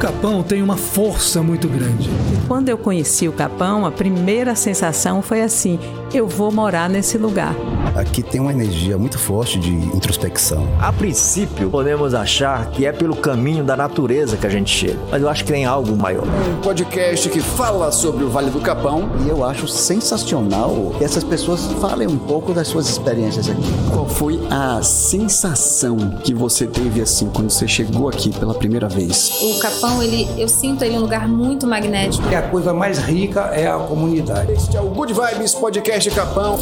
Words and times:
Capão 0.00 0.42
tem 0.42 0.62
uma 0.62 0.78
força 0.78 1.42
muito 1.42 1.68
grande. 1.68 2.08
Quando 2.48 2.70
eu 2.70 2.78
conheci 2.78 3.28
o 3.28 3.32
Capão, 3.32 3.84
a 3.84 3.90
primeira 3.90 4.54
sensação 4.54 5.20
foi 5.20 5.42
assim: 5.42 5.78
eu 6.14 6.26
vou 6.26 6.50
morar 6.50 6.88
nesse 6.88 7.18
lugar. 7.18 7.54
Aqui 7.94 8.22
tem 8.22 8.40
uma 8.40 8.52
energia 8.52 8.96
muito 8.96 9.18
forte 9.18 9.58
de 9.58 9.70
introspecção. 9.70 10.66
A 10.80 10.92
princípio, 10.92 11.68
podemos 11.68 12.14
achar 12.14 12.70
que 12.70 12.86
é 12.86 12.92
pelo 12.92 13.14
caminho 13.16 13.62
da 13.62 13.76
natureza 13.76 14.36
que 14.36 14.46
a 14.46 14.50
gente 14.50 14.74
chega, 14.74 14.98
mas 15.10 15.20
eu 15.20 15.28
acho 15.28 15.44
que 15.44 15.52
tem 15.52 15.64
algo 15.66 15.94
maior. 15.96 16.24
Um 16.24 16.60
podcast 16.62 17.28
que 17.28 17.40
fala 17.40 17.92
sobre 17.92 18.24
o 18.24 18.30
Vale 18.30 18.50
do 18.50 18.60
Capão. 18.60 19.10
E 19.26 19.28
eu 19.28 19.44
acho 19.44 19.68
sensacional 19.68 20.94
que 20.96 21.04
essas 21.04 21.24
pessoas 21.24 21.66
falem 21.80 22.08
um 22.08 22.16
pouco 22.16 22.54
das 22.54 22.68
suas 22.68 22.88
experiências 22.88 23.50
aqui. 23.50 23.60
Qual 23.92 24.08
foi 24.08 24.40
a 24.50 24.80
sensação 24.82 25.96
que 26.24 26.32
você 26.32 26.66
teve 26.66 27.02
assim 27.02 27.28
quando 27.28 27.50
você 27.50 27.68
chegou 27.68 28.08
aqui 28.08 28.30
pela 28.30 28.54
primeira 28.54 28.88
vez? 28.88 29.30
O 29.42 29.58
Capão, 29.58 29.89
ele, 30.02 30.28
eu 30.38 30.48
sinto 30.48 30.84
ele 30.84 30.96
um 30.96 31.00
lugar 31.00 31.26
muito 31.26 31.66
magnético. 31.66 32.28
E 32.30 32.34
a 32.34 32.42
coisa 32.42 32.72
mais 32.72 32.98
rica 32.98 33.40
é 33.52 33.66
a 33.66 33.78
comunidade. 33.78 34.52
Este 34.52 34.76
é 34.76 34.80
o 34.80 34.90
Good 34.90 35.12
Vibes 35.12 35.54
Podcast 35.54 36.10
Capão. 36.10 36.58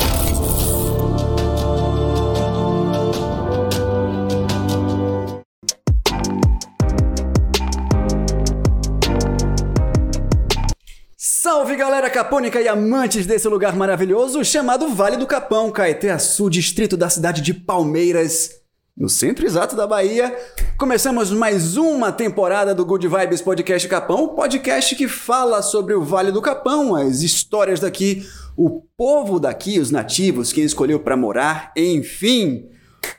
Salve 11.17 11.77
galera 11.77 12.09
capônica 12.09 12.61
e 12.61 12.69
amantes 12.69 13.27
desse 13.27 13.49
lugar 13.49 13.75
maravilhoso 13.75 14.45
chamado 14.45 14.89
Vale 14.91 15.17
do 15.17 15.27
Capão, 15.27 15.71
Caeté-Açu, 15.71 16.49
distrito 16.49 16.97
da 16.97 17.11
cidade 17.11 17.43
de 17.43 17.53
Palmeiras, 17.53 18.51
no 18.99 19.09
centro 19.09 19.47
exato 19.47 19.77
da 19.77 19.87
Bahia. 19.87 20.37
Começamos 20.77 21.31
mais 21.31 21.77
uma 21.77 22.11
temporada 22.11 22.75
do 22.75 22.85
Good 22.85 23.07
Vibes 23.07 23.41
Podcast 23.41 23.87
Capão, 23.87 24.25
o 24.25 24.29
podcast 24.35 24.97
que 24.97 25.07
fala 25.07 25.63
sobre 25.63 25.95
o 25.95 26.03
Vale 26.03 26.33
do 26.33 26.43
Capão, 26.43 26.97
as 26.97 27.23
histórias 27.23 27.79
daqui, 27.79 28.27
o 28.57 28.83
povo 28.97 29.39
daqui, 29.39 29.79
os 29.79 29.93
nativos, 29.93 30.53
quem 30.53 30.65
escolheu 30.65 30.99
para 30.99 31.17
morar, 31.17 31.73
enfim. 31.77 32.67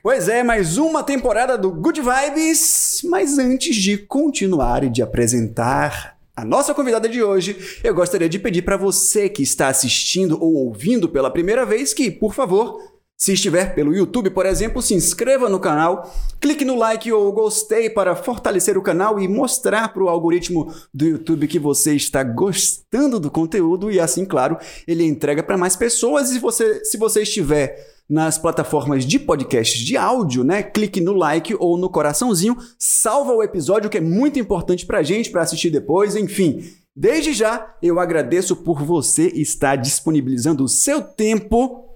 Pois 0.03 0.27
é, 0.27 0.43
mais 0.43 0.77
uma 0.77 1.01
temporada 1.01 1.57
do 1.57 1.71
Good 1.71 2.01
Vibes, 2.01 2.99
mas 3.05 3.39
antes 3.39 3.73
de 3.77 3.97
continuar 3.97 4.83
e 4.83 4.89
de 4.89 5.01
apresentar 5.01 6.17
a 6.35 6.43
nossa 6.43 6.73
convidada 6.73 7.07
de 7.07 7.23
hoje, 7.23 7.79
eu 7.83 7.93
gostaria 7.93 8.27
de 8.27 8.39
pedir 8.39 8.63
para 8.63 8.77
você 8.77 9.29
que 9.29 9.43
está 9.43 9.69
assistindo 9.69 10.41
ou 10.41 10.55
ouvindo 10.55 11.07
pela 11.07 11.31
primeira 11.31 11.65
vez 11.65 11.93
que, 11.93 12.11
por 12.11 12.33
favor, 12.33 12.98
se 13.19 13.33
estiver 13.33 13.75
pelo 13.75 13.93
YouTube, 13.93 14.29
por 14.29 14.45
exemplo, 14.45 14.81
se 14.81 14.93
inscreva 14.93 15.49
no 15.49 15.59
canal, 15.59 16.09
clique 16.39 16.63
no 16.63 16.75
like 16.75 17.11
ou 17.11 17.29
gostei 17.33 17.89
para 17.89 18.15
fortalecer 18.15 18.77
o 18.77 18.81
canal 18.81 19.19
e 19.19 19.27
mostrar 19.27 19.93
para 19.93 20.01
o 20.01 20.07
algoritmo 20.07 20.73
do 20.93 21.05
YouTube 21.05 21.45
que 21.49 21.59
você 21.59 21.93
está 21.93 22.23
gostando 22.23 23.19
do 23.19 23.29
conteúdo 23.29 23.91
e 23.91 23.99
assim, 23.99 24.23
claro, 24.23 24.57
ele 24.87 25.03
entrega 25.03 25.43
para 25.43 25.57
mais 25.57 25.75
pessoas. 25.75 26.31
E 26.31 26.39
você, 26.39 26.85
se 26.85 26.97
você 26.97 27.23
estiver 27.23 27.75
nas 28.09 28.37
plataformas 28.37 29.03
de 29.03 29.19
podcasts 29.19 29.81
de 29.81 29.97
áudio, 29.97 30.45
né? 30.45 30.63
Clique 30.63 31.01
no 31.01 31.11
like 31.11 31.53
ou 31.59 31.77
no 31.77 31.89
coraçãozinho, 31.89 32.55
salva 32.77 33.33
o 33.33 33.43
episódio 33.43 33.89
que 33.89 33.97
é 33.97 34.01
muito 34.01 34.39
importante 34.39 34.85
pra 34.85 35.03
gente 35.03 35.29
para 35.29 35.41
assistir 35.41 35.69
depois, 35.69 36.15
enfim. 36.15 36.63
Desde 36.95 37.33
já, 37.33 37.75
eu 37.83 37.99
agradeço 37.99 38.55
por 38.55 38.81
você 38.81 39.27
estar 39.27 39.75
disponibilizando 39.75 40.63
o 40.63 40.69
seu 40.69 41.01
tempo 41.01 41.88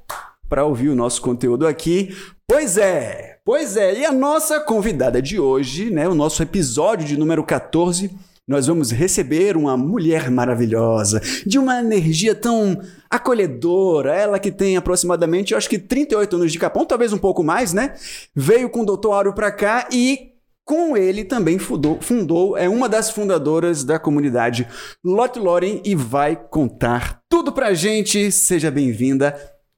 para 0.50 0.66
ouvir 0.66 0.90
o 0.90 0.96
nosso 0.96 1.22
conteúdo 1.22 1.66
aqui. 1.66 2.16
Pois 2.48 2.78
é, 2.78 3.40
pois 3.46 3.78
é, 3.78 4.00
e 4.00 4.06
a 4.06 4.12
nossa 4.12 4.60
convidada 4.60 5.22
de 5.22 5.40
hoje, 5.40 5.90
né, 5.90 6.08
o 6.08 6.16
nosso 6.16 6.44
episódio 6.44 7.08
de 7.08 7.18
número 7.18 7.44
14, 7.44 8.12
nós 8.48 8.68
vamos 8.68 8.92
receber 8.92 9.56
uma 9.56 9.78
mulher 9.78 10.30
maravilhosa, 10.30 11.22
de 11.46 11.58
uma 11.58 11.80
energia 11.80 12.36
tão 12.36 12.82
acolhedora, 13.10 14.14
ela 14.14 14.38
que 14.38 14.52
tem 14.52 14.76
aproximadamente, 14.76 15.54
eu 15.54 15.58
acho 15.58 15.70
que 15.70 15.80
38 15.80 16.36
anos 16.36 16.52
de 16.52 16.60
Capão, 16.60 16.86
talvez 16.86 17.14
um 17.14 17.18
pouco 17.18 17.42
mais, 17.42 17.72
né? 17.72 17.94
Veio 18.36 18.70
com 18.70 18.82
o 18.82 18.98
Dr. 18.98 19.08
Áureo 19.08 19.34
para 19.34 19.52
cá 19.52 19.88
e 19.92 20.34
com 20.66 20.96
ele 20.96 21.26
também 21.26 21.58
fundou, 21.58 22.00
fundou, 22.02 22.58
é 22.58 22.70
uma 22.70 22.88
das 22.88 23.10
fundadoras 23.10 23.84
da 23.84 24.00
comunidade 24.00 24.68
Lot 25.04 25.38
Loren 25.38 25.82
e 25.84 25.94
vai 25.94 26.36
contar 26.36 27.20
tudo 27.30 27.52
pra 27.52 27.74
gente. 27.74 28.32
Seja 28.32 28.72
bem-vinda, 28.72 29.36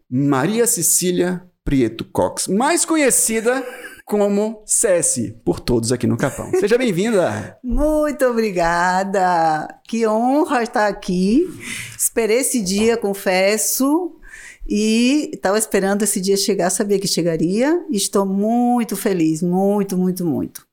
Maria 0.09 0.67
Cecília 0.67 1.43
Prieto 1.63 2.05
Cox, 2.05 2.47
mais 2.47 2.85
conhecida 2.85 3.66
como 4.05 4.61
Cessi, 4.67 5.35
por 5.43 5.59
todos 5.59 5.91
aqui 5.91 6.05
no 6.05 6.16
Capão. 6.16 6.51
Seja 6.51 6.77
bem-vinda! 6.77 7.57
Muito 7.63 8.23
obrigada! 8.25 9.67
Que 9.88 10.05
honra 10.05 10.61
estar 10.61 10.88
aqui. 10.88 11.47
Esperei 11.97 12.38
esse 12.38 12.61
dia, 12.61 12.97
confesso, 12.97 14.16
e 14.67 15.31
estava 15.33 15.57
esperando 15.57 16.03
esse 16.03 16.22
dia 16.22 16.37
chegar, 16.37 16.69
sabia 16.69 16.99
que 16.99 17.07
chegaria. 17.07 17.83
Estou 17.89 18.27
muito 18.27 18.95
feliz, 18.95 19.41
muito, 19.41 19.97
muito, 19.97 20.23
muito. 20.23 20.67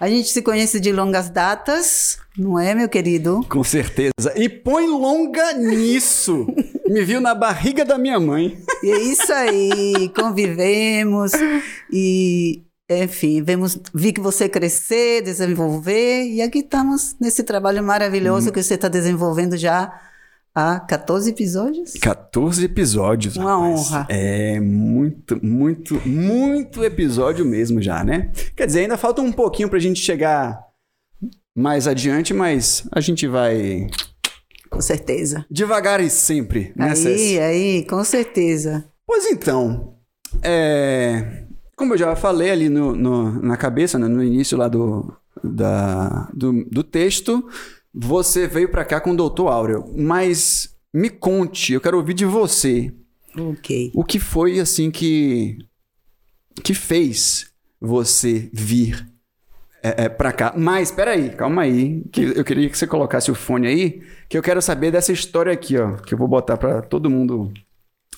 A 0.00 0.08
gente 0.08 0.28
se 0.28 0.42
conhece 0.42 0.80
de 0.80 0.92
longas 0.92 1.30
datas, 1.30 2.18
não 2.36 2.58
é, 2.58 2.74
meu 2.74 2.88
querido? 2.88 3.44
Com 3.48 3.64
certeza. 3.64 4.32
E 4.36 4.48
põe 4.48 4.86
longa 4.86 5.52
nisso. 5.54 6.46
Me 6.88 7.04
viu 7.04 7.20
na 7.20 7.34
barriga 7.34 7.84
da 7.84 7.98
minha 7.98 8.18
mãe. 8.18 8.58
E 8.82 8.90
é 8.90 8.98
isso 9.00 9.32
aí, 9.32 10.10
convivemos 10.14 11.32
e 11.92 12.62
enfim, 12.90 13.42
vemos, 13.42 13.78
vi 13.92 14.14
que 14.14 14.20
você 14.20 14.48
crescer, 14.48 15.20
desenvolver, 15.20 16.24
e 16.24 16.40
aqui 16.40 16.60
estamos 16.60 17.14
nesse 17.20 17.42
trabalho 17.42 17.84
maravilhoso 17.84 18.48
hum. 18.48 18.52
que 18.52 18.62
você 18.62 18.74
está 18.74 18.88
desenvolvendo 18.88 19.58
já 19.58 19.92
há 20.58 20.80
14 20.80 21.30
episódios. 21.30 21.92
14 21.94 22.64
episódios. 22.64 23.36
Uma 23.36 23.54
rapaz. 23.54 23.80
honra. 23.80 24.06
É 24.10 24.58
muito, 24.58 25.44
muito, 25.44 25.94
muito 26.08 26.82
episódio 26.82 27.44
mesmo 27.44 27.80
já, 27.80 28.02
né? 28.02 28.32
Quer 28.56 28.66
dizer, 28.66 28.80
ainda 28.80 28.96
falta 28.96 29.22
um 29.22 29.30
pouquinho 29.30 29.68
pra 29.68 29.78
gente 29.78 30.00
chegar 30.00 30.60
mais 31.56 31.86
adiante, 31.86 32.34
mas 32.34 32.86
a 32.90 33.00
gente 33.00 33.26
vai. 33.28 33.86
Com 34.68 34.80
certeza. 34.80 35.46
Devagar 35.48 36.00
e 36.00 36.10
sempre, 36.10 36.72
né, 36.76 36.92
Aí, 36.92 37.38
aí, 37.38 37.84
com 37.86 38.02
certeza. 38.02 38.84
Pois 39.06 39.26
então, 39.26 39.94
é. 40.42 41.44
Como 41.76 41.94
eu 41.94 41.98
já 41.98 42.16
falei 42.16 42.50
ali 42.50 42.68
no, 42.68 42.94
no 42.94 43.40
na 43.40 43.56
cabeça, 43.56 43.98
né, 43.98 44.08
no 44.08 44.22
início 44.22 44.58
lá 44.58 44.66
do, 44.66 45.16
da, 45.42 46.28
do, 46.34 46.64
do 46.64 46.82
texto, 46.82 47.48
você 47.92 48.46
veio 48.46 48.70
para 48.70 48.84
cá 48.84 49.00
com 49.00 49.12
o 49.12 49.16
Doutor 49.16 49.48
Áureo. 49.48 49.92
Mas 49.96 50.76
me 50.92 51.10
conte, 51.10 51.72
eu 51.72 51.80
quero 51.80 51.96
ouvir 51.96 52.14
de 52.14 52.24
você. 52.24 52.92
Ok. 53.36 53.92
O 53.94 54.04
que 54.04 54.18
foi 54.18 54.58
assim 54.58 54.90
que 54.90 55.58
que 56.64 56.74
fez 56.74 57.52
você 57.80 58.50
vir 58.52 59.06
é, 59.82 60.04
é, 60.04 60.08
para 60.08 60.32
cá? 60.32 60.52
Mas 60.56 60.90
espera 60.90 61.12
aí, 61.12 61.30
calma 61.30 61.62
aí, 61.62 62.02
que 62.10 62.22
eu 62.22 62.44
queria 62.44 62.68
que 62.68 62.76
você 62.76 62.86
colocasse 62.86 63.30
o 63.30 63.34
fone 63.34 63.66
aí, 63.66 64.02
que 64.28 64.36
eu 64.36 64.42
quero 64.42 64.60
saber 64.60 64.90
dessa 64.90 65.12
história 65.12 65.52
aqui, 65.52 65.78
ó, 65.78 65.96
que 65.96 66.14
eu 66.14 66.18
vou 66.18 66.26
botar 66.26 66.56
para 66.56 66.82
todo 66.82 67.10
mundo 67.10 67.52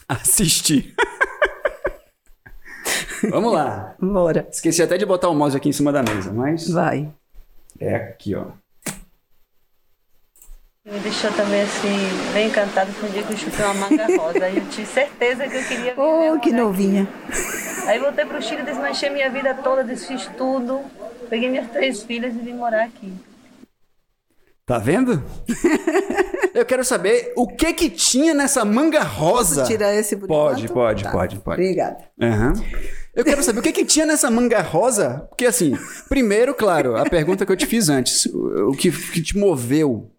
assistir. 0.09 0.95
Vamos 3.29 3.53
lá. 3.53 3.95
Bora. 4.01 4.49
Esqueci 4.51 4.83
até 4.83 4.97
de 4.97 5.05
botar 5.05 5.29
o 5.29 5.35
mouse 5.35 5.57
aqui 5.57 5.69
em 5.69 5.73
cima 5.73 5.93
da 5.93 6.03
mesa, 6.03 6.33
mas. 6.33 6.71
Vai. 6.71 7.13
É 7.79 7.95
aqui, 7.95 8.35
ó. 8.35 8.47
Me 10.91 10.99
deixou 10.99 11.31
também 11.33 11.63
assim, 11.63 12.33
bem 12.35 12.49
encantado 12.49 12.93
com 12.95 13.07
o 13.07 13.11
dia 13.11 13.23
que 13.23 13.33
eu 13.33 13.37
chutei 13.37 13.65
uma 13.65 13.75
manga 13.75 14.07
rosa. 14.17 14.45
Aí 14.45 14.57
eu 14.57 14.67
tinha 14.67 14.87
certeza 14.87 15.47
que 15.47 15.57
eu 15.57 15.63
queria. 15.63 15.95
Oh, 15.97 16.39
que 16.41 16.51
novinha. 16.51 17.09
Aqui. 17.29 17.89
Aí 17.89 17.99
voltei 18.01 18.25
pro 18.25 18.43
Chile, 18.43 18.63
desmanchei 18.63 19.09
minha 19.09 19.31
vida 19.31 19.55
toda, 19.55 19.85
desfiz 19.85 20.29
tudo. 20.37 20.81
Peguei 21.29 21.49
minhas 21.49 21.71
três 21.71 22.03
filhas 22.03 22.35
e 22.35 22.39
vim 22.39 22.55
morar 22.55 22.85
aqui. 22.85 23.13
Tá 24.67 24.79
vendo? 24.79 25.23
eu 26.55 26.65
quero 26.65 26.85
saber 26.85 27.33
o 27.37 27.47
que 27.47 27.73
que 27.73 27.89
tinha 27.89 28.35
nessa 28.35 28.65
manga 28.65 29.03
rosa. 29.03 29.61
Posso 29.63 29.71
tirar 29.71 29.95
esse 29.95 30.17
por 30.17 30.27
Pode, 30.27 30.65
enquanto? 30.65 30.75
pode, 30.75 31.05
Tá. 31.05 31.11
pode, 31.11 31.39
pode. 31.39 31.61
Obrigada. 31.63 31.99
Aham. 32.21 32.53
Eu 33.15 33.25
quero 33.25 33.43
saber 33.43 33.59
o 33.59 33.63
que, 33.63 33.73
que 33.73 33.85
tinha 33.85 34.07
nessa 34.07 34.31
manga 34.31 34.61
rosa. 34.61 35.27
Porque, 35.29 35.47
assim, 35.47 35.77
primeiro, 36.09 36.55
claro, 36.55 36.97
a 36.97 37.05
pergunta 37.05 37.45
que 37.45 37.51
eu 37.53 37.57
te 37.57 37.67
fiz 37.67 37.89
antes: 37.89 38.27
o 38.27 38.73
que, 38.73 38.91
que 38.91 39.21
te 39.21 39.37
moveu 39.37 40.11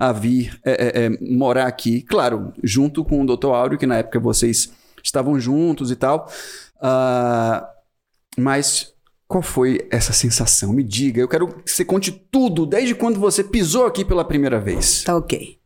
a 0.00 0.12
vir 0.12 0.58
é, 0.64 0.70
é, 0.70 1.04
é, 1.04 1.10
morar 1.20 1.66
aqui? 1.66 2.00
Claro, 2.00 2.54
junto 2.64 3.04
com 3.04 3.22
o 3.22 3.36
Dr. 3.36 3.48
Áureo, 3.48 3.78
que 3.78 3.86
na 3.86 3.98
época 3.98 4.18
vocês 4.18 4.72
estavam 5.04 5.38
juntos 5.38 5.90
e 5.90 5.96
tal. 5.96 6.26
Ah, 6.80 7.68
mas 8.38 8.94
qual 9.28 9.42
foi 9.42 9.86
essa 9.90 10.14
sensação? 10.14 10.72
Me 10.72 10.82
diga. 10.82 11.20
Eu 11.20 11.28
quero 11.28 11.48
que 11.48 11.70
você 11.70 11.84
conte 11.84 12.10
tudo, 12.10 12.64
desde 12.64 12.94
quando 12.94 13.20
você 13.20 13.44
pisou 13.44 13.84
aqui 13.84 14.02
pela 14.02 14.24
primeira 14.24 14.58
vez. 14.58 15.04
Tá 15.04 15.14
ok. 15.14 15.58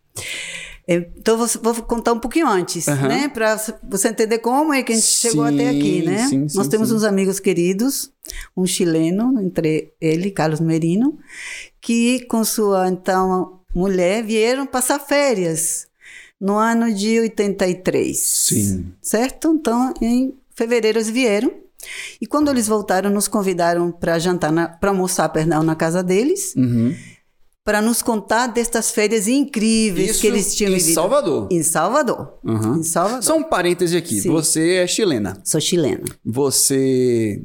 Então, 0.87 1.39
vou, 1.39 1.47
vou 1.63 1.83
contar 1.85 2.13
um 2.13 2.19
pouquinho 2.19 2.47
antes, 2.47 2.89
Aham. 2.89 3.09
né? 3.09 3.29
Para 3.29 3.57
você 3.89 4.09
entender 4.09 4.39
como 4.41 4.75
é 4.75 4.83
que 4.83 4.93
a 4.93 4.95
gente 4.97 5.07
chegou 5.07 5.47
Sim, 5.47 5.55
até 5.55 5.69
aqui, 5.71 6.03
né? 6.03 6.27
sim, 6.27 6.49
sim, 6.49 6.59
Nós 6.59 6.69
temos 6.69 6.93
uns 6.93 7.05
amigos 7.05 7.41
queridos, 7.41 8.13
um 8.55 8.67
chileno, 8.67 9.41
entre 9.41 9.95
ele, 9.99 10.31
Carlos 10.31 10.61
Merino, 10.61 11.19
que 11.81 12.27
com 12.27 12.45
sua, 12.45 12.89
então, 12.89 13.64
mulher 13.75 14.23
vieram 14.25 14.67
passar 14.67 14.99
férias 14.99 15.87
no 16.41 16.57
ano 16.57 16.93
de 16.93 17.21
83. 17.21 18.19
Sim. 18.19 18.93
Certo? 19.01 19.53
Então, 19.59 19.93
em 20.01 20.35
fevereiro 20.55 20.99
eles 20.99 21.11
vieram. 21.11 21.53
E 22.21 22.27
quando 22.27 22.51
eles 22.51 22.67
voltaram, 22.67 23.11
nos 23.11 23.29
convidaram 23.29 23.91
para 23.93 24.19
jantar, 24.19 24.79
para 24.81 24.91
almoçar, 24.91 25.29
perdão, 25.29 25.63
na 25.63 25.75
casa 25.77 26.03
deles, 26.03 26.55
Uhum. 26.57 26.95
para 27.63 27.81
nos 27.83 28.01
contar 28.03 28.47
destas 28.49 28.91
férias 28.91 29.27
incríveis 29.29 30.11
Isso 30.13 30.21
que 30.21 30.27
eles 30.27 30.55
tinham 30.55 30.73
em 30.73 30.77
vivido. 30.79 30.95
Salvador. 30.95 31.49
Em 31.51 31.63
Salvador. 31.63 32.39
Uhum. 32.45 32.77
Em 32.79 32.83
Salvador. 32.83 33.23
Só 33.23 33.37
um 33.37 33.43
parêntese 33.43 33.97
aqui. 33.97 34.21
Sim. 34.21 34.31
Você 34.31 34.75
é 34.77 34.87
chilena. 34.87 35.41
Sou 35.45 35.61
chilena. 35.61 36.05
Você. 36.25 37.43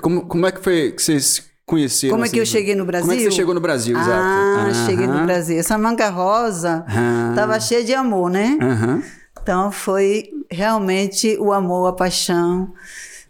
Como, 0.00 0.26
como 0.26 0.46
é 0.46 0.52
que 0.52 0.60
foi 0.62 0.92
que 0.92 1.02
vocês 1.02 1.44
conheceram? 1.72 2.14
Como 2.14 2.24
é 2.24 2.28
que 2.28 2.38
eu 2.38 2.42
assim? 2.42 2.52
cheguei 2.52 2.74
no 2.74 2.84
Brasil? 2.84 3.06
Como 3.08 3.12
é 3.12 3.24
que 3.24 3.30
você 3.30 3.36
chegou 3.36 3.54
no 3.54 3.60
Brasil, 3.60 3.96
exato? 3.96 4.10
Ah, 4.12 4.72
cheguei 4.86 5.06
no. 5.06 5.24
Brasil. 5.24 5.58
Essa 5.58 5.76
manga 5.78 6.08
rosa 6.10 6.84
Ah. 6.88 7.28
estava 7.30 7.58
cheia 7.58 7.82
de 7.82 7.94
amor, 7.94 8.30
né? 8.30 8.58
Aham. 8.60 9.02
Então 9.42 9.72
foi 9.72 10.30
realmente 10.50 11.36
o 11.40 11.52
amor, 11.52 11.86
a 11.88 11.92
paixão, 11.92 12.72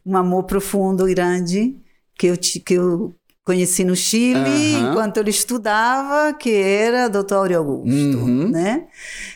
um 0.04 0.16
amor 0.16 0.42
profundo, 0.44 1.06
grande, 1.06 1.76
que 2.18 2.26
eu, 2.26 2.36
que 2.36 2.74
eu 2.74 3.14
conheci 3.44 3.82
no 3.84 3.96
Chile 3.96 4.74
enquanto 4.80 5.16
ele 5.18 5.30
estudava, 5.30 6.32
que 6.34 6.50
era 6.52 7.08
Dr. 7.08 7.34
Áureo 7.34 7.58
Augusto, 7.58 8.18
Uhum. 8.18 8.48
né? 8.50 8.84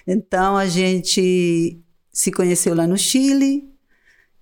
Então 0.07 0.57
a 0.57 0.67
gente 0.67 1.81
se 2.13 2.31
conheceu 2.31 2.75
lá 2.75 2.87
no 2.87 2.97
Chile. 2.99 3.65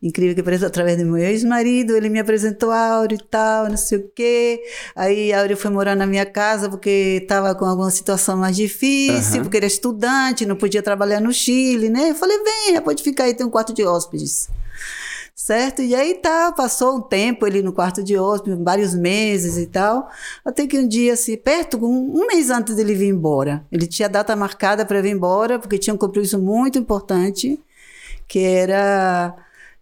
Incrível 0.05 0.35
que 0.35 0.43
pareça, 0.43 0.67
através 0.67 0.99
do 0.99 1.07
meu 1.07 1.17
ex-marido, 1.17 1.97
ele 1.97 2.11
me 2.11 2.19
apresentou 2.19 2.71
a 2.71 2.79
Áureo 2.79 3.17
e 3.17 3.25
tal, 3.25 3.71
não 3.71 3.77
sei 3.79 3.97
o 3.97 4.11
quê. 4.15 4.63
Aí 4.95 5.33
a 5.33 5.41
Áureo 5.41 5.57
foi 5.57 5.71
morar 5.71 5.97
na 5.97 6.07
minha 6.07 6.27
casa 6.27 6.69
porque 6.69 7.21
estava 7.23 7.55
com 7.55 7.65
alguma 7.65 7.91
situação 7.91 8.37
mais 8.37 8.55
difícil, 8.55 9.37
Aham. 9.37 9.43
porque 9.45 9.57
era 9.57 9.65
estudante, 9.65 10.45
não 10.45 10.57
podia 10.57 10.83
trabalhar 10.83 11.23
no 11.23 11.33
Chile, 11.33 11.89
né? 11.89 12.11
Eu 12.11 12.15
falei, 12.15 12.37
venha, 12.45 12.83
pode 12.83 13.03
ficar 13.03 13.25
aí, 13.25 13.33
tem 13.33 13.47
um 13.47 13.51
quarto 13.51 13.73
de 13.73 13.83
hóspedes. 13.83 14.51
Certo? 15.35 15.81
E 15.81 15.95
aí 15.95 16.17
tá, 16.17 16.53
passou 16.53 16.99
um 16.99 17.01
tempo 17.01 17.47
ele 17.47 17.63
no 17.63 17.73
quarto 17.73 18.03
de 18.03 18.15
hóspedes, 18.19 18.59
vários 18.63 18.95
meses 18.95 19.57
e 19.57 19.67
tal, 19.67 20.11
até 20.45 20.67
que 20.67 20.79
um 20.79 20.87
dia, 20.87 21.15
assim, 21.15 21.35
perto, 21.35 21.79
um, 21.83 22.21
um 22.21 22.27
mês 22.27 22.51
antes 22.51 22.77
dele 22.77 22.95
vir 22.95 23.09
embora, 23.09 23.65
ele 23.73 23.87
tinha 23.87 24.09
data 24.09 24.37
marcada 24.37 24.85
para 24.85 25.01
vir 25.01 25.13
embora, 25.13 25.59
porque 25.59 25.79
tinha 25.79 25.95
um 25.95 25.99
compromisso 25.99 26.39
muito 26.39 26.79
importante, 26.79 27.59
que 28.29 28.41
era 28.41 29.35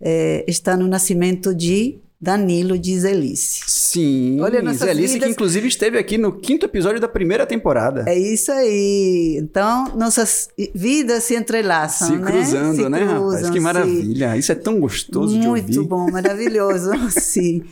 é, 0.03 0.45
estar 0.49 0.77
no 0.77 0.87
nascimento 0.89 1.55
de 1.55 1.99
Danilo 2.21 2.79
de 2.79 2.99
Zelice. 3.01 3.63
Sim. 3.67 4.41
Olha, 4.41 4.61
Zelice, 4.75 5.15
vidas- 5.15 5.27
que 5.27 5.33
inclusive 5.33 5.67
esteve 5.67 5.99
aqui 5.99 6.17
no 6.17 6.33
quinto 6.33 6.67
episódio 6.67 7.01
da 7.01 7.09
primeira 7.09 7.45
temporada. 7.47 8.05
É 8.07 8.17
isso 8.17 8.53
aí. 8.53 9.37
Então, 9.41 9.87
nossas 9.97 10.49
vidas 10.75 11.25
se 11.25 11.35
entrelaçam, 11.35 12.09
Se 12.09 12.17
né? 12.17 12.31
cruzando, 12.31 12.77
Se 12.77 12.89
né, 12.89 12.99
rapaz? 13.03 13.19
cruzam, 13.19 13.51
Que 13.53 13.59
sim. 13.59 13.65
maravilha. 13.65 14.37
Isso 14.37 14.53
é 14.53 14.55
tão 14.55 14.79
gostoso 14.79 15.39
de 15.39 15.49
ouvir. 15.49 15.63
Muito 15.63 15.85
bom, 15.85 16.11
maravilhoso, 16.13 16.91
sim. 17.11 17.63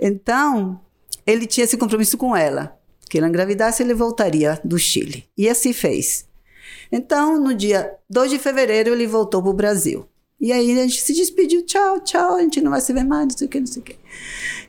Então, 0.00 0.80
ele 1.26 1.46
tinha 1.46 1.64
esse 1.64 1.76
compromisso 1.76 2.16
com 2.16 2.34
ela, 2.34 2.74
que 3.10 3.18
ela 3.18 3.28
engravidasse 3.28 3.82
ele 3.82 3.92
voltaria 3.92 4.58
do 4.64 4.78
Chile. 4.78 5.24
E 5.36 5.48
assim 5.50 5.74
fez. 5.74 6.26
Então, 6.90 7.38
no 7.38 7.54
dia 7.54 7.90
2 8.08 8.30
de 8.30 8.38
fevereiro, 8.38 8.90
ele 8.94 9.06
voltou 9.06 9.42
para 9.42 9.50
o 9.50 9.54
Brasil. 9.54 10.06
E 10.40 10.52
aí 10.52 10.78
a 10.78 10.82
gente 10.82 11.00
se 11.00 11.12
despediu, 11.12 11.66
tchau, 11.66 12.00
tchau, 12.00 12.36
a 12.36 12.42
gente 12.42 12.60
não 12.60 12.70
vai 12.70 12.80
se 12.80 12.92
ver 12.92 13.04
mais, 13.04 13.24
não 13.24 13.36
sei 13.36 13.46
o 13.48 13.50
que, 13.50 13.58
não 13.60 13.66
sei 13.66 13.82
o 13.82 13.84
que. 13.84 13.96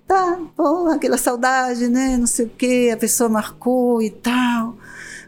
Tá, 0.08 0.40
pô, 0.56 0.88
aquela 0.88 1.18
saudade, 1.18 1.88
né, 1.88 2.18
não 2.18 2.26
sei 2.26 2.48
o 2.48 2.50
que, 2.50 2.90
a 2.90 2.98
pessoa 2.98 3.30
marcou 3.30 4.02
e 4.02 4.10
tal. 4.10 4.76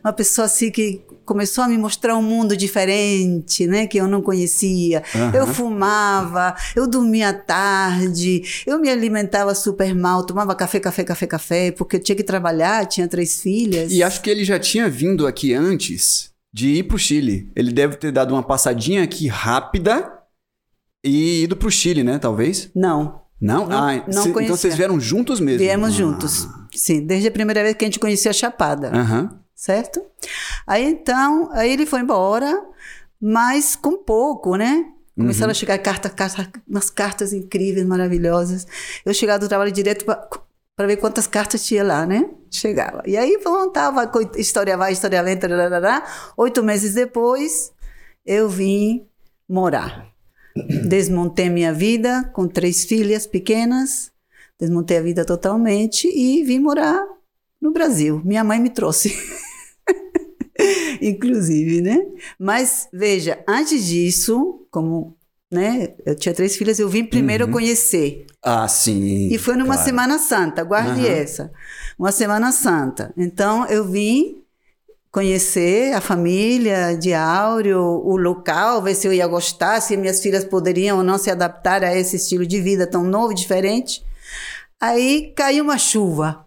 Uma 0.04 0.12
pessoa 0.12 0.46
assim 0.46 0.72
que 0.72 1.00
começou 1.24 1.64
a 1.64 1.68
me 1.68 1.78
mostrar 1.78 2.18
um 2.18 2.24
mundo 2.24 2.58
diferente, 2.58 3.68
né, 3.68 3.86
que 3.86 4.00
eu 4.00 4.08
não 4.08 4.20
conhecia. 4.20 5.04
Aham. 5.14 5.32
Eu 5.36 5.46
fumava, 5.46 6.56
eu 6.76 6.88
dormia 6.88 7.32
tarde, 7.32 8.64
eu 8.66 8.80
me 8.80 8.90
alimentava 8.90 9.54
super 9.54 9.94
mal, 9.94 10.26
tomava 10.26 10.56
café, 10.56 10.80
café, 10.80 11.04
café, 11.04 11.28
café, 11.28 11.72
porque 11.72 11.98
eu 11.98 12.00
tinha 12.00 12.16
que 12.16 12.24
trabalhar, 12.24 12.88
tinha 12.88 13.08
três 13.08 13.40
filhas. 13.40 13.92
E 13.92 14.02
acho 14.02 14.20
que 14.22 14.30
ele 14.32 14.44
já 14.44 14.58
tinha 14.58 14.90
vindo 14.90 15.28
aqui 15.28 15.54
antes 15.54 16.32
de 16.52 16.70
ir 16.70 16.84
pro 16.84 16.98
Chile. 16.98 17.48
Ele 17.56 17.72
deve 17.72 17.96
ter 17.96 18.12
dado 18.12 18.34
uma 18.34 18.42
passadinha 18.42 19.04
aqui 19.04 19.28
rápida 19.28 20.21
e 21.04 21.44
ido 21.44 21.56
pro 21.56 21.72
Chile, 21.72 22.04
né? 22.04 22.20
Talvez. 22.20 22.70
Não, 22.76 23.22
Não? 23.40 23.68
Não- 23.68 23.78
ah, 23.78 24.04
não 24.08 24.24
cê- 24.24 24.30
então 24.30 24.48
vocês 24.58 24.76
vieram 24.76 25.00
juntos 25.00 25.40
mesmo? 25.40 25.60
viemos 25.60 25.90
Ah. 25.90 25.92
juntos. 25.98 26.48
Sim, 26.76 27.06
desde 27.06 27.28
a 27.28 27.32
primeira 27.32 27.64
vez 27.64 27.76
que 27.76 27.84
a 27.84 27.88
gente 27.88 28.00
conhecia 28.00 28.32
a 28.32 28.34
Chapada. 28.34 28.90
Aham. 28.96 29.38
certo? 29.56 30.02
Aí 30.66 30.84
então, 30.84 31.52
aí 31.54 31.72
ele 31.72 31.86
foi 31.86 32.00
embora, 32.02 32.64
mas 33.22 33.76
com 33.76 33.96
pouco, 33.96 34.56
né? 34.56 34.86
Começaram 35.16 35.48
Uhum. 35.50 35.52
a 35.52 35.54
chegar 35.54 35.78
cartas, 35.78 36.12
cartas, 36.14 36.48
umas 36.68 36.90
cartas 36.90 37.32
incríveis, 37.32 37.86
maravilhosas. 37.86 38.66
Eu 39.06 39.14
chegava 39.14 39.38
do 39.38 39.48
trabalho 39.48 39.72
direto 39.72 40.04
para 40.04 40.88
ver 40.88 40.98
quantas 40.98 41.28
cartas 41.28 41.64
tinha 41.64 41.84
lá, 41.84 42.08
né? 42.08 42.28
Chegava. 42.50 43.04
E 43.06 43.16
aí 43.16 43.38
voltava, 43.44 44.08
co- 44.08 44.32
história 44.36 44.76
vai, 44.76 44.94
história 44.94 45.22
vem, 45.22 45.38
tarará. 45.38 46.04
Oito 46.38 46.64
meses 46.64 46.96
depois, 46.96 47.72
eu 48.26 48.50
vim 48.50 49.06
morar. 49.48 50.08
Desmontei 50.88 51.50
minha 51.50 51.74
vida 51.74 52.30
com 52.34 52.48
três 52.48 52.84
filhas 52.84 53.26
pequenas, 53.26 54.12
desmontei 54.60 54.98
a 54.98 55.02
vida 55.02 55.26
totalmente 55.26 56.08
e 56.08 56.44
vim 56.44 56.60
morar 56.60 57.04
no 57.62 57.72
Brasil. 57.72 58.22
Minha 58.26 58.44
mãe 58.44 58.60
me 58.60 58.70
trouxe. 58.70 59.16
Inclusive, 61.02 61.82
né? 61.82 62.06
Mas 62.38 62.88
veja, 62.92 63.44
antes 63.48 63.86
disso, 63.86 64.68
como 64.70 65.16
né, 65.52 65.94
eu 66.06 66.16
tinha 66.16 66.34
três 66.34 66.56
filhas, 66.56 66.80
eu 66.80 66.88
vim 66.88 67.04
primeiro 67.04 67.48
conhecer. 67.50 68.26
Ah, 68.42 68.68
sim. 68.68 69.28
E 69.30 69.38
foi 69.38 69.56
numa 69.56 69.76
claro. 69.76 69.84
Semana 69.84 70.20
Santa, 70.20 70.64
guarde 70.64 71.02
Aham. 71.02 71.10
essa. 71.10 71.52
Uma 72.00 72.12
Semana 72.12 72.52
Santa. 72.52 73.14
Então 73.18 73.66
eu 73.68 73.86
vim 73.86 74.41
conhecer 75.12 75.94
a 75.94 76.00
família 76.02 76.96
de 76.98 77.14
Áureo, 77.14 77.82
o 77.82 78.16
local, 78.16 78.82
ver 78.82 78.96
se 78.96 79.06
eu 79.08 79.14
ia 79.14 79.28
gostar, 79.28 79.82
se 79.82 79.98
minhas 79.98 80.22
filhas 80.22 80.46
poderiam 80.46 80.98
ou 81.00 81.04
não 81.04 81.18
se 81.18 81.30
adaptar 81.30 81.84
a 81.84 81.96
esse 81.96 82.16
estilo 82.16 82.46
de 82.48 82.62
vida 82.62 82.88
tão 82.88 83.04
novo 83.04 83.34
e 83.34 83.36
diferente. 83.36 84.04
Aí 84.80 85.34
caiu 85.36 85.64
uma 85.66 85.78
chuva. 85.78 86.46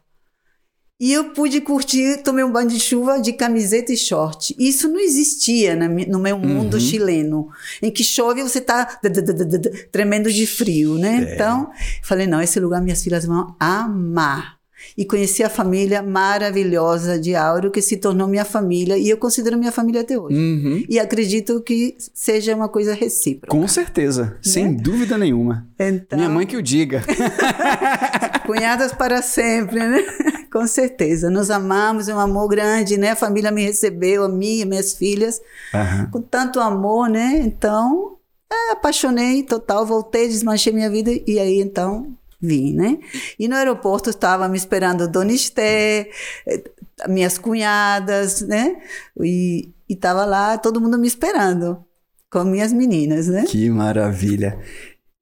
E 0.98 1.12
eu 1.12 1.32
pude 1.32 1.60
curtir, 1.60 2.22
tomei 2.22 2.42
um 2.44 2.50
banho 2.52 2.68
de 2.68 2.78
chuva 2.80 3.20
de 3.20 3.32
camiseta 3.32 3.92
e 3.92 3.96
short. 3.96 4.54
Isso 4.58 4.88
não 4.88 4.98
existia 5.00 5.76
no 5.76 6.18
meu 6.20 6.38
mundo 6.38 6.74
Uhum. 6.74 6.80
chileno, 6.80 7.48
em 7.82 7.90
que 7.90 8.02
chove 8.04 8.42
você 8.42 8.60
tá 8.60 8.98
d- 9.02 9.88
tremendo 9.90 10.32
de 10.32 10.46
frio, 10.46 10.94
né? 10.96 11.26
É. 11.28 11.34
Então, 11.34 11.70
falei, 12.02 12.26
não, 12.26 12.40
esse 12.40 12.58
lugar 12.60 12.80
minhas 12.80 13.02
filhas 13.02 13.26
vão 13.26 13.54
amar. 13.60 14.56
E 14.96 15.04
conheci 15.04 15.42
a 15.42 15.50
família 15.50 16.02
maravilhosa 16.02 17.18
de 17.18 17.34
Áureo, 17.34 17.70
que 17.70 17.82
se 17.82 17.96
tornou 17.96 18.28
minha 18.28 18.44
família, 18.44 18.96
e 18.96 19.08
eu 19.08 19.16
considero 19.16 19.58
minha 19.58 19.72
família 19.72 20.02
até 20.02 20.18
hoje. 20.18 20.36
Uhum. 20.36 20.84
E 20.88 20.98
acredito 20.98 21.60
que 21.60 21.96
seja 22.12 22.54
uma 22.54 22.68
coisa 22.68 22.94
recíproca. 22.94 23.48
Com 23.56 23.66
certeza, 23.66 24.36
sem 24.42 24.74
dúvida 24.74 25.18
nenhuma. 25.18 25.66
Então, 25.78 26.18
Minha 26.18 26.30
mãe 26.30 26.46
que 26.46 26.56
o 26.56 26.62
diga. 26.62 27.02
Cunhadas 28.46 28.92
para 28.92 29.22
sempre, 29.22 29.78
né? 29.80 30.04
Com 30.52 30.66
certeza. 30.66 31.30
Nos 31.30 31.50
amamos, 31.50 32.08
é 32.08 32.14
um 32.14 32.20
amor 32.20 32.48
grande, 32.48 32.96
né? 32.96 33.10
A 33.10 33.16
família 33.16 33.50
me 33.50 33.64
recebeu, 33.64 34.24
a 34.24 34.28
mim 34.28 34.60
e 34.60 34.64
minhas 34.64 34.94
filhas, 34.94 35.40
Aham. 35.72 36.08
com 36.12 36.20
tanto 36.20 36.60
amor, 36.60 37.08
né? 37.08 37.40
Então, 37.42 38.18
é, 38.52 38.72
apaixonei 38.72 39.42
total, 39.42 39.84
voltei, 39.84 40.28
desmanchei 40.28 40.72
minha 40.72 40.88
vida 40.90 41.10
e 41.26 41.38
aí 41.40 41.60
então 41.60 42.16
vim, 42.46 42.74
né? 42.74 42.98
E 43.38 43.48
no 43.48 43.56
aeroporto 43.56 44.10
estava 44.10 44.48
me 44.48 44.56
esperando 44.56 45.08
Dona 45.08 45.32
Esté, 45.32 46.10
eh, 46.46 46.64
minhas 47.08 47.38
cunhadas, 47.38 48.40
né? 48.42 48.76
E 49.20 49.70
estava 49.88 50.24
lá 50.24 50.58
todo 50.58 50.80
mundo 50.80 50.98
me 50.98 51.06
esperando 51.06 51.84
com 52.30 52.44
minhas 52.44 52.72
meninas, 52.72 53.28
né? 53.28 53.44
Que 53.46 53.70
maravilha. 53.70 54.58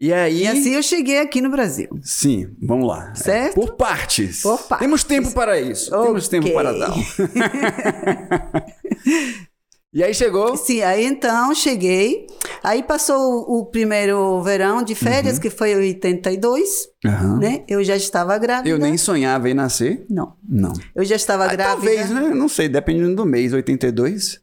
E 0.01 0.13
aí. 0.13 0.43
E 0.43 0.47
assim 0.49 0.75
eu 0.75 0.83
cheguei 0.83 1.21
aqui 1.21 1.41
no 1.41 1.51
Brasil. 1.51 1.89
Sim, 2.03 2.49
vamos 2.61 2.89
lá. 2.89 3.15
Certo? 3.15 3.55
Por 3.55 3.75
partes. 3.77 4.43
Por 4.43 4.59
partes. 4.63 4.85
Temos 4.85 5.05
tempo 5.05 5.31
para 5.33 5.61
isso. 5.61 5.91
Temos 5.91 6.27
Ok. 6.27 6.41
tempo 6.41 6.53
para 6.55 6.73
dar. 6.73 6.93
e 9.93 10.03
aí 10.03 10.15
chegou. 10.15 10.57
Sim, 10.57 10.81
aí 10.83 11.05
então 11.05 11.55
cheguei. 11.55 12.27
Aí 12.63 12.83
passou 12.83 13.45
o, 13.49 13.67
primeiro 13.67 14.41
verão 14.43 14.83
de 14.83 14.95
férias, 14.95 15.39
que 15.39 15.51
foi 15.51 15.73
em 15.73 15.77
82, 15.77 16.69
Aham. 17.05 17.39
né? 17.39 17.65
Eu 17.69 17.83
já 17.85 17.97
estava 17.97 18.39
grávida. 18.39 18.69
Eu 18.69 18.79
nem 18.79 18.97
sonhava 18.97 19.51
em 19.51 19.55
nascer. 19.55 20.07
Não. 20.09 20.35
Não. 20.49 20.73
Eu 20.95 21.05
já 21.05 21.17
estava 21.17 21.45
Ah, 21.45 21.49
grávida. 21.49 21.75
talvez, 21.75 22.11
né? 22.11 22.31
Não 22.35 22.49
sei, 22.49 22.69
dependendo 22.69 23.17
do 23.17 23.27
mês, 23.27 23.53
82. 23.53 24.41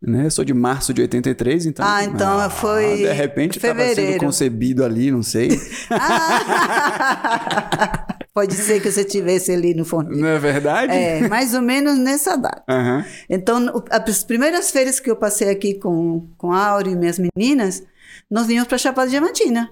Né? 0.00 0.26
Eu 0.26 0.30
sou 0.30 0.44
de 0.44 0.54
março 0.54 0.94
de 0.94 1.02
83, 1.02 1.66
então. 1.66 1.84
Ah, 1.86 2.04
então 2.04 2.48
foi 2.50 2.98
De 2.98 3.12
repente 3.12 3.58
estava 3.58 3.84
sendo 3.94 4.18
concebido 4.20 4.84
ali, 4.84 5.10
não 5.10 5.24
sei. 5.24 5.48
Pode 8.38 8.54
ser 8.54 8.80
que 8.80 8.90
você 8.90 9.04
tivesse 9.04 9.50
ali 9.52 9.74
no 9.74 9.84
forno. 9.84 10.16
não 10.16 10.28
é 10.28 10.38
verdade? 10.38 10.92
É, 10.92 11.26
mais 11.28 11.54
ou 11.54 11.60
menos 11.62 11.98
nessa 11.98 12.36
data. 12.36 12.62
Aham. 12.68 13.04
Então, 13.28 13.66
as 13.90 14.22
primeiras 14.24 14.70
férias 14.70 15.00
que 15.00 15.10
eu 15.10 15.16
passei 15.16 15.48
aqui 15.50 15.74
com, 15.74 16.28
com 16.36 16.52
a 16.52 16.66
Áurea 16.68 16.92
e 16.92 16.96
minhas 16.96 17.18
meninas, 17.18 17.82
nós 18.30 18.46
vimos 18.46 18.66
para 18.68 18.78
Chapada 18.78 19.10
Diamantina. 19.10 19.70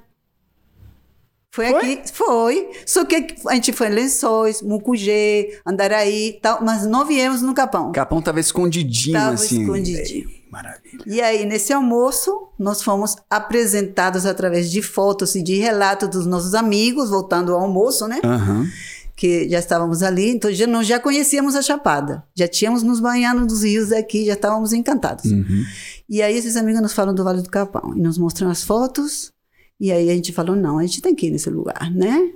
Foi, 1.53 1.71
Foi? 1.71 1.93
aqui, 1.95 2.13
foi. 2.13 2.71
Só 2.85 3.05
que 3.07 3.27
a 3.49 3.55
gente 3.55 3.73
foi 3.73 3.87
em 3.87 3.91
Lençóis, 3.91 4.61
Mucugê, 4.61 5.59
Andaraí 5.65 6.29
e 6.29 6.33
tal, 6.35 6.63
mas 6.63 6.85
não 6.87 7.07
viemos 7.07 7.41
no 7.41 7.55
Capão. 7.55 7.93
Capão 7.93 8.21
tava 8.21 8.41
escondidinho, 8.41 9.17
Tava 9.19 9.35
assim. 9.35 9.63
escondidinho. 9.63 10.29
Maravilha. 10.57 11.05
E 11.07 11.21
aí, 11.21 11.45
nesse 11.45 11.71
almoço, 11.73 12.49
nós 12.59 12.83
fomos 12.83 13.15
apresentados 13.29 14.25
através 14.25 14.71
de 14.71 14.81
fotos 14.81 15.35
e 15.35 15.43
de 15.43 15.57
relatos 15.57 16.09
dos 16.09 16.25
nossos 16.25 16.55
amigos, 16.55 17.11
voltando 17.11 17.53
ao 17.53 17.61
almoço, 17.61 18.07
né? 18.09 18.21
Aham. 18.25 18.67
que 19.15 19.49
já 19.49 19.59
estávamos 19.59 20.03
ali, 20.03 20.31
então 20.31 20.53
já, 20.53 20.67
nós 20.67 20.87
já 20.87 21.01
conhecíamos 21.01 21.55
a 21.55 21.63
Chapada, 21.63 22.23
já 22.35 22.47
tínhamos 22.47 22.83
nos 22.83 23.01
banhado 23.01 23.41
nos 23.41 23.63
rios 23.63 23.91
aqui, 23.91 24.27
já 24.27 24.35
estávamos 24.35 24.73
encantados. 24.75 25.31
Uhum. 25.31 25.65
E 26.09 26.21
aí 26.21 26.37
esses 26.37 26.55
amigos 26.57 26.83
nos 26.83 26.93
falam 26.93 27.15
do 27.15 27.25
Vale 27.25 27.41
do 27.41 27.49
Capão 27.49 27.95
e 27.97 28.01
nos 28.01 28.19
mostram 28.19 28.51
as 28.51 28.63
fotos, 28.63 29.33
e 29.81 29.91
aí 29.91 30.11
a 30.11 30.15
gente 30.15 30.33
falou, 30.35 30.55
não, 30.55 30.79
a 30.79 30.83
gente 30.83 31.01
tem 31.01 31.15
que 31.15 31.27
ir 31.29 31.31
nesse 31.31 31.49
lugar, 31.51 31.91
né? 31.95 32.31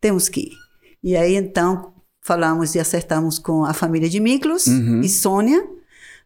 Temos 0.00 0.28
que 0.30 0.40
ir. 0.40 0.52
E 1.04 1.14
aí 1.16 1.34
então 1.36 1.92
falamos 2.22 2.74
e 2.74 2.80
acertamos 2.80 3.38
com 3.38 3.64
a 3.66 3.74
família 3.74 4.08
de 4.08 4.18
Miklos 4.18 4.66
Uhum. 4.68 5.00
e 5.02 5.08
Sônia, 5.10 5.62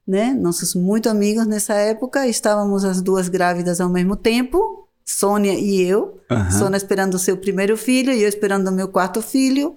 né? 0.06 0.32
Nossos 0.32 0.74
muito 0.74 1.08
amigos 1.08 1.46
nessa 1.46 1.74
época, 1.74 2.26
estávamos 2.26 2.84
as 2.84 3.02
duas 3.02 3.28
grávidas 3.28 3.80
ao 3.80 3.88
mesmo 3.88 4.16
tempo, 4.16 4.86
Sônia 5.04 5.54
e 5.54 5.82
eu, 5.82 6.18
Aham. 6.30 6.50
Sônia 6.50 6.76
esperando 6.76 7.14
o 7.14 7.18
seu 7.18 7.36
primeiro 7.36 7.76
filho 7.76 8.12
e 8.12 8.22
eu 8.22 8.28
esperando 8.28 8.68
o 8.68 8.72
meu 8.72 8.88
quarto 8.88 9.22
filho. 9.22 9.76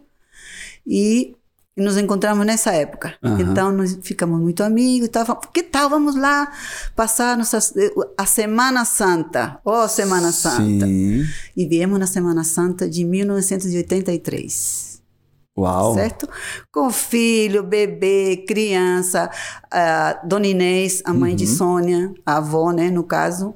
E 0.86 1.36
nos 1.78 1.98
encontramos 1.98 2.46
nessa 2.46 2.72
época. 2.74 3.16
Aham. 3.24 3.42
Então, 3.42 3.72
nós 3.72 3.98
ficamos 4.02 4.40
muito 4.42 4.64
amigos 4.64 5.08
e 5.08 5.12
tal. 5.12 5.26
Falamos, 5.26 5.48
Que 5.54 5.64
tal? 5.64 5.90
Vamos 5.90 6.16
lá 6.16 6.52
passar 6.96 7.38
nossa, 7.38 7.60
a 8.18 8.26
Semana 8.26 8.84
Santa. 8.86 9.60
Oh, 9.64 9.88
Semana 9.88 10.32
Santa. 10.32 10.86
Sim. 10.86 11.26
E 11.56 11.68
viemos 11.68 12.00
na 12.00 12.08
Semana 12.08 12.44
Santa 12.44 12.90
de 12.90 13.06
1983. 13.06 14.89
Uau. 15.58 15.94
Certo? 15.94 16.28
Com 16.72 16.90
filho, 16.90 17.64
bebê, 17.64 18.46
criança, 18.48 19.30
a 19.70 20.14
Dona 20.24 20.48
Inês, 20.48 21.02
a 21.06 21.14
mãe 21.14 21.36
de 21.36 21.46
Uhum. 21.46 21.56
Sônia, 21.56 22.14
a 22.26 22.38
avó, 22.38 22.72
né, 22.72 22.90
no 22.90 23.04
caso. 23.04 23.56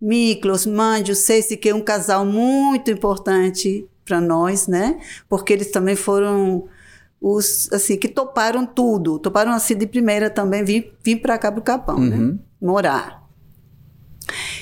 Miklos, 0.00 0.64
Mandio, 0.64 1.14
Ceci, 1.14 1.56
que 1.56 1.68
é 1.68 1.74
um 1.74 1.80
casal 1.82 2.24
muito 2.24 2.90
importante 2.90 3.86
para 4.04 4.20
nós, 4.20 4.66
né? 4.66 4.98
Porque 5.28 5.52
eles 5.52 5.70
também 5.70 5.94
foram 5.94 6.64
os, 7.20 7.70
assim, 7.72 7.96
que 7.98 8.08
toparam 8.08 8.64
tudo. 8.64 9.18
Toparam, 9.18 9.52
assim, 9.52 9.76
de 9.76 9.86
primeira 9.86 10.30
também, 10.30 10.64
vir, 10.64 10.96
vir 11.04 11.16
para 11.16 11.36
cá 11.36 11.52
pro 11.52 11.60
Capão, 11.62 11.98
né? 11.98 12.16
Uhum. 12.16 12.38
Morar. 12.62 13.20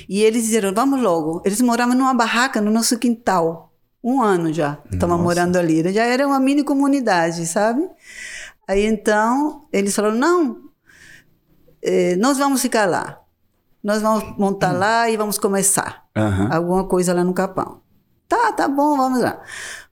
E 0.08 0.22
eles 0.22 0.44
disseram, 0.44 0.72
vamos 0.74 1.00
logo. 1.00 1.42
Eles 1.44 1.60
moravam 1.60 1.94
numa 1.94 2.14
barraca 2.14 2.60
no 2.60 2.70
nosso 2.70 2.98
quintal. 2.98 3.67
Um 4.02 4.22
ano 4.22 4.52
já. 4.52 4.78
Estavam 4.92 5.16
Nossa. 5.16 5.24
morando 5.24 5.56
ali. 5.56 5.92
Já 5.92 6.04
era 6.04 6.26
uma 6.26 6.38
mini 6.40 6.62
comunidade, 6.62 7.46
sabe? 7.46 7.82
Aí 8.66 8.84
então, 8.86 9.66
eles 9.72 9.94
falaram, 9.94 10.16
não, 10.16 10.56
eh, 11.82 12.16
nós 12.16 12.38
vamos 12.38 12.60
ficar 12.62 12.86
lá. 12.86 13.20
Nós 13.82 14.02
vamos 14.02 14.36
montar 14.38 14.72
lá 14.72 15.08
e 15.08 15.16
vamos 15.16 15.38
começar 15.38 16.04
Aham. 16.16 16.48
alguma 16.52 16.84
coisa 16.84 17.14
lá 17.14 17.22
no 17.24 17.32
Capão. 17.32 17.80
Tá, 18.28 18.52
tá 18.52 18.68
bom, 18.68 18.96
vamos 18.96 19.20
lá. 19.20 19.40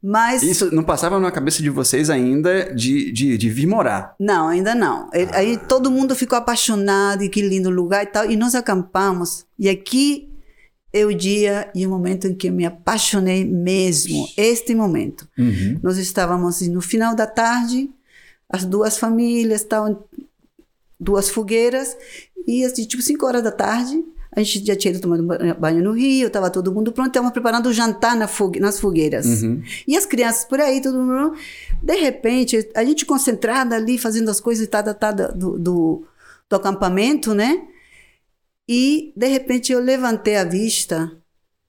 Mas 0.02 0.42
Isso 0.42 0.74
não 0.74 0.82
passava 0.84 1.18
na 1.18 1.30
cabeça 1.30 1.62
de 1.62 1.70
vocês 1.70 2.10
ainda 2.10 2.74
de, 2.74 3.10
de, 3.10 3.38
de 3.38 3.48
vir 3.48 3.66
morar. 3.66 4.14
Não, 4.20 4.48
ainda 4.48 4.74
não. 4.74 5.08
E- 5.14 5.28
Aí 5.32 5.56
todo 5.56 5.90
mundo 5.90 6.14
ficou 6.14 6.36
apaixonado 6.36 7.22
e 7.22 7.30
que 7.30 7.40
lindo 7.40 7.70
lugar 7.70 8.02
e 8.02 8.06
tal. 8.06 8.30
E 8.30 8.36
nós 8.36 8.54
acampamos. 8.54 9.46
E 9.58 9.70
aqui 9.70 10.28
é 10.96 11.04
o 11.04 11.14
dia 11.14 11.70
e 11.74 11.86
o 11.86 11.90
momento 11.90 12.26
em 12.26 12.34
que 12.34 12.48
eu 12.48 12.52
me 12.52 12.64
apaixonei 12.64 13.44
mesmo. 13.44 14.26
Este 14.36 14.74
momento. 14.74 15.28
Uhum. 15.38 15.78
Nós 15.82 15.98
estávamos 15.98 16.60
no 16.62 16.80
final 16.80 17.14
da 17.14 17.26
tarde, 17.26 17.90
as 18.48 18.64
duas 18.64 18.96
famílias 18.98 19.60
estavam, 19.62 20.02
duas 20.98 21.28
fogueiras, 21.28 21.96
e 22.46 22.64
assim, 22.64 22.84
tipo 22.84 23.02
5 23.02 23.26
horas 23.26 23.42
da 23.42 23.50
tarde, 23.50 24.02
a 24.34 24.40
gente 24.42 24.66
já 24.66 24.76
tinha 24.76 24.92
ido 24.92 25.00
tomando 25.00 25.24
ba- 25.24 25.38
banho 25.58 25.82
no 25.82 25.92
rio, 25.92 26.26
estava 26.26 26.50
todo 26.50 26.72
mundo 26.72 26.92
pronto, 26.92 27.08
estávamos 27.08 27.32
preparando 27.32 27.66
o 27.68 27.72
jantar 27.72 28.14
na 28.16 28.28
fogue- 28.28 28.60
nas 28.60 28.78
fogueiras. 28.78 29.42
Uhum. 29.42 29.62
E 29.86 29.96
as 29.96 30.04
crianças 30.06 30.44
por 30.44 30.60
aí, 30.60 30.80
todo 30.80 30.98
mundo. 30.98 31.34
De 31.82 31.94
repente, 31.96 32.68
a 32.74 32.84
gente 32.84 33.04
concentrada 33.06 33.74
ali, 33.76 33.98
fazendo 33.98 34.30
as 34.30 34.40
coisas 34.40 34.66
tá, 34.68 34.82
tá, 34.82 34.92
tá, 34.94 35.10
do, 35.12 35.58
do, 35.58 36.04
do 36.48 36.56
acampamento, 36.56 37.34
né? 37.34 37.62
E, 38.68 39.12
de 39.16 39.26
repente, 39.28 39.72
eu 39.72 39.80
levantei 39.80 40.36
a 40.36 40.44
vista, 40.44 41.12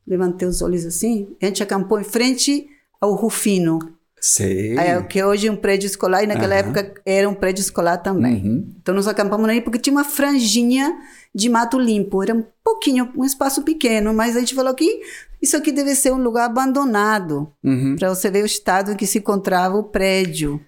levantei 0.05 0.47
os 0.47 0.61
olhos 0.61 0.85
assim, 0.85 1.35
e 1.39 1.45
a 1.45 1.47
gente 1.47 1.61
acampou 1.61 1.99
em 1.99 2.03
frente 2.03 2.67
ao 2.99 3.13
Rufino, 3.13 3.79
Sei. 4.19 4.75
é, 4.77 5.01
que 5.03 5.23
hoje 5.23 5.47
é 5.47 5.51
um 5.51 5.55
prédio 5.55 5.85
escolar, 5.85 6.23
e 6.23 6.27
naquela 6.27 6.55
Aham. 6.55 6.69
época 6.69 6.93
era 7.05 7.29
um 7.29 7.35
prédio 7.35 7.61
escolar 7.61 7.97
também. 7.97 8.43
Uhum. 8.43 8.73
Então, 8.81 8.95
nós 8.95 9.07
acampamos 9.07 9.47
ali 9.47 9.61
porque 9.61 9.77
tinha 9.77 9.95
uma 9.95 10.03
franjinha 10.03 10.97
de 11.33 11.49
mato 11.49 11.77
limpo. 11.77 12.23
Era 12.23 12.33
um 12.33 12.43
pouquinho, 12.63 13.11
um 13.15 13.23
espaço 13.23 13.61
pequeno, 13.61 14.13
mas 14.13 14.35
a 14.35 14.39
gente 14.39 14.55
falou 14.55 14.73
que 14.73 15.01
isso 15.39 15.55
aqui 15.55 15.71
deve 15.71 15.93
ser 15.93 16.11
um 16.11 16.17
lugar 16.17 16.45
abandonado. 16.45 17.53
Uhum. 17.63 17.95
Para 17.97 18.09
você 18.09 18.31
ver 18.31 18.41
o 18.41 18.47
estado 18.47 18.91
em 18.91 18.95
que 18.95 19.05
se 19.05 19.19
encontrava 19.19 19.77
o 19.77 19.83
prédio. 19.83 20.59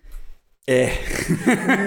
É. 0.72 0.92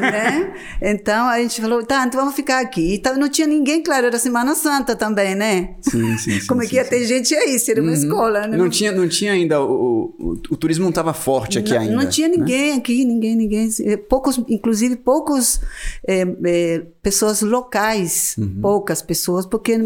né? 0.01 0.55
Então 0.81 1.29
a 1.29 1.39
gente 1.41 1.61
falou, 1.61 1.85
tá, 1.85 2.05
então 2.05 2.19
vamos 2.19 2.35
ficar 2.35 2.61
aqui. 2.61 3.01
E 3.05 3.19
não 3.19 3.29
tinha 3.29 3.47
ninguém, 3.47 3.81
claro, 3.81 4.07
era 4.07 4.19
Semana 4.19 4.57
Santa 4.57 4.97
também, 4.97 5.37
né? 5.37 5.77
Sim, 5.81 6.19
sim, 6.19 6.41
sim. 6.41 6.47
Como 6.49 6.63
é 6.65 6.67
que 6.67 6.75
ia 6.75 6.83
sim. 6.85 6.91
ter 6.91 7.05
gente 7.07 7.33
aí? 7.35 7.59
Seria 7.61 7.81
uma 7.81 7.93
Uhum. 7.93 7.97
escola, 7.99 8.47
né? 8.49 8.57
Não 8.57 8.69
tinha, 8.69 8.91
não 8.91 9.07
tinha 9.07 9.33
ainda, 9.33 9.61
o, 9.61 10.13
o, 10.19 10.31
o 10.51 10.57
turismo 10.57 10.83
não 10.83 10.91
estava 10.91 11.15
forte 11.15 11.59
aqui 11.61 11.73
não, 11.75 11.81
ainda. 11.81 11.95
não 11.95 12.09
tinha 12.09 12.29
né? 12.29 12.37
ninguém 12.37 12.73
aqui, 12.77 13.05
ninguém, 13.05 13.37
ninguém. 13.37 13.69
Eh, 13.85 13.97
Poucos, 13.97 14.41
inclusive 14.49 14.97
poucos 14.97 15.61
eh, 16.07 16.27
eh, 16.45 16.83
pessoas 17.03 17.41
locais, 17.43 18.35
Uhum. 18.37 18.59
poucas 18.61 19.01
pessoas, 19.01 19.47
porque 19.47 19.79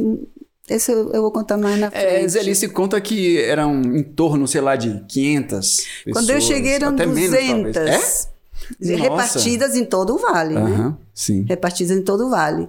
esse 0.68 0.90
eu, 0.90 1.12
eu 1.12 1.20
vou 1.22 1.30
contar 1.30 1.56
mais 1.58 1.78
na 1.78 1.90
frente. 1.90 2.04
É, 2.06 2.26
Zelice 2.28 2.68
conta 2.68 3.00
que 3.00 3.38
eram 3.40 3.82
em 3.82 4.02
torno, 4.02 4.48
sei 4.48 4.60
lá, 4.62 4.74
de 4.74 5.04
500 5.08 5.76
pessoas. 5.76 5.86
Quando 6.12 6.30
eu 6.30 6.40
cheguei 6.40 6.72
eram 6.72 6.88
até 6.88 7.06
200. 7.06 7.30
menos, 7.30 7.72
talvez. 7.74 8.28
É? 8.32 8.35
Nossa. 8.80 8.96
Repartidas 8.96 9.76
em 9.76 9.84
todo 9.84 10.14
o 10.14 10.18
vale, 10.18 10.54
né? 10.54 10.60
Aham, 10.60 10.98
sim. 11.14 11.44
Repartidas 11.48 11.96
em 11.96 12.02
todo 12.02 12.26
o 12.26 12.30
vale. 12.30 12.68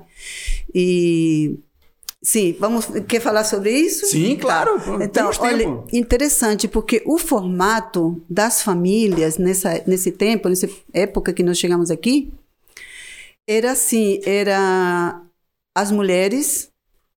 E. 0.74 1.60
Sim, 2.22 2.56
vamos. 2.60 2.88
Quer 3.08 3.22
falar 3.22 3.44
sobre 3.44 3.72
isso? 3.72 4.06
Sim, 4.08 4.36
claro. 4.36 4.80
pô, 4.82 5.02
Então, 5.02 5.30
olha, 5.40 5.84
interessante, 5.94 6.68
porque 6.68 7.02
o 7.06 7.18
formato 7.18 8.22
das 8.30 8.62
famílias 8.62 9.38
nessa, 9.38 9.82
nesse 9.86 10.12
tempo, 10.12 10.50
nessa 10.50 10.70
época 10.94 11.32
que 11.32 11.44
nós 11.44 11.58
chegamos 11.58 11.92
aqui, 11.92 12.34
era 13.48 13.72
assim, 13.72 14.20
era 14.26 15.22
as 15.76 15.92
mulheres, 15.92 16.70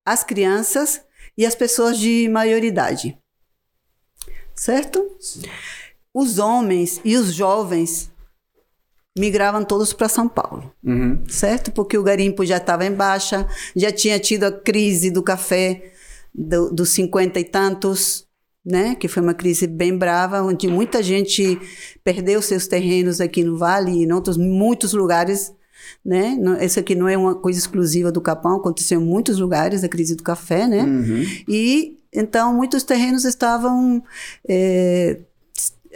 as 0.05 0.23
crianças 0.23 1.01
e 1.37 1.45
as 1.45 1.55
pessoas 1.55 1.97
de 1.97 2.29
maioridade. 2.29 3.17
Certo? 4.55 5.17
Os 6.13 6.37
homens 6.37 7.01
e 7.03 7.17
os 7.17 7.33
jovens 7.33 8.10
migravam 9.17 9.63
todos 9.63 9.91
para 9.93 10.07
São 10.07 10.27
Paulo 10.27 10.71
Uhum. 10.83 11.21
certo? 11.27 11.71
Porque 11.71 11.97
o 11.97 12.03
garimpo 12.03 12.45
já 12.45 12.57
estava 12.57 12.85
em 12.85 12.93
baixa, 12.93 13.45
já 13.75 13.91
tinha 13.91 14.17
tido 14.19 14.45
a 14.45 14.51
crise 14.51 15.11
do 15.11 15.21
café 15.21 15.91
do- 16.33 16.69
dos 16.71 16.89
cinquenta 16.91 17.39
e 17.39 17.43
tantos, 17.43 18.25
né? 18.65 18.95
Que 18.95 19.07
foi 19.09 19.21
uma 19.21 19.33
crise 19.33 19.67
bem 19.67 19.97
brava, 19.97 20.41
onde 20.41 20.67
muita 20.67 21.03
gente 21.03 21.59
perdeu 22.03 22.41
seus 22.41 22.67
terrenos 22.67 23.19
aqui 23.19 23.43
no 23.43 23.57
Vale 23.57 23.91
e 23.91 24.03
em 24.05 24.11
outros 24.13 24.37
muitos 24.37 24.93
lugares, 24.93 25.51
né? 26.05 26.37
Isso 26.61 26.79
aqui 26.79 26.95
não 26.95 27.07
é 27.09 27.17
uma 27.17 27.35
coisa 27.35 27.59
exclusiva 27.59 28.11
do 28.13 28.21
Capão, 28.21 28.55
aconteceu 28.57 29.01
em 29.01 29.03
muitos 29.03 29.39
lugares 29.39 29.83
a 29.83 29.89
crise 29.89 30.15
do 30.15 30.23
café, 30.23 30.67
né? 30.67 30.83
Uhum. 30.83 31.23
E 31.49 31.97
então 32.13 32.53
muitos 32.53 32.83
terrenos 32.83 33.25
estavam 33.25 34.01
eh, 34.47 35.19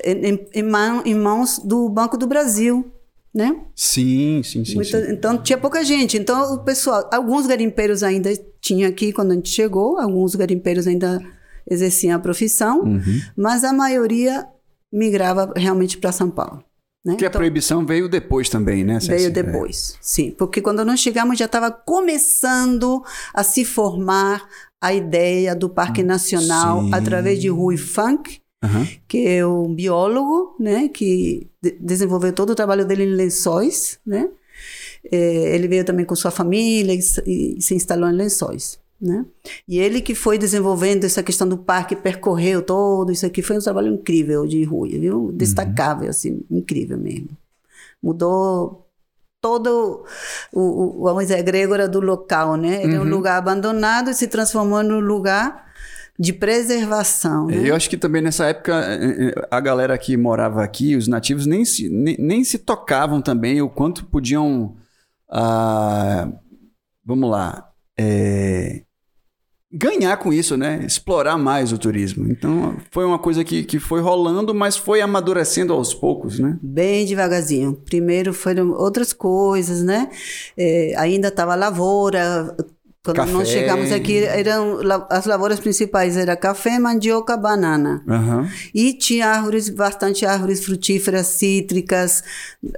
em, 0.04 0.46
em 0.54 0.64
mão- 0.64 1.02
em 1.06 1.16
mãos 1.16 1.60
do 1.60 1.88
Banco 1.88 2.18
do 2.18 2.28
Brasil, 2.28 2.92
né? 3.36 3.54
Sim, 3.76 4.42
sim, 4.44 4.64
sim. 4.64 4.76
Muita- 4.76 5.06
sim. 5.06 5.12
Então 5.12 5.38
tinha 5.38 5.58
pouca 5.58 5.84
gente. 5.84 6.18
Então 6.18 6.54
o 6.54 6.60
pessoal, 6.64 7.10
alguns 7.12 7.46
garimpeiros 7.46 8.02
ainda 8.02 8.32
tinha 8.62 8.88
aqui 8.88 9.12
quando 9.12 9.32
a 9.32 9.36
gente 9.36 9.50
chegou, 9.50 10.00
alguns 10.00 10.34
garimpeiros 10.36 10.88
ainda 10.88 11.22
exerciam 11.70 12.16
a 12.16 12.20
profissão, 12.20 12.82
Uhum. 12.84 13.20
mas 13.36 13.64
a 13.66 13.74
maioria 13.74 14.48
migrava 14.94 15.52
realmente 15.56 15.98
para 15.98 16.12
São 16.14 16.30
Paulo. 16.32 16.64
Né? 17.06 17.16
Que 17.18 17.26
a 17.26 17.28
Então- 17.28 17.40
proibição 17.40 17.86
veio 17.86 18.08
depois 18.10 18.50
também, 18.50 18.84
né? 18.84 18.98
Veio 19.00 19.32
depois, 19.32 19.96
sim. 20.02 20.32
Porque 20.32 20.62
quando 20.62 20.84
nós 20.86 21.00
chegamos 21.00 21.38
já 21.38 21.46
estava 21.46 21.70
começando 21.72 23.04
a 23.34 23.44
se 23.44 23.66
formar 23.66 24.48
a 24.82 24.94
ideia 24.94 25.56
do 25.56 25.70
Parque 25.70 26.02
Nacional 26.04 26.84
Sim. 26.84 26.92
através 26.94 27.40
de 27.42 27.48
Rui 27.50 27.78
Funk, 27.78 28.40
É. 28.64 28.68
Aham. 28.68 28.88
que 29.08 29.28
é 29.28 29.46
um 29.46 29.74
biólogo, 29.74 30.56
né, 30.60 30.88
que 30.88 31.48
de- 31.62 31.78
desenvolveu 31.80 32.34
todo 32.34 32.52
o 32.52 32.56
trabalho 32.56 32.86
dele 32.86 33.04
em 33.04 33.16
Lençóis, 33.16 34.00
né? 34.06 34.30
Eh, 35.12 35.56
ele 35.56 35.68
veio 35.68 35.84
também 35.86 36.06
com 36.06 36.16
sua 36.16 36.32
família 36.32 36.94
e, 36.94 37.02
se- 37.02 37.22
e 37.28 37.62
se 37.62 37.76
instalou 37.76 38.10
em 38.10 38.14
Lençóis, 38.14 38.80
né? 39.00 39.26
E 39.68 39.78
ele 39.80 40.02
que 40.02 40.16
foi 40.16 40.38
desenvolvendo 40.38 41.04
essa 41.04 41.22
questão 41.22 41.48
do 41.48 41.58
parque, 41.58 41.96
percorreu 41.96 42.62
todo 42.62 43.12
isso 43.12 43.26
aqui, 43.26 43.42
foi 43.42 43.58
um 43.58 43.62
trabalho 43.62 43.94
incrível 43.94 44.48
de 44.48 44.64
Rui, 44.64 44.98
viu? 44.98 45.32
Destacável, 45.34 46.10
assim, 46.10 46.42
incrível 46.50 46.98
mesmo. 46.98 47.30
Mudou 48.02 48.88
todo 49.42 50.06
o, 50.52 50.62
o 51.00 51.04
vamos 51.04 51.24
dizer, 51.24 51.36
a 51.36 51.40
egrégora 51.40 51.88
do 51.88 52.00
local, 52.00 52.56
né? 52.56 52.82
Era 52.84 52.94
um 53.02 53.04
lugar 53.10 53.38
abandonado 53.38 54.10
e 54.10 54.14
se 54.14 54.28
transformou 54.28 54.82
num 54.82 55.00
lugar 55.00 55.66
de 56.18 56.32
preservação, 56.32 57.48
né? 57.48 57.70
Eu 57.70 57.76
acho 57.76 57.90
que 57.90 57.98
também 57.98 58.22
nessa 58.22 58.46
época 58.46 58.74
eh, 58.74 59.28
eh, 59.30 59.48
a 59.52 59.60
galera 59.60 59.98
que 59.98 60.16
morava 60.16 60.64
aqui, 60.64 60.96
os 60.96 61.08
nativos, 61.08 61.46
nem 61.46 61.66
se, 61.66 61.90
nem, 61.90 62.16
nem 62.18 62.44
se 62.44 62.58
tocavam 62.60 63.22
também 63.22 63.62
o 63.62 63.70
quanto 63.70 64.06
podiam. 64.06 64.76
ah, 65.30 66.30
vamos 67.06 67.30
lá. 67.30 67.70
eh, 67.98 68.84
ganhar 69.72 70.16
com 70.18 70.32
isso, 70.32 70.56
né? 70.56 70.84
Explorar 70.86 71.38
mais 71.38 71.74
o 71.74 71.78
turismo. 71.78 72.32
Então 72.32 72.78
foi 72.92 73.04
uma 73.04 73.20
coisa 73.20 73.44
que, 73.44 73.64
que 73.64 73.78
foi 73.78 74.00
rolando, 74.00 74.54
mas 74.56 74.78
foi 74.78 75.02
amadurecendo 75.02 75.74
aos 75.74 75.94
poucos, 75.94 76.40
né? 76.40 76.58
Bem 76.62 77.06
devagarzinho. 77.06 77.74
Primeiro 77.74 78.34
foram 78.34 78.72
outras 78.72 79.12
coisas, 79.12 79.84
né? 79.84 80.10
Eh, 80.58 80.94
ainda 80.98 81.28
estava 81.28 81.56
lavoura. 81.56 82.56
Quando 83.06 83.18
Café. 83.18 83.32
nós 83.34 83.48
chegamos 83.48 83.92
aqui, 83.92 84.18
eram 84.18 84.80
as 85.12 85.26
lavouras 85.28 85.60
principais 85.60 86.18
era 86.18 86.36
café, 86.36 86.80
mandioca, 86.80 87.38
banana. 87.38 88.02
Aham. 88.08 88.50
E 88.74 88.94
tinha 88.94 89.28
árvores, 89.28 89.70
bastante 89.70 90.26
árvores 90.26 90.66
frutíferas, 90.66 91.28
cítricas, 91.28 92.24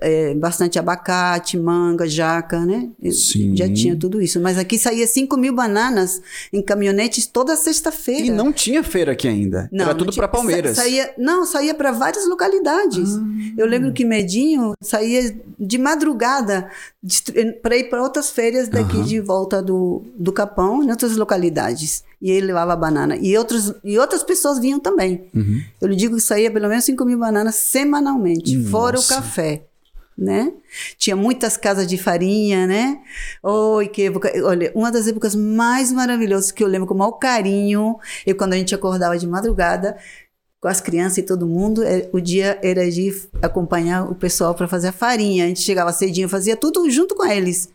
eh, 0.02 0.34
bastante 0.36 0.78
abacate, 0.78 1.58
manga, 1.58 2.06
jaca, 2.06 2.66
né? 2.66 2.90
Sim. 3.10 3.56
Já 3.56 3.72
tinha 3.74 3.96
tudo 3.96 4.22
isso. 4.22 4.38
Mas 4.42 4.58
aqui 4.58 4.78
saía 4.78 5.08
5 5.08 5.38
mil 5.38 5.56
bananas 5.56 6.22
em 6.52 6.62
caminhonetes 6.62 7.26
toda 7.26 7.56
sexta-feira. 7.56 8.26
E 8.26 8.30
não 8.30 8.52
tinha 8.52 8.84
feira 8.84 9.14
aqui 9.14 9.30
ainda. 9.30 9.70
Não, 9.72 9.86
Era 9.86 9.96
tudo 9.96 10.14
para 10.14 10.28
Palmeiras. 10.28 10.76
sa- 10.76 10.82
Saía, 10.84 11.14
não, 11.18 11.46
saía 11.46 11.74
para 11.74 11.94
várias 11.94 12.28
localidades. 12.28 13.12
Eu 13.58 13.66
lembro 13.66 13.94
que 13.94 14.04
Medinho 14.04 14.74
saía 14.82 15.34
de 15.58 15.78
madrugada 15.78 16.70
para 17.62 17.78
ir 17.78 17.86
para 17.90 18.04
outras 18.04 18.30
feiras 18.30 18.68
daqui 18.68 19.02
de 19.04 19.20
volta 19.22 19.62
do, 19.62 20.04
do 20.18 20.32
Capão, 20.32 20.84
em 20.84 20.90
outras 20.90 21.16
localidades. 21.16 22.04
E 22.22 22.32
ele 22.32 22.48
levava 22.48 22.76
banana. 22.76 23.16
E, 23.16 23.38
outros, 23.38 23.74
e 23.84 23.98
outras 24.00 24.24
pessoas 24.24 24.60
vinham 24.60 24.80
também. 24.80 25.30
Uhum. 25.34 25.62
Eu 25.80 25.88
lhe 25.88 25.96
digo 25.96 26.16
que 26.16 26.22
saía 26.22 26.50
pelo 26.52 26.68
menos 26.68 26.84
5 26.86 27.06
mil 27.06 27.20
bananas 27.20 27.56
semanalmente, 27.56 28.62
fora 28.66 28.96
o 28.96 29.00
Nossa. 29.00 29.16
café. 29.16 29.64
Né? 30.18 30.52
Tinha 30.98 31.16
muitas 31.16 31.58
casas 31.58 31.86
de 31.86 31.96
farinha, 31.96 32.66
né? 32.66 33.00
Oi, 33.44 33.88
que 33.88 34.08
época. 34.08 34.32
Olha, 34.44 34.72
uma 34.74 34.92
das 34.92 35.08
épocas 35.08 35.36
mais 35.36 35.92
maravilhosas 35.92 36.52
que 36.52 36.64
eu 36.64 36.68
lembro 36.68 36.88
com 36.88 36.96
o 36.96 36.98
maior 36.98 37.12
carinho 37.12 37.98
é 38.26 38.34
quando 38.34 38.54
a 38.54 38.58
gente 38.58 38.74
acordava 38.74 39.16
de 39.16 39.28
madrugada 39.28 39.96
com 40.60 40.68
as 40.68 40.82
crianças 40.82 41.20
e 41.20 41.24
todo 41.24 41.46
mundo. 41.46 41.84
é, 41.84 42.10
o 42.12 42.20
dia 42.20 42.58
era 42.64 42.90
de 42.90 43.14
acompanhar 43.44 44.10
o 44.10 44.16
pessoal 44.16 44.56
para 44.56 44.68
fazer 44.68 44.88
a 44.88 44.92
farinha. 44.92 45.46
A 45.46 45.48
gente 45.50 45.62
chegava 45.62 45.94
cedinho, 45.94 46.28
fazia 46.28 46.58
tudo 46.58 46.90
junto 46.90 47.14
com 47.14 47.24
eles, 47.24 47.70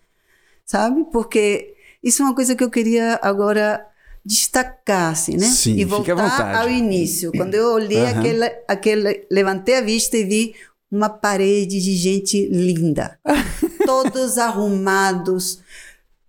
sabe? 0.66 1.04
Porque 1.12 1.72
isso 2.02 2.22
é 2.22 2.24
uma 2.24 2.34
coisa 2.34 2.54
que 2.54 2.64
eu 2.64 2.70
queria 2.70 3.18
agora 3.22 3.86
destacar, 4.24 5.12
assim, 5.12 5.36
né? 5.36 5.46
Sim, 5.46 5.76
e 5.76 5.84
voltar 5.84 6.56
ao 6.56 6.68
início. 6.68 7.32
Quando 7.32 7.54
eu 7.54 7.72
olhei 7.74 8.06
Aham. 8.06 8.18
aquele, 8.18 8.44
aquele, 8.68 9.26
levantei 9.30 9.76
a 9.76 9.80
vista 9.80 10.16
e 10.16 10.24
vi 10.24 10.54
uma 10.90 11.08
parede 11.08 11.80
de 11.80 11.96
gente 11.96 12.46
linda, 12.48 13.18
todos 13.86 14.38
arrumados, 14.38 15.60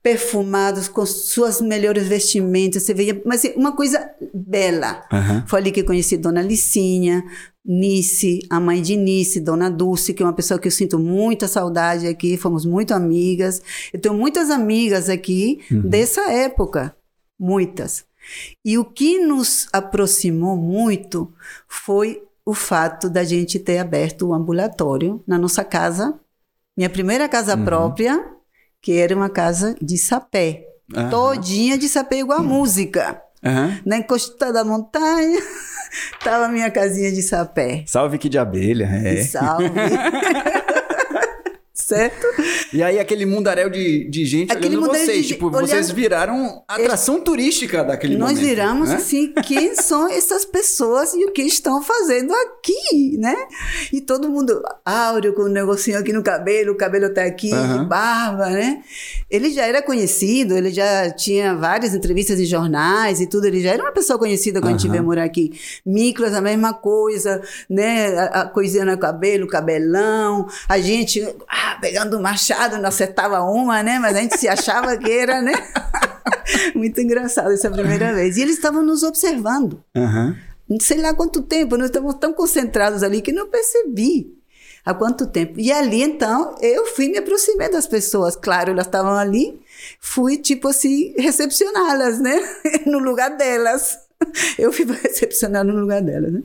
perfumados 0.03 0.89
com 0.89 1.05
suas 1.05 1.61
melhores 1.61 2.05
vestimentas, 2.05 2.83
você 2.83 2.93
veia, 2.93 3.21
mas 3.25 3.39
assim, 3.39 3.53
uma 3.55 3.71
coisa 3.71 4.11
bela. 4.33 5.01
Aham. 5.09 5.45
Foi 5.47 5.61
ali 5.61 5.71
que 5.71 5.79
eu 5.79 5.85
conheci 5.85 6.17
Dona 6.17 6.41
Licinha, 6.41 7.23
Nice, 7.65 8.45
a 8.49 8.59
mãe 8.59 8.81
de 8.81 8.97
Nice, 8.97 9.39
Dona 9.39 9.71
Dulce, 9.71 10.13
que 10.13 10.21
é 10.21 10.25
uma 10.25 10.33
pessoa 10.33 10.59
que 10.59 10.67
eu 10.67 10.71
sinto 10.71 10.99
muita 10.99 11.47
saudade 11.47 12.05
aqui, 12.05 12.35
fomos 12.35 12.65
muito 12.65 12.93
amigas. 12.93 13.61
Eu 13.93 14.01
tenho 14.01 14.13
muitas 14.13 14.49
amigas 14.49 15.07
aqui 15.07 15.61
dessa 15.71 16.29
época, 16.29 16.93
muitas. 17.39 18.03
E 18.65 18.77
o 18.77 18.83
que 18.83 19.19
nos 19.19 19.67
aproximou 19.71 20.57
muito 20.57 21.31
foi 21.65 22.21
o 22.45 22.53
fato 22.53 23.09
da 23.09 23.23
gente 23.23 23.57
ter 23.57 23.77
aberto 23.77 24.27
o 24.27 24.33
ambulatório 24.33 25.23
na 25.25 25.37
nossa 25.37 25.63
casa, 25.63 26.19
minha 26.75 26.89
primeira 26.89 27.29
casa 27.29 27.55
própria, 27.55 28.33
que 28.83 28.97
era 28.99 29.15
uma 29.15 29.29
casa 29.29 29.75
de 29.81 29.97
sapé. 29.97 30.67
Aham. 30.93 31.09
Todinha 31.09 31.77
de 31.77 31.87
sapé 31.87 32.19
igual 32.19 32.39
a 32.39 32.43
música. 32.43 33.19
Aham. 33.41 33.79
Na 33.85 33.97
encosta 33.97 34.51
da 34.51 34.63
montanha, 34.65 35.41
tava 36.21 36.45
a 36.45 36.49
minha 36.49 36.69
casinha 36.69 37.09
de 37.09 37.21
sapé. 37.23 37.85
Salve 37.87 38.17
que 38.17 38.27
de 38.27 38.37
abelha. 38.37 38.85
É. 38.85 39.23
Salve. 39.23 39.69
certo? 41.95 42.27
E 42.73 42.81
aí 42.81 42.99
aquele 42.99 43.25
mundaréu 43.25 43.69
de, 43.69 44.09
de 44.09 44.25
gente 44.25 44.51
Aquele 44.51 44.77
olhando 44.77 44.89
vocês. 44.91 45.23
de 45.25 45.33
Tipo, 45.33 45.45
gente 45.51 45.59
vocês 45.61 45.85
olhando- 45.87 45.95
viraram 45.95 46.63
atração 46.67 47.19
turística 47.19 47.83
daquele 47.83 48.15
Nós 48.17 48.31
momento. 48.31 48.45
viramos 48.45 48.89
né? 48.89 48.95
assim, 48.95 49.33
quem 49.45 49.75
são 49.81 50.09
essas 50.09 50.45
pessoas 50.45 51.13
e 51.13 51.25
o 51.25 51.31
que 51.31 51.41
estão 51.43 51.81
fazendo 51.81 52.33
aqui, 52.33 53.17
né? 53.17 53.35
E 53.91 54.01
todo 54.01 54.29
mundo, 54.29 54.61
áureo 54.85 55.33
com 55.33 55.43
um 55.43 55.47
negocinho 55.49 55.97
aqui 55.99 56.11
no 56.13 56.23
cabelo, 56.23 56.73
o 56.73 56.75
cabelo 56.77 57.13
tá 57.13 57.23
aqui, 57.23 57.51
Aham. 57.53 57.85
barba, 57.87 58.49
né? 58.49 58.81
Ele 59.29 59.49
já 59.51 59.65
era 59.65 59.81
conhecido, 59.81 60.55
ele 60.55 60.71
já 60.71 61.09
tinha 61.11 61.55
várias 61.55 61.93
entrevistas 61.93 62.39
em 62.39 62.45
jornais 62.45 63.19
e 63.21 63.27
tudo, 63.27 63.45
ele 63.47 63.61
já 63.61 63.71
era 63.71 63.83
uma 63.83 63.91
pessoa 63.91 64.17
conhecida 64.19 64.59
quando 64.61 64.75
a 64.75 64.77
gente 64.77 64.89
veio 64.89 65.03
morar 65.03 65.23
aqui. 65.23 65.51
Miklas, 65.85 66.33
a 66.33 66.41
mesma 66.41 66.73
coisa, 66.73 67.41
né? 67.69 68.15
A, 68.17 68.41
a 68.41 68.45
coisinha 68.47 68.85
no 68.85 68.97
cabelo, 68.97 69.47
cabelão, 69.47 70.47
a 70.67 70.79
gente 70.79 71.21
ah, 71.49 71.79
pegando 71.83 72.17
o 72.17 72.21
machado, 72.21 72.77
não 72.77 72.87
acertava 72.87 73.41
uma, 73.41 73.83
né? 73.83 73.99
Mas 73.99 74.15
a 74.15 74.21
gente 74.21 74.37
se 74.37 74.47
achava 74.47 74.95
que 74.95 75.11
era, 75.11 75.41
né? 75.41 75.51
Muito 76.73 77.01
engraçado 77.01 77.51
essa 77.51 77.69
primeira 77.69 78.13
vez. 78.13 78.37
E 78.37 78.41
eles 78.41 78.55
estavam 78.55 78.81
nos 78.81 79.03
observando. 79.03 79.83
Aham. 79.93 80.37
Não 80.69 80.79
sei 80.79 81.01
lá 81.01 81.13
quanto 81.13 81.41
tempo, 81.41 81.75
nós 81.75 81.87
estávamos 81.87 82.15
tão 82.15 82.31
concentrados 82.31 83.03
ali 83.03 83.21
que 83.21 83.33
não 83.33 83.49
percebi 83.49 84.33
há 84.85 84.93
quanto 84.93 85.27
tempo. 85.27 85.59
E 85.59 85.73
ali, 85.73 86.01
então, 86.01 86.55
eu 86.61 86.85
fui 86.85 87.09
me 87.09 87.17
aproximar 87.17 87.69
das 87.69 87.85
pessoas. 87.85 88.37
Claro, 88.37 88.71
elas 88.71 88.85
estavam 88.85 89.17
ali, 89.17 89.59
fui, 89.99 90.37
tipo 90.37 90.69
assim, 90.69 91.13
recepcioná-las, 91.17 92.17
né? 92.21 92.39
no 92.87 92.99
lugar 92.99 93.35
delas. 93.35 93.99
Eu 94.57 94.71
fui 94.71 94.85
recepcionar 94.85 95.65
no 95.65 95.77
lugar 95.77 96.01
delas, 96.01 96.31
né? 96.31 96.43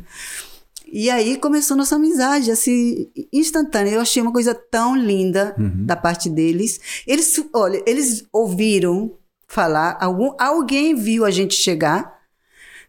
E 0.93 1.11
aí 1.11 1.37
começou 1.37 1.77
nossa 1.77 1.97
amizade, 1.97 2.51
assim, 2.51 3.09
instantânea. 3.33 3.91
Eu 3.93 4.01
achei 4.01 4.23
uma 4.23 4.33
coisa 4.33 4.55
tão 4.55 4.97
linda 4.97 5.55
da 5.87 5.97
parte 5.97 6.29
deles. 6.29 6.81
Eles, 7.07 7.41
olha, 7.53 7.83
eles 7.87 8.25
ouviram 8.33 9.13
falar, 9.47 9.97
algum, 10.01 10.33
alguém 10.39 10.95
viu 10.95 11.25
a 11.25 11.31
gente 11.31 11.55
chegar, 11.55 12.19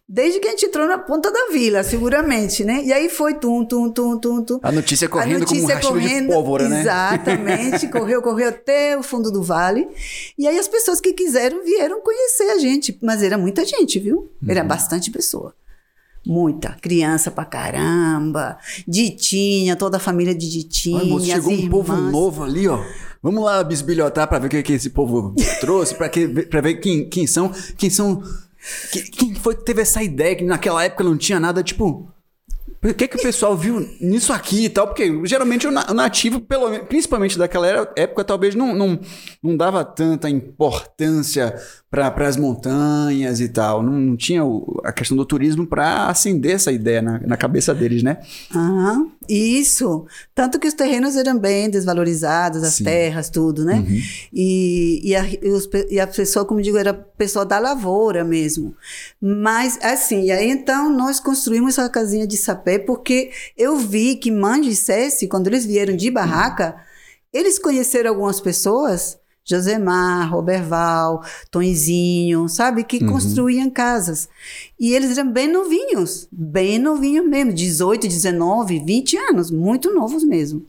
desde 0.07 0.39
que 0.39 0.47
a 0.47 0.51
gente 0.51 0.65
entrou 0.65 0.87
na 0.87 0.97
ponta 0.97 1.31
da 1.31 1.47
vila, 1.51 1.83
seguramente, 1.83 2.63
né? 2.65 2.81
E 2.83 2.91
aí 2.91 3.07
foi 3.09 3.35
tum, 3.35 3.63
tum, 3.63 3.89
tum, 3.91 4.17
tum, 4.17 4.43
tum. 4.43 4.59
A 4.63 4.71
notícia 4.71 5.07
correndo 5.07 5.35
A 5.35 5.39
notícia 5.39 5.61
como 5.61 5.71
um 5.71 5.75
rastro 5.75 5.99
de 6.01 6.07
correndo, 6.07 6.27
pólvora, 6.33 6.67
né? 6.67 6.81
Exatamente, 6.81 7.87
correu, 7.93 8.21
correu 8.21 8.49
até 8.49 8.97
o 8.97 9.03
fundo 9.03 9.31
do 9.31 9.43
vale. 9.43 9.87
E 10.37 10.47
aí 10.47 10.57
as 10.57 10.67
pessoas 10.67 10.99
que 10.99 11.13
quiseram 11.13 11.63
vieram 11.63 12.01
conhecer 12.01 12.49
a 12.49 12.57
gente. 12.57 12.97
Mas 13.01 13.21
era 13.21 13.37
muita 13.37 13.63
gente, 13.63 13.99
viu? 13.99 14.29
Era 14.47 14.61
Uhum. 14.61 14.67
bastante 14.67 15.11
pessoa. 15.11 15.53
Muita. 16.25 16.77
Criança 16.81 17.31
pra 17.31 17.45
caramba. 17.45 18.57
Ditinha, 18.87 19.75
toda 19.75 19.97
a 19.97 19.99
família 19.99 20.35
de 20.35 20.49
Ditinha. 20.49 20.99
Ai, 20.99 21.05
moço, 21.07 21.25
chegou 21.25 21.53
as 21.53 21.59
um 21.59 21.69
povo 21.69 21.93
irmãs. 21.93 22.11
novo 22.11 22.43
ali, 22.43 22.67
ó. 22.67 22.79
Vamos 23.21 23.43
lá 23.43 23.63
bisbilhotar 23.63 24.27
pra 24.27 24.39
ver 24.39 24.47
o 24.47 24.49
que, 24.49 24.63
que 24.63 24.73
esse 24.73 24.89
povo 24.91 25.33
trouxe, 25.59 25.93
pra, 25.95 26.07
que, 26.07 26.27
pra 26.45 26.61
ver 26.61 26.75
quem, 26.75 27.09
quem 27.09 27.25
são. 27.27 27.51
Quem 27.77 27.89
são. 27.89 28.21
que- 28.91 29.03
Quem 29.03 29.35
foi 29.35 29.55
que 29.55 29.65
teve 29.65 29.81
essa 29.81 30.01
ideia 30.03 30.35
que 30.35 30.43
naquela 30.43 30.83
época 30.83 31.03
não 31.03 31.17
tinha 31.17 31.39
nada, 31.39 31.63
tipo. 31.63 32.07
O 32.81 32.93
que, 32.93 33.07
que 33.07 33.17
o 33.17 33.21
pessoal 33.21 33.57
viu 33.57 33.79
nisso 33.99 34.31
aqui 34.31 34.65
e 34.65 34.69
tal? 34.69 34.87
Porque 34.87 35.11
geralmente 35.25 35.67
o 35.67 35.71
na- 35.71 35.85
o 35.89 35.93
nativo, 35.93 36.39
pelo, 36.39 36.69
men- 36.69 36.85
principalmente 36.85 37.37
daquela 37.37 37.67
época, 37.95 38.23
talvez 38.23 38.55
não, 38.55 38.73
não, 38.75 38.99
não 39.43 39.57
dava 39.57 39.83
tanta 39.83 40.29
importância 40.29 41.55
para 41.91 42.27
as 42.27 42.37
montanhas 42.37 43.39
e 43.41 43.49
tal. 43.49 43.81
Não, 43.81 43.93
não 43.93 44.15
tinha 44.15 44.45
o- 44.45 44.79
a 44.83 44.91
questão 44.91 45.17
do 45.17 45.25
turismo 45.25 45.65
para 45.65 46.07
acender 46.07 46.53
essa 46.55 46.71
ideia 46.71 47.01
na, 47.01 47.19
na 47.19 47.35
cabeça 47.37 47.73
deles, 47.73 48.03
né? 48.03 48.19
Aham, 48.55 49.11
Isso. 49.27 50.05
Tanto 50.35 50.59
que 50.59 50.67
os 50.67 50.73
terrenos 50.73 51.15
eram 51.15 51.37
bem 51.37 51.69
desvalorizados, 51.69 52.63
as 52.63 52.75
Sim. 52.75 52.83
terras, 52.83 53.29
tudo, 53.29 53.65
né? 53.65 53.75
Uhum. 53.75 54.01
E, 54.33 55.01
e, 55.03 55.15
a, 55.15 55.25
e 55.27 55.49
os 55.49 55.67
e 55.89 55.99
a 55.99 56.07
pessoa, 56.07 56.45
como 56.45 56.61
digo, 56.61 56.77
era 56.77 56.93
pessoa 56.93 57.43
da 57.45 57.59
lavoura 57.59 58.23
mesmo. 58.23 58.75
Mas, 59.21 59.77
assim, 59.83 60.25
e 60.25 60.31
aí 60.31 60.49
então 60.49 60.89
nós 60.95 61.19
construímos 61.19 61.77
essa 61.77 61.89
casinha 61.89 62.25
de 62.27 62.37
sapé 62.37 62.68
porque 62.77 63.31
eu 63.57 63.77
vi 63.77 64.15
que 64.15 64.29
Mãe 64.29 64.67
e 64.67 64.75
Cesse, 64.75 65.27
quando 65.27 65.47
eles 65.47 65.65
vieram 65.65 65.95
de 65.95 66.11
barraca, 66.11 66.75
eles 67.33 67.57
conheceram 67.57 68.11
algumas 68.11 68.39
pessoas, 68.39 69.17
Josemar, 69.43 70.31
Roberval, 70.31 71.23
Tonzinho, 71.49 72.47
sabe, 72.47 72.83
que 72.83 73.03
construíam 73.03 73.69
casas. 73.69 74.29
E 74.79 74.93
eles 74.93 75.17
eram 75.17 75.31
bem 75.31 75.51
novinhos, 75.51 76.27
bem 76.31 76.77
novinhos 76.77 77.27
mesmo, 77.27 77.53
18, 77.53 78.07
19, 78.07 78.79
20 78.79 79.17
anos, 79.17 79.49
muito 79.49 79.93
novos 79.93 80.23
mesmo. 80.23 80.65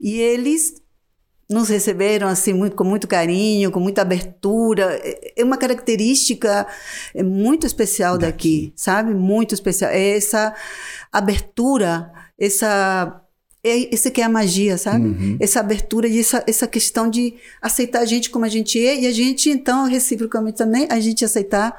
E 0.00 0.18
eles 0.18 0.82
nos 1.50 1.68
receberam 1.68 2.28
assim 2.28 2.52
muito, 2.52 2.76
com 2.76 2.84
muito 2.84 3.08
carinho, 3.08 3.72
com 3.72 3.80
muita 3.80 4.02
abertura. 4.02 5.00
É 5.02 5.20
é 5.40 5.44
uma 5.44 5.56
característica 5.56 6.66
é, 7.14 7.22
muito 7.22 7.66
especial 7.66 8.18
daqui, 8.18 8.72
sabe? 8.76 9.14
Muito 9.14 9.54
especial. 9.54 9.90
É 9.90 10.16
essa 10.16 10.54
abertura, 11.10 12.12
essa 12.38 13.22
é, 13.62 13.92
esse 13.94 14.10
que 14.10 14.20
é 14.20 14.24
a 14.24 14.28
magia, 14.28 14.78
sabe? 14.78 15.36
Essa 15.40 15.60
abertura 15.60 16.08
e 16.08 16.18
essa, 16.18 16.42
essa 16.46 16.66
questão 16.66 17.10
de 17.10 17.34
aceitar 17.60 18.00
a 18.00 18.04
gente 18.06 18.30
como 18.30 18.44
a 18.44 18.48
gente 18.48 18.78
é 18.78 19.00
e 19.00 19.06
a 19.06 19.12
gente 19.12 19.50
então 19.50 19.86
reciprocamente 19.86 20.56
também 20.56 20.86
a 20.90 20.98
gente 20.98 21.24
aceitar 21.24 21.74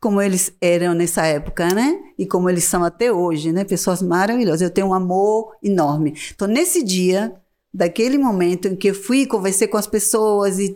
como 0.00 0.20
eles 0.20 0.52
eram 0.60 0.94
nessa 0.94 1.26
época, 1.26 1.68
né? 1.74 1.98
E 2.18 2.26
como 2.26 2.48
eles 2.48 2.64
são 2.64 2.82
até 2.82 3.12
hoje, 3.12 3.52
né? 3.52 3.64
Pessoas 3.64 4.00
maravilhosas. 4.02 4.62
Eu 4.62 4.70
tenho 4.70 4.88
um 4.88 4.94
amor 4.94 5.54
enorme. 5.62 6.14
Então, 6.34 6.48
nesse 6.48 6.82
dia, 6.82 7.34
daquele 7.72 8.18
momento 8.18 8.68
em 8.68 8.76
que 8.76 8.90
eu 8.90 8.94
fui 8.94 9.26
conversei 9.26 9.68
com 9.68 9.76
as 9.76 9.86
pessoas 9.86 10.58
e 10.58 10.74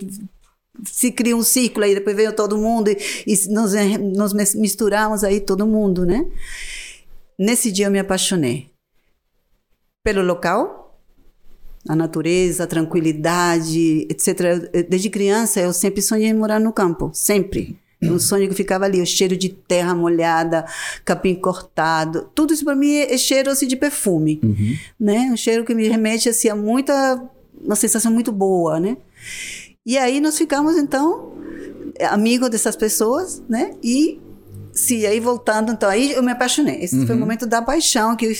se 0.85 1.13
cria 1.13 1.37
um 1.37 1.43
círculo 1.43 1.85
aí, 1.85 1.95
depois 1.95 2.17
veio 2.17 2.35
todo 2.35 2.59
mundo 2.59 2.89
e, 2.91 2.97
e 3.27 3.49
nos, 3.49 3.73
nos 4.17 4.33
mis- 4.33 4.55
misturamos 4.55 5.23
aí 5.23 5.41
todo 5.41 5.67
mundo, 5.67 6.05
né? 6.05 6.27
Nesse 7.39 7.71
dia 7.71 7.87
eu 7.87 7.91
me 7.91 7.99
apaixonei 7.99 8.71
pelo 10.03 10.23
local, 10.23 11.01
a 11.89 11.95
natureza, 11.97 12.65
a 12.65 12.67
tranquilidade, 12.67 14.07
etc. 14.11 14.71
Desde 14.89 15.11
criança 15.11 15.61
eu 15.61 15.73
sempre 15.73 16.03
sonhei 16.03 16.29
em 16.29 16.35
morar 16.35 16.61
no 16.61 16.73
campo, 16.73 17.11
sempre. 17.13 17.79
É 18.03 18.11
um 18.11 18.19
sonho 18.19 18.49
que 18.49 18.55
ficava 18.55 18.85
ali, 18.85 19.01
o 19.01 19.07
cheiro 19.07 19.37
de 19.37 19.49
terra 19.49 19.95
molhada, 19.95 20.65
capim 21.05 21.35
cortado, 21.35 22.29
tudo 22.35 22.53
isso 22.53 22.65
para 22.65 22.75
mim 22.75 22.95
é, 22.95 23.15
é 23.15 23.19
cheiro 23.19 23.51
assim, 23.51 23.67
de 23.67 23.77
perfume, 23.77 24.41
né? 24.99 25.31
Um 25.33 25.37
cheiro 25.37 25.65
que 25.65 25.75
me 25.75 25.89
remete 25.89 26.29
assim 26.29 26.49
a 26.49 26.57
muita, 26.57 27.23
uma 27.63 27.77
sensação 27.77 28.13
muito 28.13 28.31
boa, 28.31 28.79
né? 28.79 28.97
E 29.87 29.99
aí 29.99 30.21
nós 30.21 30.37
ficamos 30.37 30.77
então 30.77 31.33
amigos 32.11 32.51
dessas 32.51 32.77
pessoas, 32.77 33.43
né? 33.49 33.73
E 33.83 34.21
se 34.75 35.07
aí 35.07 35.21
voltando, 35.21 35.73
então 35.73 35.89
aí 35.89 36.13
eu 36.13 36.23
me 36.23 36.33
apaixonei. 36.33 36.83
Esse 36.83 37.07
foi 37.07 37.15
o 37.15 37.19
momento 37.19 37.47
da 37.47 37.63
paixão 37.63 38.17
que 38.17 38.27
eu 38.27 38.33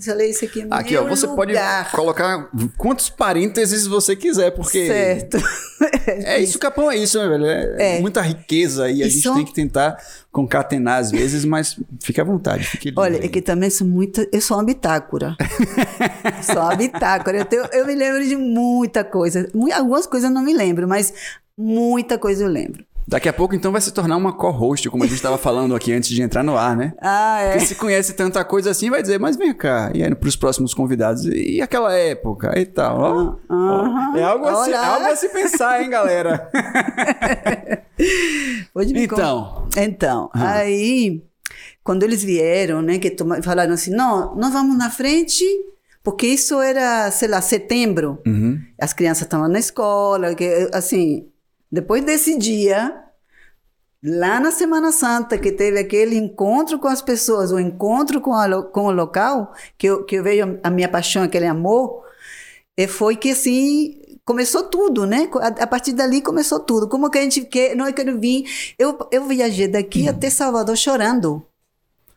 falei 0.00 0.30
isso 0.30 0.44
aqui 0.44 0.60
é 0.60 0.64
Uhum. 0.64 0.74
Aqui, 0.74 0.96
ó, 0.96 1.04
você 1.08 1.26
pode 1.26 1.52
lugar. 1.52 1.90
colocar 1.90 2.50
quantos 2.76 3.08
parênteses 3.08 3.86
você 3.86 4.14
quiser, 4.14 4.50
porque. 4.52 4.86
certo. 4.86 5.38
É 6.06 6.38
isso, 6.38 6.58
Capão 6.58 6.90
é 6.90 6.96
isso, 6.96 7.18
né, 7.18 7.26
velho? 7.26 7.46
É, 7.46 7.96
É. 7.96 8.00
muita 8.00 8.20
riqueza 8.20 8.90
e 8.90 9.02
a 9.02 9.06
E 9.06 9.10
gente 9.10 9.22
só- 9.22 9.34
tem 9.34 9.44
que 9.46 9.54
tentar 9.54 9.96
concatenar 10.30 10.98
às 10.98 11.10
vezes, 11.10 11.42
mas 11.46 11.80
fique 12.02 12.20
à 12.20 12.24
vontade, 12.24 12.64
fique 12.66 12.92
Olha, 12.96 13.16
é 13.24 13.28
que 13.28 13.40
também 13.40 13.70
sou 13.70 13.86
muito. 13.86 14.26
Eu 14.30 14.40
sou 14.42 14.58
uma 14.58 14.64
bitácora. 14.64 15.34
sou 16.44 16.56
uma 16.56 16.74
bitácora. 16.76 17.38
Eu, 17.38 17.44
tenho- 17.46 17.64
eu 17.72 17.86
me 17.86 17.94
lembro 17.94 18.22
de 18.26 18.36
muita 18.36 19.02
coisa. 19.02 19.48
Algumas 19.74 20.06
coisas 20.06 20.28
eu 20.28 20.34
não 20.34 20.42
me 20.42 20.52
lembro, 20.52 20.86
mas 20.86 21.14
muita 21.56 22.18
coisa 22.18 22.44
eu 22.44 22.48
lembro. 22.48 22.84
Daqui 23.08 23.28
a 23.28 23.32
pouco, 23.32 23.54
então, 23.56 23.72
vai 23.72 23.80
se 23.80 23.90
tornar 23.92 24.16
uma 24.16 24.32
co-host, 24.32 24.88
como 24.88 25.02
a 25.02 25.06
gente 25.06 25.16
estava 25.16 25.36
falando 25.36 25.74
aqui 25.74 25.92
antes 25.92 26.10
de 26.10 26.22
entrar 26.22 26.44
no 26.44 26.56
ar, 26.56 26.76
né? 26.76 26.92
Ah, 27.02 27.40
é. 27.40 27.50
Porque 27.52 27.66
se 27.66 27.74
conhece 27.74 28.12
tanta 28.14 28.44
coisa 28.44 28.70
assim, 28.70 28.88
vai 28.90 29.02
dizer, 29.02 29.18
mas 29.18 29.36
vem 29.36 29.52
cá, 29.52 29.90
e 29.94 30.02
aí 30.02 30.14
pros 30.14 30.36
próximos 30.36 30.72
convidados, 30.74 31.24
e 31.24 31.60
aquela 31.60 31.92
época 31.92 32.56
e 32.58 32.64
tal, 32.66 33.00
ó. 33.00 33.36
ó. 33.48 33.54
Aham. 33.54 34.16
é, 34.16 34.22
algo 34.22 34.46
a 34.46 34.64
se, 34.64 34.72
é 34.72 34.76
algo 34.76 35.06
a 35.06 35.16
se 35.16 35.28
pensar, 35.30 35.82
hein, 35.82 35.90
galera? 35.90 36.48
Pode 38.72 38.92
me 38.92 39.04
Então. 39.04 39.66
con- 39.74 39.80
Então, 39.80 40.30
aí, 40.34 41.22
quando 41.82 42.02
eles 42.02 42.22
vieram, 42.22 42.82
né, 42.82 42.98
que 42.98 43.14
falaram 43.42 43.74
assim, 43.74 43.90
não, 43.90 44.34
nós 44.36 44.52
vamos 44.52 44.76
na 44.78 44.90
frente, 44.90 45.44
porque 46.02 46.26
isso 46.26 46.60
era, 46.60 47.10
sei 47.10 47.28
lá, 47.28 47.40
setembro. 47.40 48.18
Uhum. 48.26 48.58
As 48.80 48.92
crianças 48.92 49.22
estavam 49.22 49.48
na 49.48 49.58
escola, 49.58 50.34
que, 50.34 50.68
assim, 50.72 51.26
depois 51.70 52.04
desse 52.04 52.36
dia, 52.36 53.04
lá 54.02 54.40
na 54.40 54.50
Semana 54.50 54.92
Santa, 54.92 55.38
que 55.38 55.52
teve 55.52 55.78
aquele 55.78 56.16
encontro 56.16 56.78
com 56.78 56.88
as 56.88 57.02
pessoas, 57.02 57.52
o 57.52 57.60
encontro 57.60 58.20
com, 58.20 58.34
a 58.34 58.62
com 58.62 58.86
o 58.86 58.90
local, 58.90 59.54
que 59.78 59.86
eu, 59.86 60.04
que 60.04 60.16
eu 60.16 60.22
vejo 60.22 60.58
a 60.62 60.70
minha 60.70 60.88
paixão, 60.88 61.22
aquele 61.22 61.46
amor, 61.46 62.04
foi 62.88 63.16
que 63.16 63.30
assim 63.30 64.00
começou 64.24 64.62
tudo, 64.64 65.06
né? 65.06 65.28
A, 65.60 65.66
partir 65.66 65.92
dali 65.92 66.22
começou 66.22 66.60
tudo. 66.60 66.88
Como 66.88 67.10
que 67.10 67.18
a 67.18 67.22
gente 67.22 67.42
quer, 67.42 67.74
não 67.74 67.86
é 67.86 67.92
eu 67.96 68.18
vim, 68.18 68.44
eu, 68.78 68.96
eu 69.10 69.26
viajei 69.26 69.68
daqui 69.68 70.08
até 70.08 70.30
Salvador 70.30 70.76
chorando. 70.76 71.44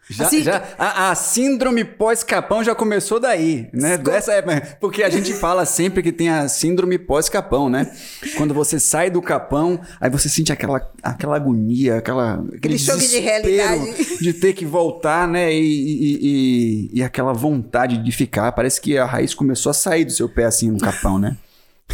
Já, 0.09 0.25
Assim- 0.27 0.43
já- 0.43 0.61
a, 0.77 1.11
a 1.11 1.15
síndrome 1.15 1.83
pós-capão 1.85 2.61
já 2.63 2.75
começou 2.75 3.19
daí, 3.21 3.69
né? 3.71 3.97
Dessa 3.97 4.33
época, 4.33 4.77
porque 4.79 5.01
a 5.01 5.09
gente 5.09 5.33
fala 5.33 5.65
sempre 5.65 6.03
que 6.03 6.11
tem 6.11 6.29
a 6.29 6.47
síndrome 6.49 6.97
pós-capão, 6.97 7.69
né? 7.69 7.89
Quando 8.35 8.53
você 8.53 8.79
sai 8.79 9.09
do 9.09 9.21
capão, 9.21 9.79
aí 10.01 10.09
você 10.09 10.27
sente 10.27 10.51
aquela, 10.51 10.91
aquela 11.01 11.37
agonia, 11.37 11.95
aquela, 11.97 12.33
aquele, 12.33 12.57
Aquele 12.57 12.79
choque 12.79 13.07
de 13.07 13.19
realidade. 13.19 14.17
de 14.19 14.33
ter 14.33 14.51
que 14.53 14.65
voltar, 14.65 15.27
né? 15.27 15.53
E, 15.53 15.59
e, 15.61 16.19
e- 16.21 16.89
e 16.99 17.03
aquela 17.03 17.31
vontade 17.33 17.97
de 17.97 18.11
ficar. 18.11 18.51
Parece 18.51 18.81
que 18.81 18.97
a 18.97 19.05
raiz 19.05 19.33
começou 19.33 19.69
a 19.69 19.73
sair 19.73 20.03
do 20.05 20.11
seu 20.11 20.27
pé 20.27 20.45
assim 20.45 20.69
no 20.69 20.79
capão, 20.79 21.17
né? 21.17 21.37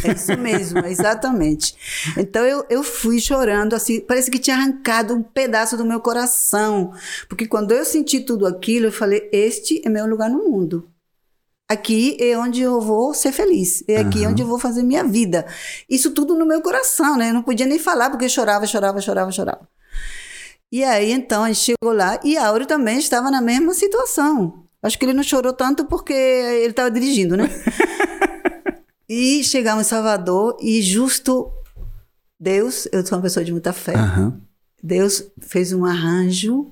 É 0.04 0.12
isso 0.12 0.36
mesmo, 0.38 0.78
exatamente. 0.86 1.74
Então 2.16 2.44
eu, 2.44 2.64
eu 2.68 2.82
fui 2.82 3.20
chorando, 3.20 3.74
assim, 3.74 4.00
parece 4.00 4.30
que 4.30 4.38
tinha 4.38 4.56
arrancado 4.56 5.14
um 5.14 5.22
pedaço 5.22 5.76
do 5.76 5.84
meu 5.84 6.00
coração. 6.00 6.92
Porque 7.28 7.46
quando 7.46 7.72
eu 7.72 7.84
senti 7.84 8.20
tudo 8.20 8.46
aquilo, 8.46 8.86
eu 8.86 8.92
falei: 8.92 9.28
este 9.32 9.80
é 9.84 9.88
meu 9.88 10.06
lugar 10.06 10.30
no 10.30 10.48
mundo. 10.48 10.88
Aqui 11.68 12.16
é 12.18 12.36
onde 12.36 12.60
eu 12.62 12.80
vou 12.80 13.14
ser 13.14 13.30
feliz. 13.30 13.84
É 13.86 13.98
aqui 13.98 14.26
onde 14.26 14.42
eu 14.42 14.46
vou 14.46 14.58
fazer 14.58 14.82
minha 14.82 15.04
vida. 15.04 15.46
Isso 15.88 16.10
tudo 16.10 16.34
no 16.34 16.44
meu 16.44 16.60
coração, 16.60 17.16
né? 17.16 17.30
Eu 17.30 17.34
não 17.34 17.44
podia 17.44 17.64
nem 17.64 17.78
falar 17.78 18.10
porque 18.10 18.24
eu 18.24 18.28
chorava, 18.28 18.66
chorava, 18.66 19.00
chorava, 19.00 19.30
chorava. 19.30 19.68
E 20.72 20.82
aí, 20.82 21.12
então, 21.12 21.44
a 21.44 21.48
gente 21.48 21.60
chegou 21.60 21.92
lá 21.92 22.18
e 22.24 22.36
Áureo 22.36 22.66
também 22.66 22.98
estava 22.98 23.30
na 23.30 23.40
mesma 23.40 23.72
situação. 23.72 24.64
Acho 24.82 24.98
que 24.98 25.04
ele 25.04 25.12
não 25.12 25.22
chorou 25.22 25.52
tanto 25.52 25.84
porque 25.84 26.12
ele 26.12 26.70
estava 26.70 26.90
dirigindo, 26.90 27.36
né? 27.36 27.48
e 29.12 29.42
chegamos 29.42 29.84
em 29.86 29.88
Salvador 29.90 30.56
e 30.60 30.80
justo 30.80 31.50
Deus, 32.38 32.86
eu 32.92 33.04
sou 33.04 33.18
uma 33.18 33.22
pessoa 33.22 33.44
de 33.44 33.50
muita 33.50 33.72
fé. 33.72 33.94
Aham. 33.96 34.40
Deus 34.82 35.24
fez 35.40 35.72
um 35.72 35.84
arranjo, 35.84 36.70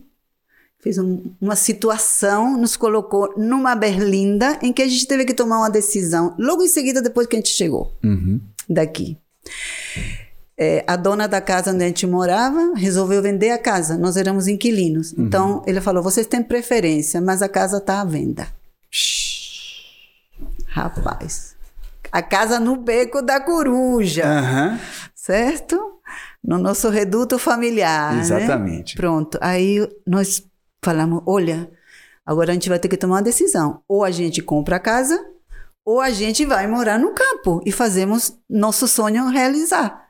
fez 0.80 0.96
um- 0.98 1.34
uma 1.40 1.56
situação, 1.56 2.56
nos 2.56 2.76
colocou 2.76 3.34
numa 3.36 3.74
berlinda 3.74 4.56
em 4.62 4.72
que 4.72 4.80
a 4.82 4.88
gente 4.88 5.06
teve 5.06 5.24
que 5.24 5.34
tomar 5.34 5.58
uma 5.58 5.68
decisão 5.68 6.34
logo 6.38 6.62
em 6.62 6.68
seguida 6.68 7.02
depois 7.02 7.26
que 7.26 7.34
a 7.34 7.38
gente 7.40 7.50
chegou 7.50 7.92
Uhum. 8.04 8.40
daqui. 8.70 9.18
É, 10.56 10.84
a 10.86 10.96
dona 10.96 11.26
da 11.26 11.40
casa 11.40 11.72
onde 11.72 11.84
a 11.84 11.86
gente 11.88 12.06
morava 12.06 12.72
resolveu 12.76 13.20
vender 13.20 13.50
a 13.50 13.58
casa. 13.58 13.98
Nós 13.98 14.16
éramos 14.16 14.46
inquilinos. 14.48 15.12
Então 15.18 15.62
ele 15.66 15.80
falou: 15.80 16.02
vocês 16.02 16.26
têm 16.26 16.42
preferência, 16.42 17.20
mas 17.20 17.42
a 17.42 17.48
casa 17.48 17.78
está 17.78 18.00
à 18.00 18.04
venda. 18.04 18.48
Rapaz, 20.66 21.47
a 22.10 22.22
casa 22.22 22.58
no 22.60 22.76
beco 22.76 23.22
da 23.22 23.40
coruja, 23.40 24.24
Aham. 24.26 24.78
certo? 25.14 26.00
No 26.42 26.58
nosso 26.58 26.88
reduto 26.88 27.38
familiar. 27.38 28.14
né? 28.14 28.20
Exatamente. 28.20 28.96
Pronto. 28.96 29.38
Aí 29.40 29.86
nós 30.06 30.42
falamos: 30.82 31.22
olha, 31.26 31.70
agora 32.24 32.50
a 32.50 32.54
gente 32.54 32.68
vai 32.68 32.78
ter 32.78 32.88
que 32.88 32.96
tomar 32.96 33.16
uma 33.16 33.22
decisão. 33.22 33.82
Ou 33.88 34.04
a 34.04 34.10
gente 34.10 34.40
compra 34.40 34.76
a 34.76 34.80
casa, 34.80 35.22
ou 35.84 36.00
a 36.00 36.10
gente 36.10 36.44
vai 36.46 36.66
morar 36.66 36.98
no 36.98 37.12
campo 37.12 37.60
e 37.66 37.72
fazemos 37.72 38.38
nosso 38.48 38.86
sonho 38.88 39.26
realizar. 39.28 40.07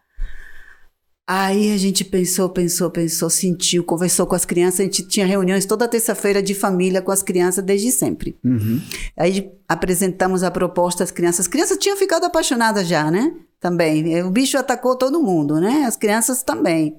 Aí 1.30 1.74
a 1.74 1.76
gente 1.76 2.06
pensou, 2.06 2.48
pensou, 2.48 2.90
pensou, 2.90 3.28
sentiu, 3.28 3.84
conversou 3.84 4.26
com 4.26 4.34
as 4.34 4.46
crianças. 4.46 4.80
A 4.80 4.84
gente 4.84 5.06
tinha 5.06 5.26
reuniões 5.26 5.66
toda 5.66 5.86
terça-feira 5.86 6.42
de 6.42 6.54
família 6.54 7.02
com 7.02 7.12
as 7.12 7.22
crianças 7.22 7.62
desde 7.62 7.92
sempre. 7.92 8.34
Uhum. 8.42 8.80
Aí 9.14 9.52
apresentamos 9.68 10.42
a 10.42 10.50
proposta 10.50 11.04
às 11.04 11.10
crianças. 11.10 11.40
As 11.40 11.46
crianças 11.46 11.76
tinham 11.76 11.98
ficado 11.98 12.24
apaixonadas 12.24 12.88
já, 12.88 13.10
né? 13.10 13.34
Também. 13.60 14.22
O 14.22 14.30
bicho 14.30 14.56
atacou 14.56 14.96
todo 14.96 15.22
mundo, 15.22 15.60
né? 15.60 15.84
As 15.86 15.96
crianças 15.96 16.42
também. 16.42 16.96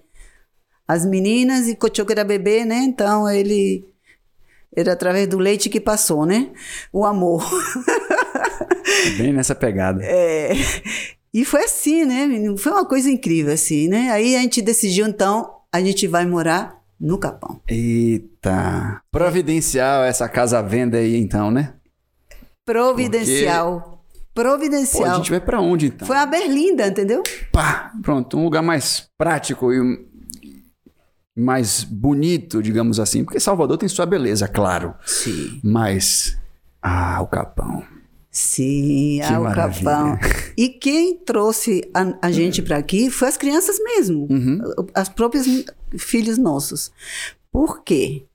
As 0.88 1.08
meninas 1.08 1.68
e 1.68 1.76
Cochoco 1.76 2.12
era 2.12 2.24
bebê, 2.24 2.65
né? 2.65 2.84
Então 2.84 3.28
ele 3.28 3.84
era 4.76 4.94
através 4.94 5.28
do 5.28 5.39
leite 5.39 5.72
que 5.72 5.80
passou, 5.80 6.28
né? 6.28 6.52
O 6.94 7.04
amor. 7.04 7.44
Bem 9.18 9.34
nessa 9.34 9.56
pegada. 9.56 10.04
É, 10.04 10.52
e 11.34 11.46
foi 11.46 11.63
assim, 11.63 12.06
né? 12.06 12.26
menino? 12.26 12.58
Foi 12.58 12.72
uma 12.72 12.86
coisa 12.86 13.10
incrível, 13.10 13.54
assim, 13.54 13.88
né? 13.88 14.12
Aí 14.12 14.36
a 14.36 14.39
gente 14.39 14.62
decidiu, 14.62 15.08
então, 15.08 15.50
a 15.72 15.80
gente 15.82 16.08
vai 16.08 16.26
morar 16.26 16.82
no 17.00 17.18
Capão. 17.18 17.62
Eita. 17.68 19.02
Providencial 19.12 20.04
essa 20.04 20.28
casa 20.28 20.60
à 20.60 20.62
venda 20.62 20.98
aí, 20.98 21.15
então, 21.15 21.52
né? 21.52 21.74
Providencial. 22.65 23.82
Pô, 23.82 24.42
a 24.42 24.44
Providencial. 24.44 25.18
gente 25.18 25.32
vai 25.32 25.39
pra 25.39 25.60
onde, 25.60 25.88
então? 25.88 26.08
Foi 26.08 26.18
a 26.18 26.26
Berlinda, 26.26 26.88
entendeu? 26.88 27.24
Pá, 27.52 27.92
pronto, 28.02 28.38
um 28.38 28.44
lugar 28.44 28.62
mais 28.62 29.10
prático 29.18 29.74
e 29.74 30.08
mais 31.36 31.84
bonito, 31.84 32.62
digamos 32.62 33.00
assim, 33.00 33.24
porque 33.24 33.39
Salvador 33.39 33.78
tem 33.78 33.89
sua 33.89 34.06
beleza, 34.06 34.48
claro. 34.48 34.94
Sim. 35.06 35.60
Mas 35.63 36.38
ah, 36.82 37.22
o 37.22 37.28
Capão. 37.28 37.84
Sim, 38.32 39.20
Que 39.26 39.34
o 39.34 39.44
maravilha. 39.44 39.84
Capão. 39.84 40.20
E 40.58 40.70
quem 40.70 41.18
trouxe 41.18 41.82
a, 41.94 42.28
a 42.28 42.32
gente 42.32 42.62
para 42.62 42.78
aqui 42.78 43.10
foi 43.10 43.28
as 43.28 43.38
crianças 43.38 43.78
mesmo, 43.80 44.28
Uhum. 44.30 44.60
as 44.94 45.10
próprias 45.10 45.46
filhos 45.98 46.38
nossos. 46.38 46.92
Por 47.52 47.84
quê? 47.84 48.26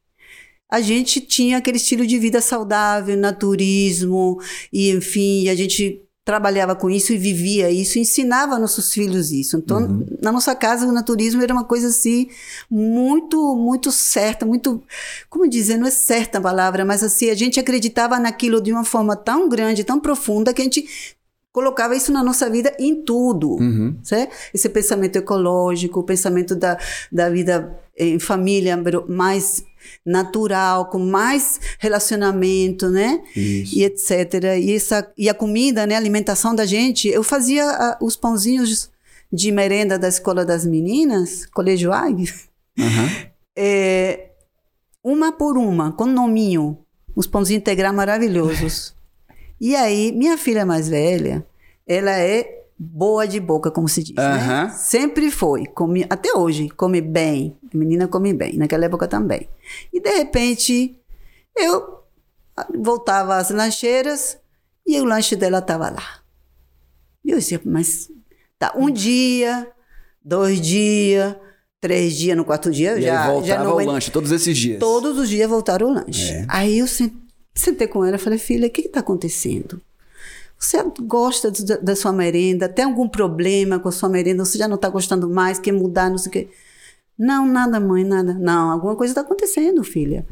A 0.70 0.80
gente 0.80 1.20
tinha 1.20 1.58
aquele 1.58 1.76
estilo 1.76 2.04
de 2.04 2.18
vida 2.18 2.40
saudável, 2.40 3.16
naturismo, 3.16 4.40
e 4.72 4.90
enfim, 4.90 5.48
a 5.48 5.54
gente 5.54 6.02
trabalhava 6.24 6.74
com 6.74 6.88
isso 6.88 7.12
e 7.12 7.18
vivia 7.18 7.70
isso, 7.70 7.98
ensinava 7.98 8.58
nossos 8.58 8.92
filhos 8.92 9.30
isso. 9.30 9.58
Então, 9.58 10.04
na 10.22 10.32
nossa 10.32 10.54
casa, 10.54 10.86
o 10.86 10.92
naturismo 10.92 11.42
era 11.42 11.52
uma 11.52 11.64
coisa 11.64 11.88
assim, 11.88 12.28
muito, 12.70 13.54
muito 13.54 13.92
certa, 13.92 14.46
muito, 14.46 14.82
como 15.28 15.46
dizer, 15.46 15.76
não 15.76 15.86
é 15.86 15.90
certa 15.90 16.38
a 16.38 16.40
palavra, 16.40 16.84
mas 16.84 17.02
assim, 17.02 17.28
a 17.28 17.34
gente 17.34 17.60
acreditava 17.60 18.18
naquilo 18.18 18.62
de 18.62 18.72
uma 18.72 18.84
forma 18.84 19.14
tão 19.14 19.48
grande, 19.50 19.84
tão 19.84 20.00
profunda, 20.00 20.54
que 20.54 20.62
a 20.62 20.64
gente 20.64 20.88
colocava 21.52 21.94
isso 21.94 22.10
na 22.10 22.22
nossa 22.22 22.48
vida 22.48 22.74
em 22.78 23.02
tudo. 23.02 23.52
Uhum. 23.56 23.96
certo? 24.02 24.34
Esse 24.52 24.68
pensamento 24.68 25.16
ecológico, 25.16 26.00
o 26.00 26.04
pensamento 26.04 26.56
da, 26.56 26.78
da 27.12 27.28
vida 27.28 27.78
em 27.96 28.18
família 28.18 28.76
mais 29.06 29.62
natural, 30.04 30.86
com 30.86 30.98
mais 30.98 31.60
relacionamento, 31.78 32.88
né? 32.88 33.22
Isso. 33.34 33.78
E 33.78 33.84
etc. 33.84 34.44
E, 34.60 34.74
essa, 34.74 35.12
e 35.16 35.28
a 35.28 35.34
comida, 35.34 35.86
né? 35.86 35.94
A 35.94 35.98
alimentação 35.98 36.54
da 36.54 36.66
gente. 36.66 37.08
Eu 37.08 37.22
fazia 37.22 37.64
ah, 37.64 37.98
os 38.00 38.16
pãozinhos 38.16 38.90
de 39.32 39.50
merenda 39.50 39.98
da 39.98 40.08
escola 40.08 40.44
das 40.44 40.64
meninas, 40.64 41.46
Colégio 41.46 41.92
Ag, 41.92 42.32
Aham. 42.78 43.10
é, 43.56 44.30
uma 45.02 45.32
por 45.32 45.56
uma, 45.58 45.92
com 45.92 46.06
nominho. 46.06 46.78
Os 47.14 47.26
pãozinhos 47.26 47.60
integral 47.60 47.92
maravilhosos. 47.92 48.94
E 49.60 49.76
aí, 49.76 50.12
minha 50.12 50.36
filha 50.36 50.66
mais 50.66 50.88
velha, 50.88 51.46
ela 51.86 52.10
é 52.18 52.63
boa 52.78 53.26
de 53.26 53.38
boca, 53.40 53.70
como 53.70 53.88
se 53.88 54.02
diz, 54.02 54.14
né? 54.16 54.70
Sempre 54.76 55.30
foi. 55.30 55.66
Come, 55.66 56.04
até 56.10 56.32
hoje, 56.36 56.68
come 56.70 57.00
bem. 57.00 57.56
A 57.72 57.76
menina 57.76 58.08
come 58.08 58.32
bem. 58.32 58.56
Naquela 58.56 58.84
época 58.86 59.06
também. 59.08 59.48
E, 59.92 60.00
de 60.00 60.10
repente, 60.10 60.98
eu 61.56 62.00
voltava 62.78 63.36
às 63.36 63.50
lancheiras 63.50 64.38
e 64.86 65.00
o 65.00 65.04
lanche 65.04 65.36
dela 65.36 65.58
estava 65.58 65.90
lá. 65.90 66.20
E 67.24 67.30
eu 67.30 67.38
dizia, 67.38 67.60
mas 67.64 68.10
tá 68.58 68.72
um 68.76 68.90
dia, 68.90 69.66
dois 70.22 70.60
dias, 70.60 71.34
três 71.80 72.14
dias, 72.16 72.36
no 72.36 72.44
quarto 72.44 72.70
dia, 72.70 72.92
eu 72.92 72.98
E 72.98 73.02
já, 73.02 73.26
voltava 73.26 73.46
já 73.46 73.58
não 73.64 73.72
aguento- 73.72 73.88
lanche 73.88 74.10
todos 74.10 74.30
esses 74.30 74.56
dias. 74.56 74.78
Todos 74.80 75.16
os 75.18 75.28
dias 75.28 75.48
voltaram 75.48 75.88
o 75.88 75.92
lanche. 75.94 76.32
É. 76.32 76.44
Aí 76.48 76.78
eu 76.78 76.86
sen- 76.86 77.16
sentei 77.54 77.86
com 77.86 78.04
ela 78.04 78.16
e 78.16 78.18
falei, 78.18 78.38
filha, 78.38 78.66
o 78.66 78.70
que 78.70 78.82
está 78.82 79.00
acontecendo? 79.00 79.80
Você 80.58 80.82
gosta 81.02 81.50
da, 81.50 81.76
da 81.76 81.96
sua 81.96 82.12
merenda? 82.12 82.68
Tem 82.68 82.84
algum 82.84 83.08
problema 83.08 83.78
com 83.78 83.88
a 83.88 83.92
sua 83.92 84.08
merenda? 84.08 84.44
Você 84.44 84.58
já 84.58 84.66
não 84.66 84.76
está 84.76 84.88
gostando 84.88 85.28
mais? 85.28 85.58
Quer 85.58 85.72
mudar? 85.72 86.08
Não 86.08 86.18
sei 86.18 86.28
o 86.28 86.32
quê. 86.32 86.48
Não, 87.18 87.46
nada, 87.46 87.78
mãe, 87.78 88.04
nada. 88.04 88.34
Não, 88.34 88.70
alguma 88.70 88.96
coisa 88.96 89.12
está 89.12 89.20
acontecendo, 89.20 89.84
filha. 89.84 90.26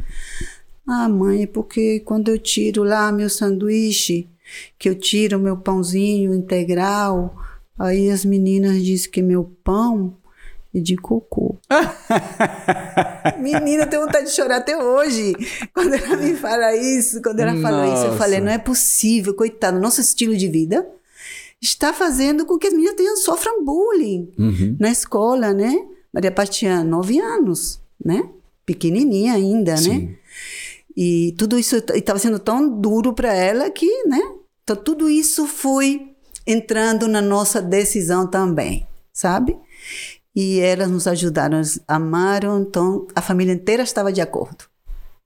Ah, 0.86 1.08
mãe, 1.08 1.44
é 1.44 1.46
porque 1.46 2.00
quando 2.00 2.28
eu 2.28 2.38
tiro 2.38 2.82
lá 2.82 3.12
meu 3.12 3.30
sanduíche, 3.30 4.28
que 4.78 4.88
eu 4.88 4.94
tiro 4.94 5.38
meu 5.38 5.56
pãozinho 5.56 6.34
integral, 6.34 7.36
aí 7.78 8.10
as 8.10 8.24
meninas 8.24 8.82
dizem 8.82 9.10
que 9.10 9.22
meu 9.22 9.44
pão 9.62 10.16
é 10.74 10.80
de 10.80 10.96
cocô. 10.96 11.56
Menina, 13.38 13.84
eu 13.84 13.86
tenho 13.88 14.04
vontade 14.06 14.26
de 14.26 14.32
chorar 14.32 14.56
até 14.56 14.76
hoje. 14.76 15.34
Quando 15.74 15.94
ela 15.94 16.16
me 16.16 16.34
fala 16.34 16.74
isso, 16.76 17.20
quando 17.22 17.40
ela 17.40 17.56
falou 17.60 17.92
isso, 17.92 18.04
eu 18.06 18.16
falei, 18.16 18.40
não 18.40 18.50
é 18.52 18.58
possível, 18.58 19.34
coitado, 19.34 19.78
nosso 19.80 20.00
estilo 20.00 20.36
de 20.36 20.48
vida 20.48 20.86
está 21.60 21.92
fazendo 21.92 22.44
com 22.44 22.58
que 22.58 22.66
as 22.66 22.72
meninas 22.72 22.94
tenham, 22.96 23.16
sofram 23.16 23.64
bullying 23.64 24.32
Uhum. 24.36 24.76
na 24.80 24.90
escola, 24.90 25.52
né? 25.54 25.72
Maria 26.12 26.32
Paz 26.32 26.48
tinha 26.48 26.82
nove 26.82 27.20
anos, 27.20 27.80
né? 28.04 28.28
Pequenininha 28.66 29.34
ainda, 29.34 29.72
né? 29.74 29.78
Sim. 29.78 30.16
E 30.96 31.34
tudo 31.38 31.56
isso 31.58 31.76
estava 31.76 32.18
sendo 32.18 32.38
tão 32.40 32.68
duro 32.80 33.12
para 33.12 33.32
ela 33.32 33.70
que, 33.70 34.04
né? 34.06 34.20
Então, 34.64 34.74
tudo 34.76 35.08
isso 35.08 35.46
foi 35.46 36.08
entrando 36.46 37.06
na 37.06 37.22
nossa 37.22 37.62
decisão 37.62 38.26
também, 38.26 38.86
sabe? 39.12 39.56
E 40.34 40.60
elas 40.60 40.90
nos 40.90 41.06
ajudaram, 41.06 41.56
elas 41.56 41.80
amaram, 41.86 42.60
então 42.60 43.06
a 43.14 43.20
família 43.20 43.52
inteira 43.52 43.82
estava 43.82 44.12
de 44.12 44.20
acordo. 44.20 44.64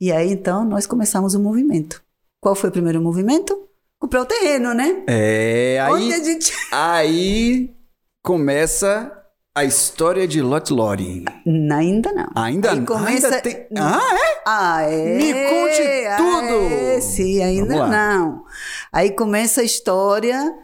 E 0.00 0.12
aí, 0.12 0.30
então, 0.30 0.64
nós 0.64 0.86
começamos 0.86 1.34
o 1.34 1.40
movimento. 1.40 2.02
Qual 2.40 2.54
foi 2.54 2.68
o 2.68 2.72
primeiro 2.72 3.00
movimento? 3.00 3.66
Comprar 3.98 4.22
o 4.22 4.26
terreno, 4.26 4.74
né? 4.74 5.04
É, 5.06 5.80
aí, 5.80 6.24
gente... 6.24 6.52
aí 6.70 7.74
começa 8.22 9.10
a 9.56 9.64
história 9.64 10.28
de 10.28 10.42
Lot 10.42 10.70
Lore. 10.70 11.24
Ainda 11.72 12.12
não. 12.12 12.28
Ainda, 12.34 12.72
Aí 12.72 12.84
começa... 12.84 13.28
ainda 13.28 13.40
tem... 13.40 13.66
Ah, 13.74 14.14
é? 14.14 14.42
Ah, 14.44 14.82
é? 14.82 15.16
Me 15.16 15.32
conte 15.32 16.06
Ah, 16.08 16.16
tudo! 16.18 16.74
É, 16.74 17.00
sim, 17.00 17.42
ainda 17.42 17.86
não. 17.86 18.44
Aí 18.92 19.12
começa 19.12 19.62
a 19.62 19.64
história 19.64 20.54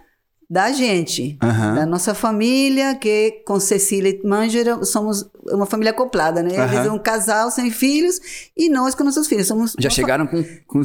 da 0.53 0.71
gente, 0.71 1.38
Aham. 1.43 1.77
da 1.77 1.87
nossa 1.87 2.12
família, 2.12 2.95
que 2.95 3.43
com 3.47 3.59
Cecília 3.59 4.11
e 4.11 4.27
Mângera 4.27 4.85
somos 4.85 5.27
uma 5.51 5.65
família 5.65 5.93
acoplada, 5.93 6.43
né? 6.43 6.51
Eles 6.51 6.59
Aham. 6.59 6.87
é 6.88 6.93
um 6.93 6.99
casal 6.99 7.51
sem 7.51 7.71
filhos 7.71 8.51
e 8.55 8.69
nós 8.69 8.95
com 8.95 9.03
nossos 9.03 9.27
filhos. 9.27 9.47
Somos 9.47 9.75
Já 9.79 9.88
chegaram 9.88 10.27
com, 10.27 10.45
com 10.67 10.83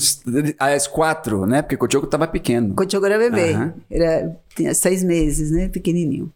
as 0.58 0.88
quatro, 0.88 1.45
né? 1.45 1.62
Porque 1.62 1.84
o 1.84 1.91
Choco 1.91 2.08
tava 2.08 2.25
pequeno. 2.30 2.75
Cotioko 2.75 3.06
era 3.08 3.17
bebê. 3.17 3.51
Aham. 3.51 3.73
Era, 3.91 4.39
tinha 4.56 4.73
seis 4.73 5.03
meses, 5.03 5.51
né? 5.51 5.67
Pequenininho. 5.67 6.32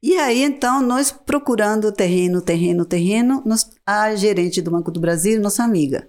E 0.00 0.16
aí, 0.16 0.44
então, 0.44 0.80
nós 0.80 1.10
procurando 1.10 1.90
terreno, 1.90 2.40
terreno, 2.40 2.84
terreno, 2.84 3.42
nós, 3.44 3.68
a 3.84 4.14
gerente 4.14 4.62
do 4.62 4.70
Banco 4.70 4.92
do 4.92 5.00
Brasil, 5.00 5.40
nossa 5.40 5.64
amiga. 5.64 6.08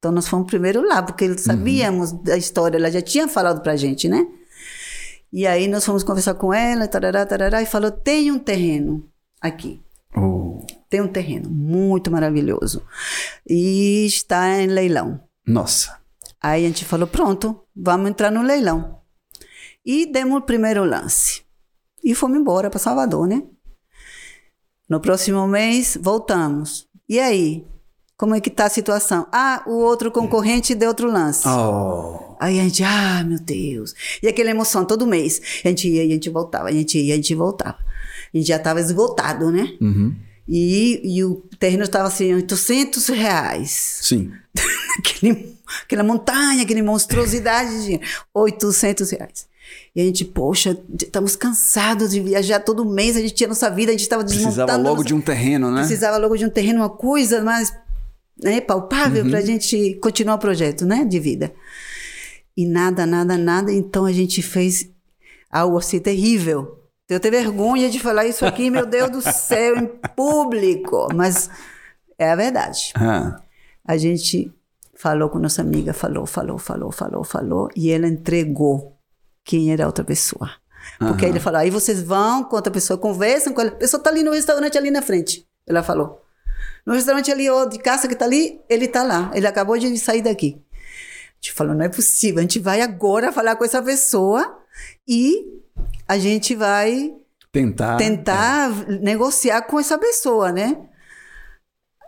Então, 0.00 0.10
nós 0.10 0.26
fomos 0.26 0.48
primeiro 0.48 0.84
lá, 0.84 1.00
porque 1.00 1.38
sabíamos 1.38 2.10
da 2.10 2.36
história, 2.36 2.76
ela 2.76 2.90
já 2.90 3.00
tinha 3.00 3.28
falado 3.28 3.60
pra 3.62 3.76
gente, 3.76 4.08
né? 4.08 4.26
E 5.32 5.46
aí, 5.46 5.68
nós 5.68 5.84
fomos 5.84 6.02
conversar 6.02 6.34
com 6.34 6.52
ela, 6.54 6.88
tarará, 6.88 7.24
tarará, 7.26 7.62
e 7.62 7.66
falou, 7.66 7.90
tem 7.90 8.30
um 8.32 8.38
terreno 8.38 9.06
aqui. 9.40 9.82
Oh, 10.16 10.64
Tem 10.88 11.00
um 11.02 11.08
terreno 11.08 11.50
muito 11.50 12.10
maravilhoso. 12.10 12.82
E 13.48 14.06
está 14.06 14.60
em 14.60 14.66
leilão. 14.66 15.20
nossa. 15.46 15.98
Aí 16.40 16.64
a 16.64 16.68
gente 16.68 16.84
falou: 16.84 17.06
pronto, 17.08 17.64
vamos 17.74 18.08
entrar 18.10 18.30
no 18.30 18.42
leilão. 18.42 19.00
E 19.84 20.06
demos 20.06 20.38
o 20.38 20.42
primeiro 20.42 20.84
lance. 20.84 21.42
E 22.02 22.14
fomos 22.14 22.38
embora 22.38 22.70
para 22.70 22.78
Salvador, 22.78 23.26
né? 23.26 23.42
No 24.88 25.00
próximo 25.00 25.46
mês, 25.48 25.98
voltamos. 26.00 26.88
E 27.08 27.18
aí? 27.18 27.66
Como 28.18 28.34
é 28.34 28.40
que 28.40 28.50
tá 28.50 28.64
a 28.64 28.68
situação? 28.68 29.28
Ah, 29.30 29.62
o 29.64 29.74
outro 29.74 30.10
concorrente 30.10 30.74
deu 30.74 30.88
outro 30.88 31.08
lance. 31.08 31.46
Oh. 31.48 32.34
Aí 32.40 32.58
a 32.58 32.64
gente, 32.64 32.82
ah, 32.82 33.22
meu 33.24 33.38
Deus. 33.38 33.94
E 34.20 34.26
aquela 34.26 34.50
emoção 34.50 34.84
todo 34.84 35.06
mês. 35.06 35.40
A 35.64 35.68
gente 35.68 35.88
ia 35.88 36.04
e 36.04 36.08
a 36.08 36.14
gente 36.14 36.28
voltava, 36.28 36.68
a 36.68 36.72
gente 36.72 36.98
ia 36.98 37.10
e 37.10 37.12
a 37.12 37.14
gente 37.16 37.32
voltava. 37.36 37.78
A 38.34 38.36
gente 38.36 38.48
já 38.48 38.56
estava 38.56 38.80
esgotado, 38.80 39.52
né? 39.52 39.72
Uhum. 39.80 40.16
E, 40.48 41.00
e 41.04 41.22
o 41.24 41.36
terreno 41.60 41.84
estava 41.84 42.08
assim, 42.08 42.34
800 42.34 43.06
reais 43.08 44.00
Sim. 44.02 44.32
aquele, 44.98 45.56
aquela 45.84 46.02
montanha, 46.02 46.62
aquela 46.64 46.82
monstruosidade 46.82 47.70
de 47.70 47.82
dinheiro. 47.82 48.04
800 48.34 49.10
reais. 49.10 49.46
E 49.94 50.00
a 50.00 50.04
gente, 50.04 50.24
poxa, 50.24 50.76
estamos 51.00 51.36
cansados 51.36 52.10
de 52.10 52.18
viajar 52.20 52.58
todo 52.60 52.84
mês, 52.84 53.16
a 53.16 53.20
gente 53.20 53.34
tinha 53.34 53.48
nossa 53.48 53.70
vida, 53.70 53.90
a 53.90 53.92
gente 53.92 54.00
estava 54.00 54.24
desmontando. 54.24 54.54
Precisava 54.54 54.76
logo 54.76 54.96
nossa- 54.96 55.06
de 55.06 55.14
um 55.14 55.20
terreno, 55.20 55.70
né? 55.70 55.80
Precisava 55.82 56.16
logo 56.16 56.36
de 56.36 56.44
um 56.46 56.50
terreno, 56.50 56.80
uma 56.80 56.90
coisa 56.90 57.42
mais 57.42 57.72
né, 58.42 58.60
palpável 58.60 59.24
Uhum. 59.24 59.30
para 59.30 59.38
a 59.38 59.44
gente 59.44 59.94
continuar 60.02 60.34
o 60.34 60.38
projeto 60.38 60.84
né, 60.86 61.04
de 61.04 61.18
vida. 61.18 61.52
E 62.56 62.66
nada, 62.66 63.06
nada, 63.06 63.36
nada. 63.38 63.72
Então 63.72 64.04
a 64.04 64.12
gente 64.12 64.42
fez 64.42 64.90
algo 65.50 65.78
assim 65.78 65.98
terrível. 66.00 66.82
Eu 67.08 67.18
tenho 67.20 67.32
vergonha 67.32 67.88
de 67.88 67.98
falar 67.98 68.26
isso 68.26 68.44
aqui, 68.44 68.70
meu 68.70 68.84
Deus 68.84 69.10
do 69.10 69.22
céu, 69.22 69.76
em 69.78 69.86
público. 70.14 71.08
Mas 71.14 71.48
é 72.18 72.30
a 72.30 72.36
verdade. 72.36 72.92
Ah, 72.96 73.40
A 73.86 73.96
gente 73.96 74.52
falou 74.94 75.30
com 75.30 75.38
nossa 75.38 75.62
amiga, 75.62 75.92
falou, 75.94 76.26
falou, 76.26 76.58
falou, 76.58 76.90
falou, 76.92 77.24
falou, 77.24 77.68
e 77.74 77.90
ela 77.90 78.06
entregou 78.08 78.98
quem 79.44 79.72
era 79.72 79.84
a 79.84 79.86
outra 79.86 80.04
pessoa. 80.04 80.50
Porque 80.98 81.24
aí 81.24 81.30
ele 81.30 81.40
falou, 81.40 81.60
aí 81.60 81.70
vocês 81.70 82.02
vão 82.02 82.44
com 82.44 82.56
outra 82.56 82.72
pessoa, 82.72 82.98
conversam 82.98 83.52
com 83.54 83.60
ela. 83.60 83.70
A 83.70 83.74
pessoa 83.76 84.02
tá 84.02 84.10
ali 84.10 84.22
no 84.22 84.32
restaurante 84.32 84.76
ali 84.76 84.90
na 84.90 85.00
frente. 85.00 85.46
Ela 85.66 85.82
falou. 85.82 86.20
No 86.88 86.94
restaurante 86.94 87.30
ali, 87.30 87.50
ó, 87.50 87.66
de 87.66 87.78
caça 87.78 88.08
que 88.08 88.14
tá 88.14 88.24
ali, 88.24 88.62
ele 88.66 88.88
tá 88.88 89.02
lá. 89.02 89.30
Ele 89.34 89.46
acabou 89.46 89.76
de 89.76 89.98
sair 89.98 90.22
daqui. 90.22 90.58
A 90.72 91.34
gente 91.34 91.52
falou, 91.52 91.74
não 91.74 91.84
é 91.84 91.88
possível. 91.90 92.38
A 92.38 92.40
gente 92.40 92.58
vai 92.58 92.80
agora 92.80 93.30
falar 93.30 93.56
com 93.56 93.64
essa 93.66 93.82
pessoa 93.82 94.58
e 95.06 95.44
a 96.08 96.16
gente 96.16 96.54
vai 96.54 97.14
tentar. 97.52 97.98
tentar 97.98 98.70
negociar 99.02 99.60
com 99.66 99.78
essa 99.78 99.98
pessoa, 99.98 100.50
né? 100.50 100.78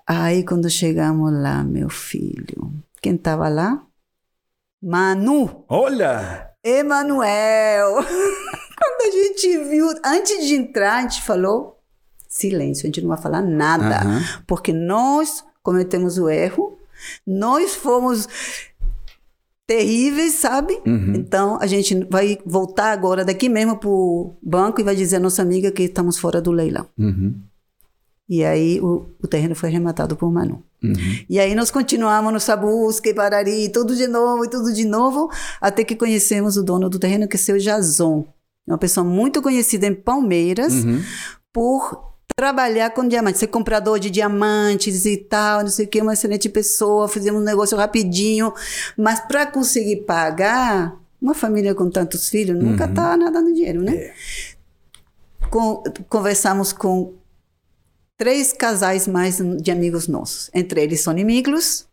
Aí 0.07 0.47
quando 0.47 0.71
chegamos 0.71 1.31
lá, 1.31 1.63
meu 1.63 1.91
filho, 1.91 2.73
quem 3.03 3.19
tava 3.19 3.51
lá? 3.51 3.85
Manu, 4.83 5.63
Olha! 5.69 6.53
Emanuel. 6.65 7.97
quando 8.01 9.09
a 9.09 9.11
gente 9.11 9.59
viu, 9.59 9.89
antes 10.03 10.47
de 10.47 10.55
entrar, 10.55 10.95
a 10.95 11.03
gente 11.03 11.21
falou 11.21 11.80
silêncio, 12.31 12.85
a 12.85 12.87
gente 12.87 13.01
não 13.03 13.09
vai 13.09 13.19
falar 13.19 13.43
nada, 13.43 13.97
Aham. 13.99 14.23
porque 14.47 14.73
nós 14.73 15.45
cometemos 15.63 16.17
o 16.17 16.29
erro, 16.31 16.79
nós 17.27 17.75
fomos 17.75 18.29
terríveis, 19.67 20.35
sabe? 20.35 20.81
Uhum. 20.87 21.15
Então 21.15 21.59
a 21.61 21.67
gente 21.67 22.07
vai 22.11 22.39
voltar 22.45 22.93
agora 22.93 23.25
daqui 23.25 23.49
mesmo 23.49 23.77
pro 23.77 24.33
banco 24.43 24.81
e 24.81 24.85
vai 24.85 24.97
dizer 24.97 25.17
à 25.17 25.21
nossa 25.21 25.43
amiga 25.43 25.71
que 25.71 25.85
estamos 25.85 26.19
fora 26.19 26.41
do 26.41 26.51
leilão. 26.51 26.87
Uhum. 26.99 27.35
E 28.29 28.45
aí 28.45 28.81
o, 28.81 29.07
o 29.23 29.27
terreno 29.27 29.55
foi 29.55 29.69
arrematado 29.69 30.17
por 30.17 30.31
Manu. 30.31 30.63
Uhum. 30.83 30.95
E 31.29 31.39
aí 31.39 31.55
nós 31.55 31.71
continuamos 31.71 32.33
nessa 32.33 32.57
busca 32.57 33.09
e 33.09 33.15
parari, 33.15 33.69
tudo 33.69 33.95
de 33.95 34.07
novo 34.07 34.45
e 34.45 34.49
tudo 34.49 34.73
de 34.73 34.85
novo, 34.85 35.31
até 35.61 35.85
que 35.85 35.95
conhecemos 35.97 36.57
o 36.57 36.63
dono 36.63 36.89
do 36.89 36.99
terreno, 36.99 37.29
que 37.29 37.37
é 37.37 37.39
o 37.39 37.43
seu 37.43 37.59
Jason. 37.59 38.25
É 38.69 38.73
uma 38.73 38.79
pessoa 38.79 39.05
muito 39.05 39.43
conhecida 39.43 39.87
em 39.87 39.95
Palmeiras 39.95 40.73
Uhum. 40.85 41.01
por 41.53 42.10
trabalhar 42.41 42.89
com 42.95 43.07
diamantes, 43.07 43.39
ser 43.39 43.49
comprador 43.49 43.99
de 44.01 44.09
diamantes 44.09 45.05
e 45.05 45.19
tal, 45.19 45.61
não 45.61 45.69
sei 45.69 45.85
o 45.85 45.89
que, 45.91 46.01
uma 46.01 46.15
excelente 46.15 46.49
pessoa, 46.49 47.07
fizemos 47.07 47.39
um 47.39 47.45
negócio 47.45 47.77
rapidinho, 47.77 48.51
mas 48.97 49.21
para 49.21 49.45
conseguir 49.45 49.97
pagar, 50.07 50.97
uma 51.21 51.35
família 51.35 51.75
com 51.75 51.91
tantos 51.91 52.31
filhos 52.31 52.57
nunca 52.59 52.89
tá 52.89 53.15
nadando 53.15 53.53
dinheiro, 53.53 53.83
né? 53.83 54.15
Com- 55.51 55.83
conversamos 56.09 56.73
com 56.73 57.13
três 58.17 58.55
casais 58.55 59.07
mais 59.07 59.37
de 59.61 59.71
amigos 59.71 60.09
nossos, 60.09 60.49
entre 60.55 60.83
eles 60.83 61.03
Sony 61.03 61.25
Miklos, 61.25 61.87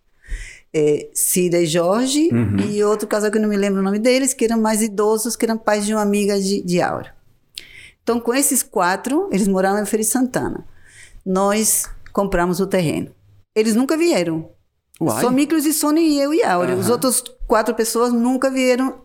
é, 0.73 1.09
Cida 1.13 1.57
e 1.59 1.65
Jorge, 1.65 2.29
e 2.69 2.81
outro 2.85 3.05
casal 3.05 3.29
que 3.29 3.37
eu 3.37 3.41
não 3.41 3.49
me 3.49 3.57
lembro 3.57 3.81
o 3.81 3.83
nome 3.83 3.99
deles, 3.99 4.33
que 4.33 4.45
eram 4.45 4.61
mais 4.61 4.81
idosos, 4.81 5.35
que 5.35 5.43
eram 5.43 5.57
pais 5.57 5.85
de 5.85 5.93
uma 5.93 6.01
amiga 6.03 6.39
de, 6.39 6.61
de 6.61 6.81
Aura. 6.81 7.16
Então, 8.07 8.21
com 8.21 8.33
esses 8.33 8.63
quatro, 8.63 9.27
eles 9.33 9.49
moravam 9.49 9.81
em 9.83 9.85
Feira 9.85 10.01
de 10.01 10.09
Santana. 10.09 10.63
Nós 11.25 11.89
compramos 12.13 12.61
o 12.61 12.65
terreno. 12.65 13.11
Eles 13.53 13.75
nunca 13.75 13.97
vieram. 13.97 14.49
Uai. 15.01 15.21
Só 15.21 15.29
Miklos 15.29 15.65
e 15.65 15.73
Sony, 15.73 16.17
eu 16.17 16.33
e 16.33 16.41
Áurea. 16.41 16.77
Os 16.77 16.89
outros 16.89 17.21
quatro 17.45 17.75
pessoas 17.75 18.13
nunca 18.13 18.49
vieram 18.49 19.01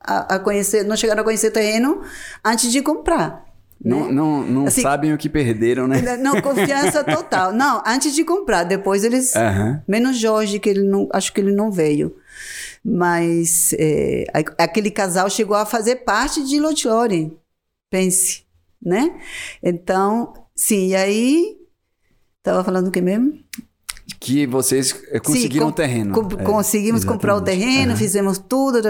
a, 0.00 0.34
a 0.34 0.38
conhecer, 0.40 0.82
não 0.84 0.96
chegaram 0.96 1.20
a 1.20 1.24
conhecer 1.24 1.46
o 1.46 1.52
terreno 1.52 2.02
antes 2.44 2.72
de 2.72 2.82
comprar. 2.82 3.44
Não, 3.80 4.06
né? 4.06 4.12
não, 4.12 4.42
não 4.42 4.66
Assim- 4.66 4.82
sabem 4.82 5.14
o 5.14 5.18
que 5.18 5.28
perderam, 5.28 5.86
né? 5.86 6.16
Não, 6.16 6.42
confiança 6.42 7.04
total. 7.06 7.52
Não, 7.52 7.84
antes 7.86 8.12
de 8.16 8.24
comprar. 8.24 8.64
Depois 8.64 9.04
eles. 9.04 9.36
Aham. 9.36 9.80
Menos 9.86 10.18
Jorge, 10.18 10.58
que 10.58 10.68
ele 10.70 10.82
não. 10.82 11.08
Acho 11.12 11.32
que 11.32 11.40
ele 11.40 11.52
não 11.52 11.70
veio. 11.70 12.16
Mas 12.84 13.72
é, 13.78 14.24
aquele 14.58 14.90
casal 14.90 15.30
chegou 15.30 15.56
a 15.56 15.64
fazer 15.64 16.02
parte 16.04 16.42
de 16.44 16.58
Lotiore. 16.58 17.38
Pense, 17.98 18.42
né? 18.82 19.20
Então, 19.62 20.32
sim, 20.52 20.88
e 20.88 20.96
aí. 20.96 21.56
Tava 22.42 22.64
falando 22.64 22.88
o 22.88 22.90
que 22.90 23.00
mesmo? 23.00 23.38
Que 24.18 24.48
vocês 24.48 25.00
eh, 25.12 25.20
conseguiram 25.20 25.66
Sim, 25.68 25.72
o 25.72 25.74
terreno. 25.76 26.12
com- 26.12 26.40
É, 26.40 26.42
conseguimos 26.44 27.04
comprar 27.04 27.34
o 27.34 27.36
exatamente. 27.36 27.60
terreno, 27.64 27.90
Aham. 27.92 27.96
fizemos 27.96 28.38
tudo, 28.38 28.80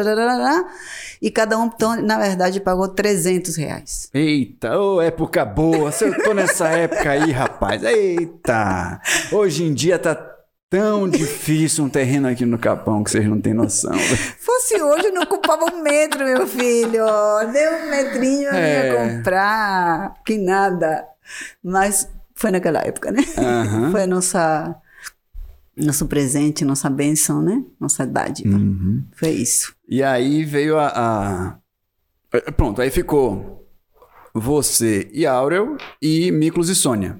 e 1.20 1.30
cada 1.30 1.58
um, 1.58 1.66
então, 1.66 2.00
na 2.00 2.16
verdade, 2.18 2.60
pagou 2.60 2.88
300 2.88 3.56
reais. 3.56 4.08
Eita, 4.14 4.78
ô 4.80 5.02
época 5.02 5.44
boa. 5.44 5.92
Se 5.92 6.04
eu 6.06 6.22
tô 6.24 6.32
nessa 6.32 6.68
época 6.68 7.10
aí, 7.10 7.30
rapaz. 7.30 7.82
Eita. 7.84 9.00
Hoje 9.30 9.64
em 9.64 9.74
dia 9.74 9.98
tá 9.98 10.14
tão 10.78 11.08
difícil 11.08 11.84
um 11.84 11.88
terreno 11.88 12.26
aqui 12.28 12.44
no 12.44 12.58
Capão 12.58 13.04
que 13.04 13.10
vocês 13.10 13.26
não 13.28 13.40
têm 13.40 13.54
noção. 13.54 13.92
Fosse 14.38 14.80
hoje, 14.82 15.10
não 15.10 15.22
ocupava 15.22 15.64
um 15.72 15.82
metro, 15.82 16.24
meu 16.24 16.46
filho. 16.46 17.04
Deu 17.52 17.72
um 17.72 17.90
metrinho, 17.90 18.48
eu 18.48 18.54
É. 18.54 18.86
ia 18.88 19.16
comprar. 19.16 20.14
Que 20.26 20.36
nada. 20.36 21.04
Mas 21.62 22.08
foi 22.34 22.50
naquela 22.50 22.80
época, 22.80 23.12
né? 23.12 23.22
Aham. 23.38 23.90
Foi 23.92 24.02
a 24.02 24.06
nossa... 24.06 24.74
Nosso 25.76 26.06
presente, 26.06 26.64
nossa 26.64 26.88
bênção, 26.88 27.42
né? 27.42 27.64
Nossa 27.80 28.06
dádiva. 28.06 28.56
Uhum. 28.56 29.02
Foi 29.16 29.30
isso. 29.30 29.74
E 29.88 30.02
aí 30.04 30.44
veio 30.44 30.78
a, 30.78 30.86
a- 30.94 31.58
eh, 32.32 32.50
Pronto, 32.52 32.80
aí 32.80 32.90
ficou 32.92 33.66
você 34.32 35.08
e 35.12 35.26
Aurel 35.26 35.76
e 36.00 36.30
Miklos 36.30 36.68
e 36.68 36.74
Sônia. 36.76 37.18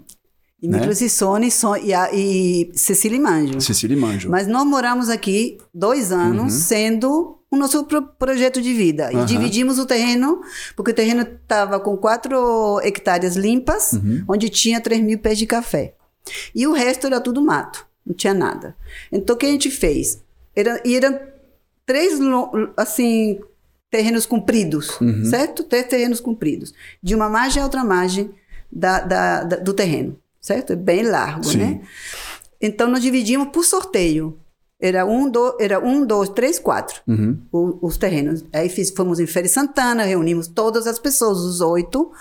E 0.64 0.68
Né? 0.68 0.78
E 0.78 1.50
e, 1.76 1.92
a- 1.92 2.10
e 2.10 2.70
Cecília 2.74 3.16
e 3.16 3.20
Manjo. 3.20 3.60
Cecília 3.60 3.94
e 3.94 4.00
Manjo. 4.00 4.30
Mas 4.30 4.46
nós 4.46 4.64
moramos 4.66 5.10
aqui 5.10 5.58
dois 5.74 6.10
anos, 6.10 6.54
sendo 6.54 7.38
o 7.50 7.56
nosso 7.56 7.84
pro- 7.84 8.00
projeto 8.02 8.62
de 8.62 8.72
vida. 8.72 9.10
E 9.10 9.14
Uhum. 9.14 9.18
Aham. 9.18 9.26
dividimos 9.26 9.78
o 9.78 9.84
terreno, 9.84 10.40
porque 10.74 10.90
o 10.92 10.94
terreno 10.94 11.20
estava 11.20 11.78
com 11.78 11.94
quatro 11.98 12.80
hectares 12.82 13.36
limpas, 13.36 13.92
Uhum. 13.92 14.24
onde 14.26 14.48
tinha 14.48 14.80
3 14.80 15.02
mil 15.02 15.18
pés 15.18 15.36
de 15.38 15.44
café. 15.46 15.94
E 16.54 16.66
o 16.66 16.72
resto 16.72 17.06
era 17.06 17.20
tudo 17.20 17.42
mato, 17.42 17.86
não 18.06 18.14
tinha 18.14 18.32
nada. 18.32 18.74
Então 19.12 19.36
o 19.36 19.38
que 19.38 19.44
a 19.44 19.50
gente 19.50 19.70
fez? 19.70 20.22
Era, 20.56 20.80
e 20.82 20.96
eram 20.96 21.20
três, 21.84 22.18
assim, 22.74 23.38
terrenos 23.90 24.24
compridos, 24.24 24.98
Uhum. 24.98 25.26
certo? 25.26 25.62
Três 25.62 25.86
terrenos 25.86 26.20
compridos. 26.20 26.72
De 27.02 27.14
uma 27.14 27.28
margem 27.28 27.60
a 27.60 27.66
outra 27.66 27.84
margem 27.84 28.30
da, 28.72 29.00
da- 29.00 29.42
da- 29.44 29.56
do 29.58 29.74
terreno, 29.74 30.16
certo? 30.44 30.72
É 30.74 30.76
bem 30.76 31.02
largo, 31.02 31.44
Sim. 31.44 31.56
né? 31.58 31.80
Então 32.60 32.88
nós 32.90 33.00
dividimos 33.02 33.48
por 33.48 33.64
sorteio. 33.64 34.38
Era 34.80 35.06
um, 35.06 35.30
do, 35.30 35.56
era 35.60 35.78
um 35.78 36.04
dois, 36.04 36.28
três, 36.28 36.58
quatro, 36.58 37.00
Uhum. 37.08 37.38
o- 37.50 37.78
os 37.86 37.96
terrenos. 37.96 38.44
Aí 38.52 38.68
fiz, 38.68 38.90
fomos 38.90 39.18
em 39.18 39.26
Feira 39.26 39.48
Santana, 39.48 40.02
reunimos 40.02 40.46
todas 40.46 40.86
as 40.86 40.98
pessoas, 40.98 41.38
os 41.38 41.60
oito, 41.62 42.12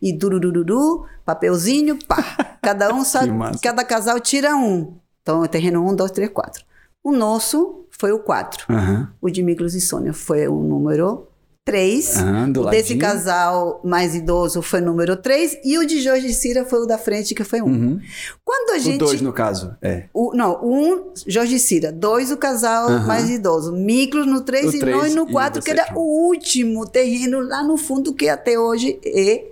e 0.00 0.12
durururu, 0.12 1.04
papelzinho, 1.24 1.98
pá. 2.06 2.18
Cada 2.62 2.94
um 2.94 3.02
sabe, 3.04 3.32
cada 3.60 3.82
casal 3.82 4.20
tira 4.20 4.54
um. 4.54 4.94
Então, 5.22 5.42
é 5.44 5.48
terreno 5.48 5.84
um, 5.88 5.96
dois, 5.96 6.12
três, 6.12 6.30
quatro. 6.30 6.64
O 7.02 7.10
nosso 7.10 7.86
foi 7.90 8.12
o 8.12 8.20
quatro. 8.20 8.66
Aham. 8.72 9.10
O 9.20 9.28
de 9.28 9.42
Miklos 9.42 9.74
e 9.74 9.80
Sônia 9.80 10.12
foi 10.12 10.46
o 10.46 10.62
número 10.62 11.26
3. 11.64 12.16
Aham, 12.16 12.50
do 12.50 12.62
o 12.62 12.70
desse 12.70 12.96
casal 12.96 13.80
mais 13.84 14.14
idoso 14.14 14.60
foi 14.62 14.80
o 14.80 14.84
número 14.84 15.16
3. 15.16 15.58
E 15.64 15.78
o 15.78 15.86
de 15.86 16.00
Jorge 16.00 16.32
Cira 16.34 16.64
foi 16.64 16.80
o 16.80 16.86
da 16.86 16.98
frente, 16.98 17.34
que 17.34 17.44
foi 17.44 17.62
um. 17.62 17.66
Uhum. 17.66 18.00
Quando 18.44 18.70
a 18.70 18.76
O 18.76 18.78
gente. 18.80 18.98
dois, 18.98 19.20
no 19.20 19.32
caso. 19.32 19.76
É. 19.80 20.04
O, 20.12 20.34
não, 20.34 20.60
um, 20.64 21.12
Jorge 21.26 21.58
Cira. 21.60 21.92
Dois, 21.92 22.32
o 22.32 22.36
casal 22.36 22.88
Aham. 22.88 23.06
mais 23.06 23.30
idoso. 23.30 23.72
Miklos 23.72 24.26
no 24.26 24.40
3 24.40 24.66
O 24.66 24.76
e 24.76 24.80
nós 24.80 25.14
no 25.14 25.28
e 25.28 25.32
4, 25.32 25.62
que 25.62 25.70
era 25.70 25.92
o 25.94 26.26
último 26.26 26.84
terreno 26.84 27.40
lá 27.40 27.62
no 27.62 27.76
fundo, 27.76 28.12
que 28.12 28.28
até 28.28 28.58
hoje 28.58 28.98
é 29.04 29.44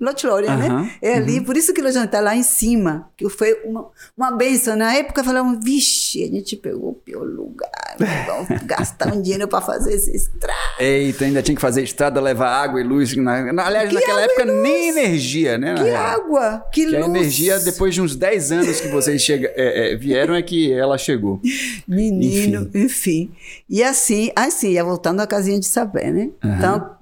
Lotlória, 0.00 0.50
Aham, 0.50 0.82
né? 0.82 0.92
É 1.02 1.14
ali, 1.14 1.40
por 1.40 1.56
isso 1.56 1.72
que 1.74 1.80
Lotlória 1.82 2.04
está 2.06 2.20
lá 2.20 2.36
em 2.36 2.42
cima. 2.42 3.08
Que 3.16 3.28
foi 3.28 3.54
uma, 3.64 3.88
uma 4.16 4.30
benção. 4.30 4.76
Na 4.76 4.94
época 4.94 5.24
falavam, 5.24 5.58
vixe, 5.60 6.22
a 6.22 6.26
gente 6.28 6.56
pegou 6.56 6.90
o 6.90 6.94
pior 6.94 7.24
lugar. 7.24 7.68
Vamos 8.26 8.62
gastar 8.62 9.12
um 9.12 9.20
dinheiro 9.20 9.48
para 9.48 9.60
fazer 9.60 9.92
esse 9.94 10.14
estrago. 10.14 10.58
Eita, 10.78 11.24
ainda 11.24 11.42
tinha 11.42 11.54
que 11.56 11.60
fazer 11.60 11.82
estrada, 11.82 12.20
levar 12.20 12.48
água 12.48 12.80
e 12.80 12.84
luz. 12.84 13.16
Na, 13.16 13.52
na- 13.52 13.66
aliás, 13.66 13.88
Que 13.88 13.94
naquela 13.96 14.20
época 14.22 14.44
nem 14.44 14.88
energia, 14.90 15.58
né? 15.58 15.74
Que 15.74 15.90
água, 15.90 16.64
que, 16.72 16.86
Que 16.86 16.96
a 16.96 17.00
luz. 17.00 17.08
energia, 17.08 17.58
depois 17.58 17.92
de 17.94 18.00
uns 18.00 18.14
10 18.14 18.52
anos 18.52 18.80
que 18.80 18.88
vocês 18.88 19.20
chega, 19.20 19.52
é, 19.56 19.92
é, 19.92 19.96
vieram, 19.96 20.34
é 20.34 20.42
que 20.42 20.72
ela 20.72 20.96
chegou. 20.96 21.40
Menino, 21.86 22.70
enfim. 22.74 23.32
E 23.68 23.82
assim, 23.82 24.30
assim, 24.36 24.70
ia 24.72 24.84
voltando 24.84 25.20
à 25.20 25.26
casinha 25.26 25.58
de 25.58 25.66
saber, 25.66 26.12
né? 26.12 26.30
Então, 26.44 26.96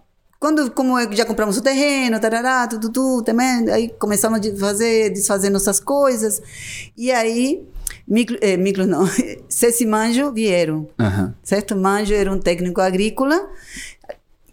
quando 0.47 0.71
como 0.71 0.97
já 1.13 1.25
compramos 1.25 1.57
o 1.57 1.61
terreno, 1.61 2.21
tarará, 2.21 2.69
tudo, 2.69 2.89
tudo, 2.89 3.25
também, 3.25 3.69
aí 3.69 3.89
começamos 3.89 4.39
a 4.39 4.57
fazer, 4.57 5.11
desfazer 5.11 5.51
nossas 5.51 5.81
coisas. 5.81 6.41
E 6.97 7.11
aí, 7.11 7.67
micro, 8.07 8.39
eh, 8.41 8.57
micro 8.57 8.87
não, 8.87 9.09
Ceci 9.49 9.83
e 9.83 9.87
Manjo 9.89 10.31
vieram, 10.31 10.89
Aham. 11.01 11.35
certo? 11.43 11.75
Manjo 11.75 12.15
era 12.15 12.33
um 12.33 12.39
técnico 12.39 12.81
agrícola, 12.81 13.45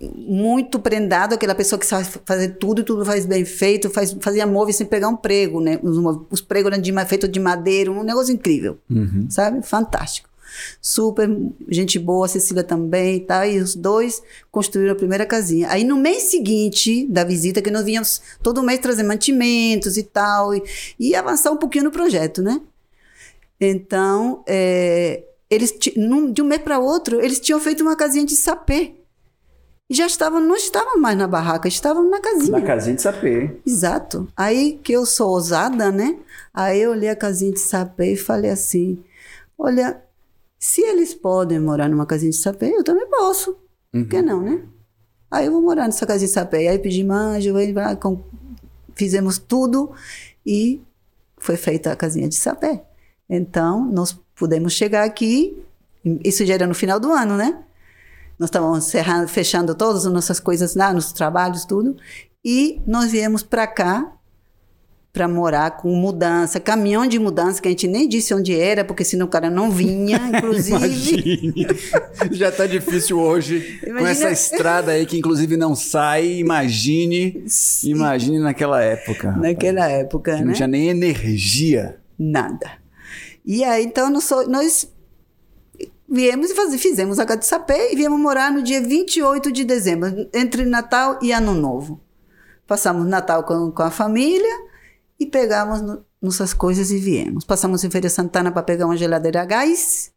muito 0.01 0.79
prendado, 0.79 1.33
aquela 1.33 1.53
pessoa 1.53 1.77
que 1.77 1.85
sabe 1.85 2.07
fazer 2.25 2.57
tudo, 2.57 2.83
tudo 2.83 3.05
faz 3.05 3.27
bem 3.27 3.45
feito, 3.45 3.87
faz, 3.91 4.17
fazia 4.19 4.47
móveis 4.47 4.77
sem 4.77 4.87
pegar 4.87 5.09
um 5.09 5.15
prego, 5.15 5.61
né? 5.61 5.79
Os, 5.83 5.95
os 6.31 6.41
pregos 6.41 6.71
eram 6.71 6.81
de, 6.81 6.91
feitos 7.05 7.29
de 7.29 7.39
madeira, 7.39 7.91
um 7.91 8.03
negócio 8.03 8.33
incrível, 8.33 8.79
sabe? 9.29 9.61
Fantástico. 9.61 10.27
Super 10.81 11.29
gente 11.69 11.97
boa, 11.99 12.25
a 12.25 12.29
Cecília 12.29 12.63
também, 12.63 13.19
tá? 13.19 13.45
E 13.47 13.59
os 13.59 13.75
dois 13.75 14.21
construíram 14.51 14.93
a 14.93 14.95
primeira 14.97 15.25
casinha. 15.25 15.69
Aí 15.69 15.83
no 15.83 15.97
mês 15.97 16.23
seguinte 16.23 17.05
da 17.07 17.23
visita, 17.23 17.61
que 17.61 17.71
nós 17.71 17.83
vinhamos 17.85 18.21
todo 18.41 18.63
mês 18.63 18.79
trazer 18.79 19.03
mantimentos 19.03 19.97
e 19.97 20.03
tal, 20.03 20.53
e, 20.53 20.63
e 20.99 21.15
avançar 21.15 21.51
um 21.51 21.57
pouquinho 21.57 21.85
no 21.85 21.91
projeto, 21.91 22.41
né? 22.41 22.61
Então, 23.59 24.43
é, 24.47 25.23
eles 25.49 25.73
num- 25.95 26.31
de 26.31 26.41
um 26.41 26.45
mês 26.45 26.61
para 26.61 26.79
outro, 26.79 27.19
eles 27.21 27.39
tinham 27.39 27.59
feito 27.59 27.81
uma 27.81 27.95
casinha 27.95 28.25
de 28.25 28.35
sapê. 28.35 28.95
E 29.89 29.93
já 29.95 30.05
estavam, 30.07 30.39
não 30.39 30.55
estavam 30.55 30.97
mais 30.99 31.17
na 31.17 31.27
barraca, 31.27 31.67
estavam 31.67 32.09
na 32.09 32.19
casinha. 32.19 32.51
Na 32.59 32.61
casinha 32.61 32.95
de 32.95 33.01
sapê. 33.01 33.51
Exato. 33.65 34.27
Aí 34.35 34.79
que 34.81 34.91
eu 34.93 35.05
sou 35.05 35.29
ousada, 35.29 35.91
né? 35.91 36.17
Aí 36.53 36.81
eu 36.81 36.91
olhei 36.91 37.09
a 37.09 37.15
casinha 37.15 37.51
de 37.51 37.59
sapê 37.59 38.13
e 38.13 38.17
falei 38.17 38.49
assim: 38.49 38.97
olha, 39.57 40.01
se 40.65 40.79
eles 40.81 41.13
podem 41.13 41.59
morar 41.59 41.89
numa 41.89 42.05
casinha 42.05 42.31
de 42.31 42.37
sapê, 42.37 42.69
eu 42.73 42.85
também 42.85 43.05
posso. 43.09 43.57
Por 43.91 44.07
que 44.07 44.21
não, 44.21 44.41
né? 44.41 44.63
Aí 45.29 45.47
eu 45.47 45.51
vou 45.51 45.61
morar 45.61 45.87
nessa 45.87 46.05
casinha 46.05 46.27
de 46.27 46.33
sapé. 46.33 46.69
Aí 46.69 46.79
pedi 46.79 47.05
com- 47.99 48.23
fizemos 48.95 49.37
tudo 49.37 49.91
e 50.45 50.81
foi 51.37 51.57
feita 51.57 51.91
a 51.91 51.97
casinha 51.97 52.29
de 52.29 52.35
sapé. 52.35 52.81
Então, 53.29 53.83
nós 53.91 54.17
pudemos 54.35 54.71
chegar 54.71 55.03
aqui, 55.03 55.61
isso 56.23 56.45
já 56.45 56.53
era 56.53 56.65
no 56.65 56.73
final 56.73 56.97
do 56.97 57.11
ano, 57.11 57.35
né? 57.35 57.61
Nós 58.39 58.47
estávamos 58.47 58.89
fechando 59.27 59.75
todas 59.75 60.05
as 60.05 60.13
nossas 60.13 60.39
coisas 60.39 60.75
lá, 60.75 60.93
nos 60.93 61.11
trabalhos, 61.11 61.65
tudo. 61.65 61.97
E 62.43 62.81
nós 62.87 63.11
viemos 63.11 63.43
para 63.43 63.67
cá 63.67 64.13
para 65.13 65.27
morar 65.27 65.77
com 65.77 65.93
mudança, 65.95 66.59
caminhão 66.59 67.05
de 67.05 67.19
mudança, 67.19 67.61
que 67.61 67.67
a 67.67 67.71
gente 67.71 67.87
nem 67.87 68.09
disse 68.09 68.33
onde 68.33 68.59
era, 68.59 68.83
porque 68.83 69.05
senão 69.05 69.27
o 69.27 69.29
cara 69.29 69.47
não 69.47 69.69
vinha, 69.69 70.17
inclusive. 70.35 71.53
Já 72.31 72.51
tá 72.51 72.65
difícil 72.65 73.19
hoje. 73.19 73.79
Com 73.85 74.07
essa 74.07 74.31
estrada 74.31 74.91
aí 74.93 75.05
que 75.05 75.15
inclusive 75.15 75.55
não 75.55 75.75
sai. 75.75 76.39
Imagine. 76.39 77.45
Imagine 77.83 78.39
naquela 78.39 78.81
época. 78.81 79.27
rapaz. 79.29 79.43
Naquela 79.43 79.87
época, 79.87 80.33
Que 80.33 80.39
não 80.41 80.47
né? 80.47 80.53
tinha 80.53 80.67
nem 80.67 80.89
energia. 80.89 81.99
Nada. 82.17 82.71
E 83.45 83.63
aí, 83.63 83.85
então, 83.85 84.09
nós, 84.09 84.89
viemos 86.09 86.49
e 86.49 86.55
faz- 86.55 86.81
fizemos 86.81 87.19
a 87.19 87.25
de 87.35 87.45
sapé 87.45 87.93
e 87.93 87.95
viemos 87.95 88.19
morar 88.19 88.51
no 88.51 88.63
dia 88.63 88.81
28 88.81 89.51
de 89.51 89.63
dezembro, 89.63 90.27
entre 90.33 90.65
Natal 90.65 91.19
e 91.21 91.31
Ano 91.31 91.53
Novo. 91.53 92.01
Passamos 92.65 93.05
Natal 93.05 93.43
com, 93.43 93.69
com 93.69 93.83
a 93.83 93.91
família 93.91 94.72
e 95.19 95.25
pegamos 95.25 95.81
no- 95.81 96.05
nossas 96.21 96.53
coisas 96.53 96.91
e 96.91 96.97
viemos. 96.97 97.43
Passamos 97.45 97.83
em 97.83 97.89
Feira 97.89 98.09
Santana 98.09 98.51
para 98.51 98.63
pegar 98.63 98.85
uma 98.85 98.97
geladeira 98.97 99.41
a 99.41 99.45
gás, 99.45 100.11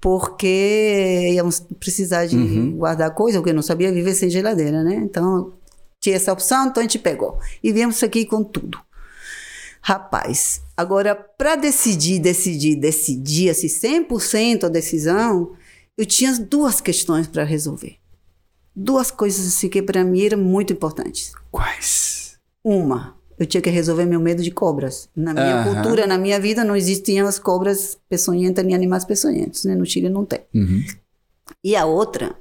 porque 0.00 1.30
íamos 1.34 1.60
precisar 1.78 2.26
de 2.26 2.36
guardar 2.72 3.14
coisa, 3.14 3.38
porque 3.38 3.52
não 3.52 3.62
sabia 3.62 3.92
viver 3.92 4.14
sem 4.14 4.28
geladeira, 4.30 4.82
né? 4.82 4.96
Então, 4.96 5.52
tinha 6.00 6.16
essa 6.16 6.32
opção, 6.32 6.66
então 6.66 6.80
a 6.80 6.84
gente 6.84 6.98
pegou. 6.98 7.38
E 7.62 7.72
viemos 7.72 8.02
aqui 8.02 8.24
com 8.26 8.42
tudo. 8.42 8.78
Rapaz, 9.80 10.60
agora 10.76 11.14
para 11.14 11.56
decidir, 11.56 12.20
decidir, 12.20 12.76
decidir, 12.76 13.50
assim, 13.50 13.68
100% 13.68 14.64
a 14.64 14.68
decisão, 14.68 15.52
eu 15.98 16.06
tinha 16.06 16.32
duas 16.38 16.80
questões 16.80 17.26
para 17.26 17.42
resolver. 17.44 17.96
Duas 18.74 19.10
coisas 19.10 19.46
assim 19.46 19.68
que 19.68 19.82
para 19.82 20.04
mim 20.04 20.24
eram 20.24 20.38
muito 20.38 20.72
importantes. 20.72 21.32
Quais? 21.50 22.38
Uma, 22.64 23.16
eu 23.38 23.46
tinha 23.46 23.60
que 23.60 23.70
resolver 23.70 24.04
meu 24.04 24.20
medo 24.20 24.42
de 24.42 24.50
cobras. 24.50 25.08
Na 25.14 25.32
minha 25.32 25.64
cultura, 25.64 26.06
na 26.06 26.18
minha 26.18 26.38
vida, 26.40 26.64
não 26.64 26.76
existiam 26.76 27.26
as 27.26 27.38
cobras 27.38 27.98
peçonhentas 28.08 28.64
nem 28.64 28.74
animais 28.74 29.04
peçonhentos, 29.04 29.64
né? 29.64 29.74
No 29.74 29.86
Chile 29.86 30.08
não 30.08 30.24
tem. 30.24 30.40
Uhum. 30.54 30.84
E 31.64 31.74
a 31.76 31.84
outra 31.84 32.36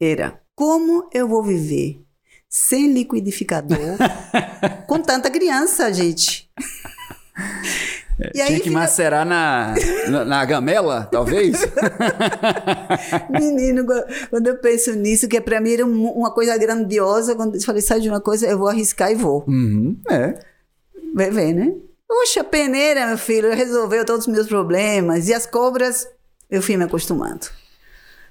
era 0.00 0.40
como 0.54 1.08
eu 1.12 1.28
vou 1.28 1.42
viver 1.42 2.02
sem 2.48 2.92
liquidificador 2.92 3.96
com 4.86 5.00
tanta 5.00 5.30
criança, 5.30 5.92
gente. 5.92 6.50
E 8.20 8.30
Tinha 8.32 8.46
que 8.46 8.54
fica- 8.64 8.70
macerar 8.70 9.24
na, 9.24 9.74
na, 10.08 10.24
na 10.24 10.44
gamela, 10.44 11.08
talvez? 11.10 11.60
Menino, 13.30 13.84
quando- 14.30 14.46
eu 14.48 14.58
penso 14.58 14.92
nisso, 14.94 15.28
que 15.28 15.40
para 15.40 15.60
mim 15.60 15.72
era 15.72 15.86
um- 15.86 16.10
uma 16.12 16.30
coisa 16.32 16.56
grandiosa, 16.56 17.34
quando 17.34 17.54
eu 17.56 17.60
falei, 17.62 17.82
sai 17.82 18.00
de 18.00 18.08
uma 18.08 18.20
coisa, 18.20 18.46
eu 18.46 18.58
vou 18.58 18.68
arriscar 18.68 19.10
e 19.10 19.14
vou. 19.14 19.44
uhum. 19.46 19.96
É. 20.10 20.34
Vai 21.14 21.30
ver, 21.30 21.52
né? 21.54 21.72
Oxa, 22.10 22.42
peneira, 22.42 23.06
meu 23.06 23.18
filho, 23.18 23.54
resolveu 23.54 24.04
todos 24.04 24.26
os 24.26 24.32
meus 24.32 24.46
problemas. 24.46 25.28
E 25.28 25.34
as 25.34 25.46
cobras, 25.46 26.08
eu 26.50 26.62
fui 26.62 26.76
me 26.76 26.84
acostumando. 26.84 27.46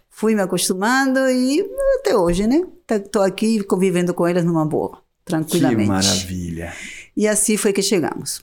Fui 0.10 0.34
me 0.34 0.42
acostumando 0.42 1.20
e 1.30 1.64
até 2.00 2.16
hoje, 2.18 2.48
né? 2.48 2.62
Estou 2.90 3.22
aqui 3.22 3.64
convivendo 3.64 4.14
com 4.14 4.26
elas 4.26 4.44
numa 4.44 4.66
boa, 4.66 4.98
Que 4.98 5.26
tranquilamente. 5.26 5.88
maravilha. 5.88 6.74
E 7.16 7.28
assim 7.28 7.56
foi 7.56 7.72
que 7.72 7.84
chegamos. 7.84 8.42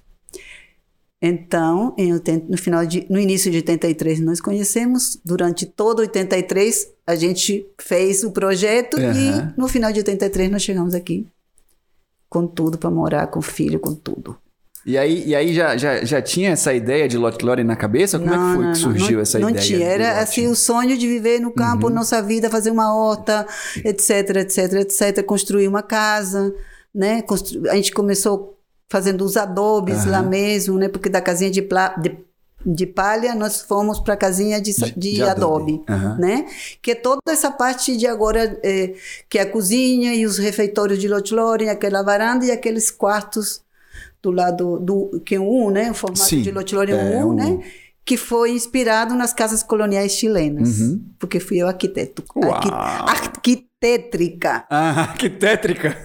Então, 1.26 1.94
em 1.96 2.12
80 2.12 2.46
no, 2.50 2.58
final 2.58 2.84
de, 2.84 3.06
no 3.08 3.18
início 3.18 3.50
de 3.50 3.56
83 3.58 4.20
nós 4.20 4.40
conhecemos, 4.42 5.18
durante 5.24 5.64
todo 5.64 6.00
83 6.00 6.88
a 7.06 7.16
gente 7.16 7.66
fez 7.80 8.22
o 8.24 8.30
projeto 8.30 8.98
Aham. 8.98 9.54
e 9.56 9.58
no 9.58 9.66
final 9.66 9.90
de 9.90 10.00
83 10.00 10.50
nós 10.50 10.62
chegamos 10.62 10.94
aqui 10.94 11.26
com 12.28 12.46
tudo 12.46 12.76
para 12.76 12.90
morar, 12.90 13.28
com 13.28 13.40
filho, 13.40 13.78
com 13.80 13.94
tudo. 13.94 14.36
E 14.84 14.98
aí, 14.98 15.24
e 15.26 15.34
aí 15.34 15.54
já, 15.54 15.78
já, 15.78 16.04
já 16.04 16.20
tinha 16.20 16.50
essa 16.50 16.74
ideia 16.74 17.08
de 17.08 17.16
Lot 17.16 17.38
Glory 17.38 17.64
na 17.64 17.74
cabeça? 17.74 18.18
Como 18.18 18.34
é 18.34 18.36
que 18.36 18.54
foi 18.56 18.72
que 18.72 18.78
surgiu 18.78 19.12
não, 19.14 19.22
essa 19.22 19.38
não 19.38 19.48
ideia? 19.48 19.64
tinha, 19.64 19.78
do 19.78 19.84
era 19.84 20.20
assim 20.20 20.46
o 20.46 20.54
sonho 20.54 20.98
de 20.98 21.06
viver 21.06 21.40
no 21.40 21.50
campo, 21.50 21.86
Uhum. 21.86 21.94
nossa 21.94 22.20
vida, 22.20 22.50
fazer 22.50 22.70
uma 22.70 22.94
horta, 22.94 23.46
etc, 23.82 24.10
etc, 24.36 24.72
etc, 24.74 25.24
construir 25.24 25.68
uma 25.68 25.82
casa, 25.82 26.54
né? 26.94 27.22
A 27.70 27.76
gente 27.76 27.92
começou 27.92 28.53
fazendo 28.88 29.24
os 29.24 29.36
adobes 29.36 30.04
lá 30.06 30.22
mesmo, 30.22 30.78
né? 30.78 30.88
Porque 30.88 31.08
da 31.08 31.20
casinha 31.20 31.50
de, 31.50 31.62
pla- 31.62 31.94
de, 31.96 32.16
de 32.64 32.86
palha 32.86 33.34
nós 33.34 33.60
fomos 33.62 33.98
para 34.00 34.14
a 34.14 34.16
casinha 34.16 34.60
de, 34.60 34.72
De- 34.72 34.92
de 34.92 35.22
adobe. 35.22 35.74
adobe, 35.74 35.84
Aham. 35.88 36.16
né? 36.18 36.46
Que 36.80 36.92
é 36.92 36.94
toda 36.94 37.20
essa 37.28 37.50
parte 37.50 37.96
de 37.96 38.06
agora, 38.06 38.58
eh, 38.62 38.94
que 39.28 39.38
é 39.38 39.42
a 39.42 39.50
cozinha 39.50 40.14
e 40.14 40.24
os 40.26 40.38
refeitórios 40.38 40.98
de 40.98 41.08
Lotlore, 41.08 41.68
aquela 41.68 42.02
varanda 42.02 42.44
e 42.44 42.50
aqueles 42.50 42.90
quartos 42.90 43.62
do 44.22 44.30
lado 44.30 44.78
do 44.78 45.20
que 45.24 45.34
é 45.34 45.40
um 45.40 45.70
né? 45.70 45.90
O 45.90 45.94
formato 45.94 46.24
Sim, 46.24 46.42
de 46.42 46.50
Lotlore 46.50 46.92
é 46.92 46.94
é, 46.94 46.96
um 47.24 47.26
U, 47.26 47.30
um 47.30 47.34
né? 47.34 47.64
Que 48.06 48.16
foi 48.18 48.50
inspirado 48.52 49.14
nas 49.14 49.32
casas 49.32 49.62
coloniais 49.62 50.12
chilenas, 50.12 50.78
Uhum. 50.80 51.02
porque 51.18 51.40
fui 51.40 51.56
eu 51.58 51.66
arquiteto, 51.66 52.22
Uau. 52.36 52.52
arqui, 53.08 53.66
arquitétrica. 53.84 54.64
Ah, 54.70 55.14
que 55.18 55.28
tétrica! 55.28 55.96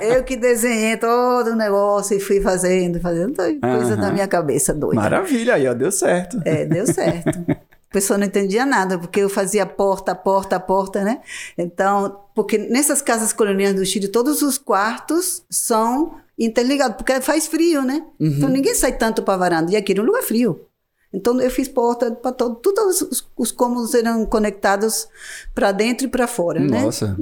Eu 0.00 0.24
que 0.24 0.36
desenhei 0.36 0.96
todo 0.96 1.50
o 1.50 1.56
negócio 1.56 2.16
e 2.16 2.20
fui 2.20 2.40
fazendo, 2.40 3.00
fazendo 3.00 3.36
coisa 3.36 3.94
Aham. 3.94 4.00
da 4.00 4.10
minha 4.10 4.26
cabeça 4.26 4.72
doida. 4.72 5.00
Maravilha, 5.00 5.54
aí 5.54 5.68
ó, 5.68 5.74
deu 5.74 5.92
certo. 5.92 6.40
É, 6.44 6.64
deu 6.64 6.86
certo. 6.86 7.28
A 7.50 7.92
pessoa 7.92 8.18
não 8.18 8.26
entendia 8.26 8.66
nada, 8.66 8.98
porque 8.98 9.20
eu 9.20 9.28
fazia 9.28 9.64
porta, 9.64 10.14
porta, 10.14 10.60
porta, 10.60 11.02
né? 11.02 11.20
Então, 11.56 12.20
porque 12.34 12.58
nessas 12.58 13.00
casas 13.00 13.32
coloniais 13.32 13.74
do 13.74 13.84
Chile, 13.84 14.08
todos 14.08 14.42
os 14.42 14.58
quartos 14.58 15.42
são 15.48 16.16
interligados, 16.38 16.96
porque 16.96 17.20
faz 17.20 17.46
frio, 17.46 17.82
né? 17.82 18.04
Uhum. 18.20 18.26
Então 18.28 18.48
ninguém 18.48 18.74
sai 18.74 18.92
tanto 18.92 19.22
para 19.22 19.38
varanda. 19.38 19.72
E 19.72 19.76
aqui 19.76 19.92
era 19.92 20.02
um 20.02 20.04
lugar 20.04 20.22
frio. 20.22 20.67
Então 21.12 21.40
eu 21.40 21.50
fiz 21.50 21.68
porta 21.68 22.10
para 22.12 22.32
todo, 22.32 22.56
todos 22.56 23.00
os, 23.00 23.28
os 23.36 23.50
cômodos 23.50 23.94
eram 23.94 24.26
conectados 24.26 25.08
para 25.54 25.72
dentro 25.72 26.06
e 26.06 26.10
para 26.10 26.26
fora, 26.26 26.60
né? 26.60 26.82
Nossa. 26.82 27.16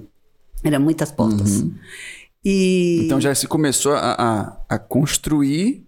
Eram 0.65 0.81
muitas 0.81 1.13
portas. 1.13 1.65
E 2.45 3.03
Então 3.05 3.21
já 3.21 3.35
se 3.35 3.47
começou 3.47 3.93
a, 3.93 4.13
a, 4.13 4.57
a 4.77 4.79
construir 4.79 5.87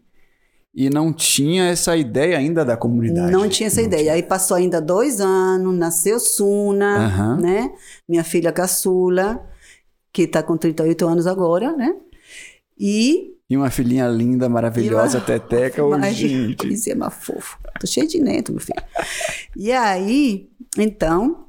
e 0.74 0.88
não 0.88 1.12
tinha 1.12 1.64
essa 1.64 1.96
ideia 1.96 2.38
ainda 2.38 2.64
da 2.64 2.76
comunidade. 2.76 3.32
Não 3.32 3.48
tinha 3.48 3.66
essa 3.66 3.82
ideia. 3.82 4.12
Aí 4.12 4.22
passou 4.22 4.56
ainda 4.56 4.80
dois 4.80 5.20
anos, 5.20 5.76
nasceu 5.76 6.20
Suna, 6.20 7.06
Aham. 7.06 7.36
né? 7.40 7.72
Minha 8.08 8.22
filha 8.22 8.52
caçula, 8.52 9.44
que 10.12 10.22
está 10.22 10.40
com 10.42 10.56
38 10.56 11.06
anos 11.06 11.26
agora, 11.26 11.76
né? 11.76 11.96
E. 12.78 13.34
E 13.50 13.56
uma 13.56 13.70
filhinha 13.70 14.06
linda, 14.08 14.46
maravilhosa, 14.48 15.20
teteca, 15.20 15.82
Ai, 16.02 16.12
gente. 16.12 16.56
Coisinha 16.56 16.94
mais 16.94 17.14
fofo. 17.14 17.58
Tô 17.80 17.86
cheio 17.86 18.06
de 18.06 18.20
neto, 18.20 18.52
meu 18.52 18.60
filho. 18.60 18.82
E 19.56 19.72
aí, 19.72 20.50
então, 20.76 21.46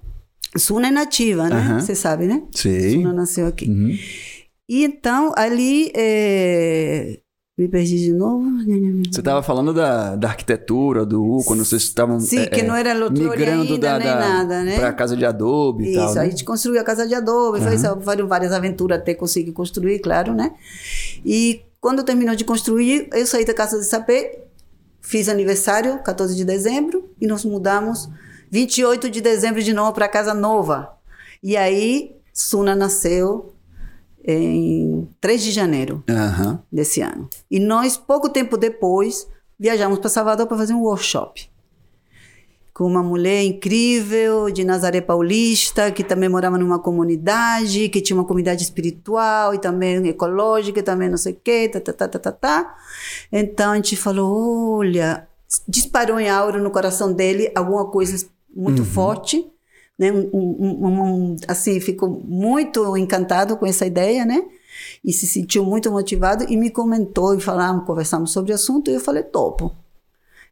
Suna 0.57 0.87
é 0.87 0.91
nativa, 0.91 1.49
né? 1.49 1.77
Você 1.79 1.93
sabe, 1.95 2.25
né? 2.25 2.41
Sei. 2.51 2.93
Suna 2.93 3.11
nasceu 3.13 3.47
aqui. 3.47 3.69
Uhum. 3.69 3.97
E 4.67 4.83
então, 4.85 5.33
ali. 5.35 5.91
é, 5.95 7.19
Me 7.57 7.67
perdi 7.67 7.99
de 7.99 8.13
novo. 8.13 8.45
Você 9.11 9.19
estava 9.19 9.43
falando 9.43 9.73
da, 9.73 10.15
da 10.15 10.29
arquitetura, 10.29 11.05
do 11.05 11.21
U, 11.21 11.43
quando 11.43 11.65
vocês 11.65 11.81
estavam 11.81 12.17
Sim, 12.19 12.39
é, 12.39 12.47
que 12.47 12.61
é, 12.61 12.63
não 12.63 12.75
era 12.75 12.93
lotrônia 12.93 13.31
migrando 13.31 13.73
ainda, 13.73 13.77
da, 13.77 13.99
nem 13.99 14.07
da, 14.07 14.15
nada, 14.19 14.63
né? 14.63 14.75
pra 14.77 14.93
casa 14.93 15.17
de 15.17 15.25
adobe 15.25 15.83
e 15.83 15.89
Isso, 15.89 15.99
tal. 15.99 16.15
né? 16.15 16.21
a 16.21 16.29
gente 16.29 16.45
construiu 16.45 16.79
a 16.79 16.83
casa 16.85 17.05
de 17.05 17.13
adobe, 17.13 17.59
foi 17.59 17.75
isso, 17.75 18.01
foram 18.01 18.25
várias 18.27 18.53
aventuras 18.53 18.99
até 18.99 19.13
conseguir 19.13 19.51
construir, 19.51 19.99
claro, 19.99 20.33
né? 20.33 20.53
E 21.25 21.61
quando 21.81 22.03
terminou 22.03 22.35
de 22.35 22.43
construir, 22.43 23.09
eu 23.13 23.25
saí 23.25 23.45
da 23.45 23.53
casa 23.53 23.79
de 23.79 23.85
sapê, 23.85 24.43
fiz 25.01 25.29
aniversário, 25.29 25.99
14 26.03 26.35
de 26.35 26.43
dezembro, 26.43 27.09
e 27.19 27.25
nós 27.27 27.45
mudamos 27.45 28.09
28 28.51 29.09
de 29.09 29.21
dezembro 29.21 29.61
de 29.61 29.73
novo 29.73 29.93
para 29.93 30.07
casa 30.07 30.33
nova. 30.33 30.97
E 31.41 31.55
aí, 31.55 32.15
Suna 32.33 32.75
nasceu 32.75 33.53
em 34.23 35.07
3 35.19 35.41
de 35.43 35.51
janeiro 35.51 36.03
Aham. 36.09 36.61
desse 36.71 37.01
ano. 37.01 37.29
E 37.49 37.59
nós, 37.59 37.97
pouco 37.97 38.29
tempo 38.29 38.57
depois, 38.57 39.27
viajamos 39.57 39.99
para 39.99 40.09
Salvador 40.09 40.47
para 40.47 40.57
fazer 40.57 40.73
um 40.73 40.81
workshop. 40.81 41.49
Com 42.79 42.85
uma 42.85 43.03
mulher 43.03 43.43
incrível 43.43 44.49
de 44.49 44.63
Nazaré 44.63 45.01
Paulista, 45.01 45.91
que 45.91 46.01
também 46.01 46.29
morava 46.29 46.57
numa 46.57 46.79
comunidade, 46.79 47.89
que 47.89 47.99
tinha 47.99 48.15
uma 48.17 48.23
comunidade 48.23 48.63
espiritual 48.63 49.53
e 49.53 49.59
também 49.59 50.07
ecológica, 50.07 50.79
e 50.79 50.83
também 50.83 51.09
não 51.09 51.17
sei 51.17 51.33
o 51.33 51.41
quê, 51.43 51.67
tá, 51.67 51.81
tá, 51.81 51.91
tá, 51.91 52.07
tá, 52.07 52.19
tá, 52.19 52.31
tá. 52.31 52.75
Então 53.33 53.73
a 53.73 53.75
gente 53.75 53.97
falou: 53.97 54.77
olha, 54.77 55.27
disparou 55.67 56.17
em 56.21 56.29
aura 56.29 56.57
no 56.57 56.71
coração 56.71 57.11
dele 57.11 57.51
alguma 57.53 57.85
coisa 57.91 58.25
muito 58.55 58.85
forte. 58.85 59.45
Né? 59.97 60.09
Um- 60.13 60.29
um- 60.31 60.87
um- 60.87 61.35
assim, 61.49 61.81
ficou 61.81 62.07
muito 62.09 62.95
encantado 62.95 63.57
com 63.57 63.65
essa 63.65 63.85
ideia, 63.85 64.23
né? 64.23 64.41
e 65.03 65.11
se 65.11 65.27
sentiu 65.27 65.65
muito 65.65 65.91
motivado 65.91 66.45
e 66.47 66.55
me 66.55 66.69
comentou 66.69 67.35
e 67.35 67.41
falamos, 67.41 67.85
conversamos 67.85 68.31
sobre 68.31 68.53
o 68.53 68.55
assunto 68.55 68.89
e 68.89 68.93
eu 68.93 69.01
falei, 69.01 69.23
topo. 69.23 69.75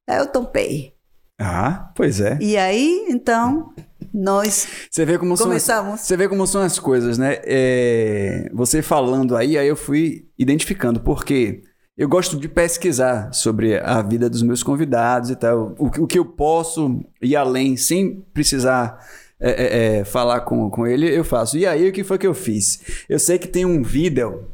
Aí 0.05 0.17
eu 0.17 0.27
topei. 0.27 0.96
Ah, 1.39 1.91
pois 1.95 2.19
é. 2.19 2.37
E 2.41 2.57
aí, 2.57 3.05
então, 3.09 3.71
nós 4.13 4.67
Você 4.89 5.05
vê 5.05 5.17
como 5.19 5.37
são 5.37 5.45
as, 5.47 5.49
Começamos. 5.63 6.01
você 6.01 6.17
vê 6.17 6.27
como 6.27 6.47
são 6.47 6.61
as 6.61 6.79
coisas, 6.79 7.17
né? 7.17 7.37
É, 7.43 8.49
você 8.53 8.81
falando 8.81 9.35
aí, 9.35 9.57
aí 9.57 9.67
eu 9.67 9.75
fui 9.75 10.27
identificando, 10.37 10.99
porque 10.99 11.61
eu 11.95 12.07
gosto 12.09 12.37
de 12.37 12.47
pesquisar 12.47 13.31
sobre 13.33 13.77
a 13.79 14.01
vida 14.01 14.29
dos 14.29 14.41
meus 14.41 14.63
convidados 14.63 15.29
e 15.29 15.35
tal. 15.35 15.75
O, 15.77 15.89
que- 15.91 16.01
o 16.01 16.07
que 16.07 16.17
eu 16.19 16.25
posso 16.25 17.03
ir 17.21 17.35
além 17.35 17.77
sem 17.77 18.23
precisar 18.33 18.99
é, 19.39 19.51
é, 19.51 19.97
é, 19.99 20.03
falar 20.05 20.41
com, 20.41 20.67
com 20.71 20.87
ele, 20.87 21.07
eu 21.15 21.23
faço. 21.23 21.55
E 21.57 21.65
aí, 21.67 21.87
o 21.89 21.93
que 21.93 22.03
foi 22.03 22.17
que 22.17 22.25
eu 22.25 22.33
fiz? 22.33 23.03
Eu 23.07 23.19
sei 23.19 23.37
que 23.37 23.47
tem 23.47 23.65
um 23.65 23.83
vídeo 23.83 24.45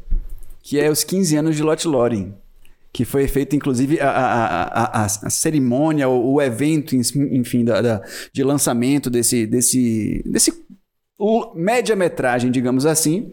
que 0.62 0.78
é 0.78 0.90
os 0.90 1.02
15 1.04 1.36
anos 1.36 1.56
de 1.56 1.62
Lot 1.62 1.86
Loren. 1.88 2.34
Que 2.94 3.04
foi 3.04 3.26
feito, 3.26 3.56
inclusive, 3.56 3.98
a, 4.00 4.08
a, 4.08 5.02
a, 5.02 5.04
a, 5.04 5.08
cerimônia, 5.08 6.08
o, 6.08 6.34
o 6.34 6.40
evento, 6.40 6.94
enfim, 6.94 7.64
da, 7.64 7.82
da- 7.82 8.02
de 8.32 8.44
lançamento 8.44 9.10
desse, 9.10 9.46
desse, 9.48 10.22
desse 10.24 10.52
média-metragem, 11.54 12.50
digamos 12.50 12.86
assim, 12.86 13.32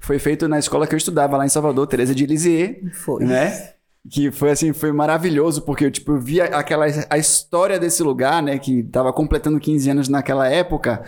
foi 0.00 0.18
feito 0.18 0.48
na 0.48 0.58
escola 0.58 0.86
que 0.86 0.94
eu 0.94 0.98
estudava 0.98 1.36
lá 1.36 1.44
em 1.44 1.48
Salvador, 1.48 1.86
Teresa 1.86 2.14
de 2.14 2.26
Lisieux, 2.26 2.76
foi. 2.94 3.24
né? 3.24 3.70
Que 4.10 4.30
foi 4.30 4.50
assim, 4.50 4.72
foi 4.74 4.92
maravilhoso, 4.92 5.62
porque 5.62 5.86
eu, 5.86 5.90
tipo, 5.90 6.12
eu 6.12 6.20
via 6.20 6.44
aquela, 6.44 6.84
a 7.08 7.16
história 7.18 7.78
desse 7.78 8.02
lugar, 8.02 8.42
né? 8.42 8.58
Que 8.58 8.82
tava 8.82 9.12
completando 9.14 9.58
15 9.58 9.90
anos 9.90 10.08
naquela 10.10 10.46
época, 10.46 11.02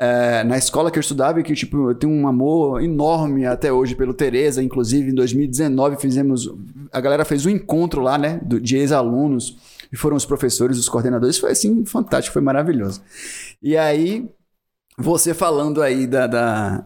eh, 0.00 0.42
na 0.44 0.56
escola 0.56 0.90
que 0.90 0.98
eu 0.98 1.00
estudava, 1.02 1.38
e 1.38 1.42
que, 1.42 1.54
tipo, 1.54 1.90
eu 1.90 1.94
tenho 1.94 2.12
um 2.12 2.26
amor 2.26 2.82
enorme 2.82 3.44
até 3.46 3.70
hoje 3.72 3.94
pelo 3.94 4.14
Teresa. 4.14 4.62
Inclusive, 4.62 5.10
em 5.10 5.14
2019, 5.14 5.96
fizemos. 6.00 6.50
A 6.90 7.00
galera 7.00 7.24
fez 7.24 7.44
um 7.46 7.50
encontro 7.50 8.00
lá, 8.00 8.16
né? 8.18 8.40
de 8.44 8.76
ex-alunos, 8.76 9.58
e 9.92 9.96
foram 9.96 10.16
os 10.16 10.24
professores, 10.24 10.78
os 10.78 10.88
coordenadores. 10.88 11.38
Foi 11.38 11.50
assim, 11.52 11.84
fantástico, 11.84 12.32
foi 12.32 12.42
maravilhoso. 12.42 13.02
E 13.62 13.76
aí, 13.76 14.28
você 14.98 15.32
falando 15.32 15.80
aí 15.82 16.06
da- 16.06 16.26
da- 16.26 16.84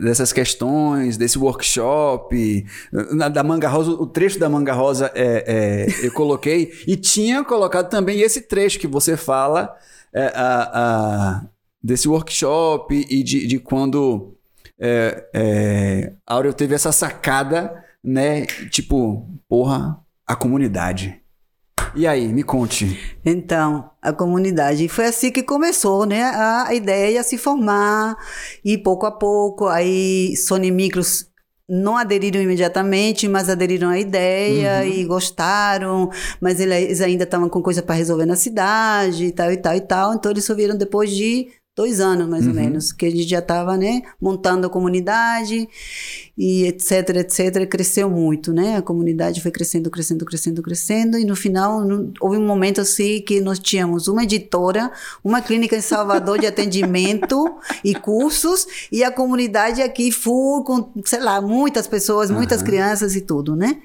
dessas 0.00 0.32
questões, 0.32 1.16
desse 1.16 1.38
workshop, 1.38 2.64
na- 3.12 3.28
da 3.28 3.42
Manga 3.42 3.68
Rosa, 3.68 3.90
o 3.92 4.06
trecho 4.06 4.38
da 4.38 4.48
Manga 4.48 4.72
Rosa 4.72 5.10
é, 5.14 5.86
é, 6.02 6.06
eu 6.06 6.12
coloquei, 6.12 6.72
e 6.86 6.96
tinha 6.96 7.44
colocado 7.44 7.88
também 7.90 8.20
esse 8.20 8.42
trecho 8.42 8.78
que 8.78 8.86
você 8.86 9.16
fala 9.16 9.74
é, 10.14 10.26
a- 10.34 10.70
a- 10.74 11.42
desse 11.82 12.08
workshop 12.08 13.06
e 13.10 13.22
de, 13.22 13.46
de 13.46 13.58
quando 13.58 14.34
é, 14.80 15.28
é, 15.34 16.12
Áureo 16.26 16.52
teve 16.52 16.74
essa 16.74 16.92
sacada, 16.92 17.82
né? 18.02 18.46
Tipo, 18.70 19.28
porra, 19.48 19.98
a 20.26 20.34
comunidade. 20.36 21.20
E 21.94 22.06
aí, 22.06 22.32
me 22.32 22.42
conte. 22.42 22.98
Então, 23.24 23.90
a 24.00 24.12
comunidade. 24.12 24.84
E 24.84 24.88
foi 24.88 25.06
assim 25.06 25.30
que 25.30 25.42
começou, 25.42 26.06
né? 26.06 26.22
A, 26.22 26.68
a 26.68 26.74
ideia 26.74 27.20
a 27.20 27.24
se 27.24 27.36
formar. 27.36 28.16
E 28.64 28.78
pouco 28.78 29.04
a 29.04 29.12
pouco, 29.12 29.66
aí 29.66 30.34
Sony 30.36 30.70
Micros 30.70 31.26
não 31.68 31.96
aderiram 31.96 32.40
imediatamente, 32.40 33.28
mas 33.28 33.48
aderiram 33.50 33.88
à 33.90 33.98
ideia 33.98 34.84
e 34.86 35.04
gostaram. 35.04 36.10
Mas 36.40 36.60
ele- 36.60 36.74
eles 36.74 37.00
ainda 37.02 37.24
estavam 37.24 37.48
com 37.48 37.60
coisa 37.62 37.82
para 37.82 37.94
resolver 37.94 38.24
na 38.26 38.36
cidade 38.36 39.26
e 39.26 39.32
tal 39.32 39.52
e 39.52 39.56
tal 39.58 39.74
e 39.74 39.80
tal. 39.80 40.14
Então, 40.14 40.30
eles 40.32 40.44
só 40.44 40.54
viram 40.54 40.76
depois 40.76 41.10
de 41.10 41.48
dois 41.74 42.00
anos, 42.00 42.28
mais 42.28 42.46
ou 42.46 42.52
menos, 42.52 42.92
que 42.92 43.06
a 43.06 43.10
gente 43.10 43.26
já 43.26 43.38
estava, 43.38 43.78
né? 43.78 44.02
Montando 44.20 44.66
a 44.66 44.70
comunidade 44.70 45.66
e 46.36 46.64
etc, 46.66 47.08
etc. 47.16 47.66
Cresceu 47.66 48.10
muito, 48.10 48.52
né? 48.52 48.76
A 48.76 48.82
comunidade 48.82 49.40
foi 49.40 49.50
crescendo, 49.50 49.90
crescendo, 49.90 50.24
crescendo, 50.26 50.60
crescendo. 50.62 51.16
E 51.18 51.24
no 51.24 51.34
final, 51.34 51.80
no- 51.82 52.12
houve 52.20 52.36
um 52.36 52.46
momento 52.46 52.82
assim 52.82 53.22
que 53.22 53.40
nós 53.40 53.58
tínhamos 53.58 54.06
uma 54.06 54.22
editora, 54.24 54.92
uma 55.24 55.40
clínica 55.40 55.74
em 55.74 55.80
Salvador 55.80 56.38
de 56.38 56.46
atendimento 56.46 57.42
e 57.82 57.94
cursos, 57.94 58.66
e 58.92 59.02
a 59.02 59.10
comunidade 59.10 59.80
aqui 59.80 60.12
full, 60.12 60.64
com, 60.64 60.92
sei 61.06 61.20
lá, 61.20 61.40
muitas 61.40 61.86
pessoas, 61.86 62.30
muitas 62.30 62.62
crianças 62.62 63.16
e 63.16 63.22
tudo, 63.22 63.56
né? 63.56 63.80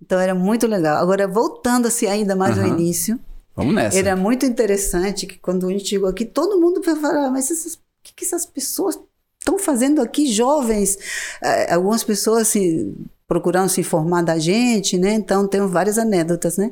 Então 0.00 0.18
era 0.18 0.34
muito 0.34 0.66
legal. 0.66 0.96
Agora, 0.96 1.28
voltando 1.28 1.88
assim 1.88 2.06
ainda 2.06 2.34
mais 2.34 2.56
ao 2.58 2.64
Aham. 2.64 2.72
início, 2.74 3.20
Vamos 3.58 3.74
nessa. 3.74 3.98
era 3.98 4.16
muito 4.16 4.46
interessante 4.46 5.26
que 5.26 5.38
quando 5.38 5.66
a 5.68 5.70
gente 5.72 5.86
chegou 5.88 6.08
aqui, 6.08 6.24
todo 6.24 6.60
mundo 6.60 6.82
foi 6.82 6.94
falar, 6.96 7.30
mas 7.30 7.50
essas- 7.50 7.74
o 7.74 7.78
que, 8.02 8.14
que 8.14 8.24
essas 8.24 8.46
pessoas 8.46 8.98
estão 9.38 9.58
fazendo 9.58 10.00
aqui, 10.00 10.26
jovens? 10.32 10.96
Eh, 11.42 11.72
algumas 11.74 12.02
pessoas 12.04 12.42
assim, 12.42 12.94
procurando 13.26 13.68
se 13.68 13.80
informar 13.82 14.22
da 14.22 14.38
gente, 14.38 14.96
né? 14.96 15.12
Então, 15.12 15.46
tem 15.46 15.60
várias 15.66 15.98
anedotas, 15.98 16.56
né? 16.56 16.70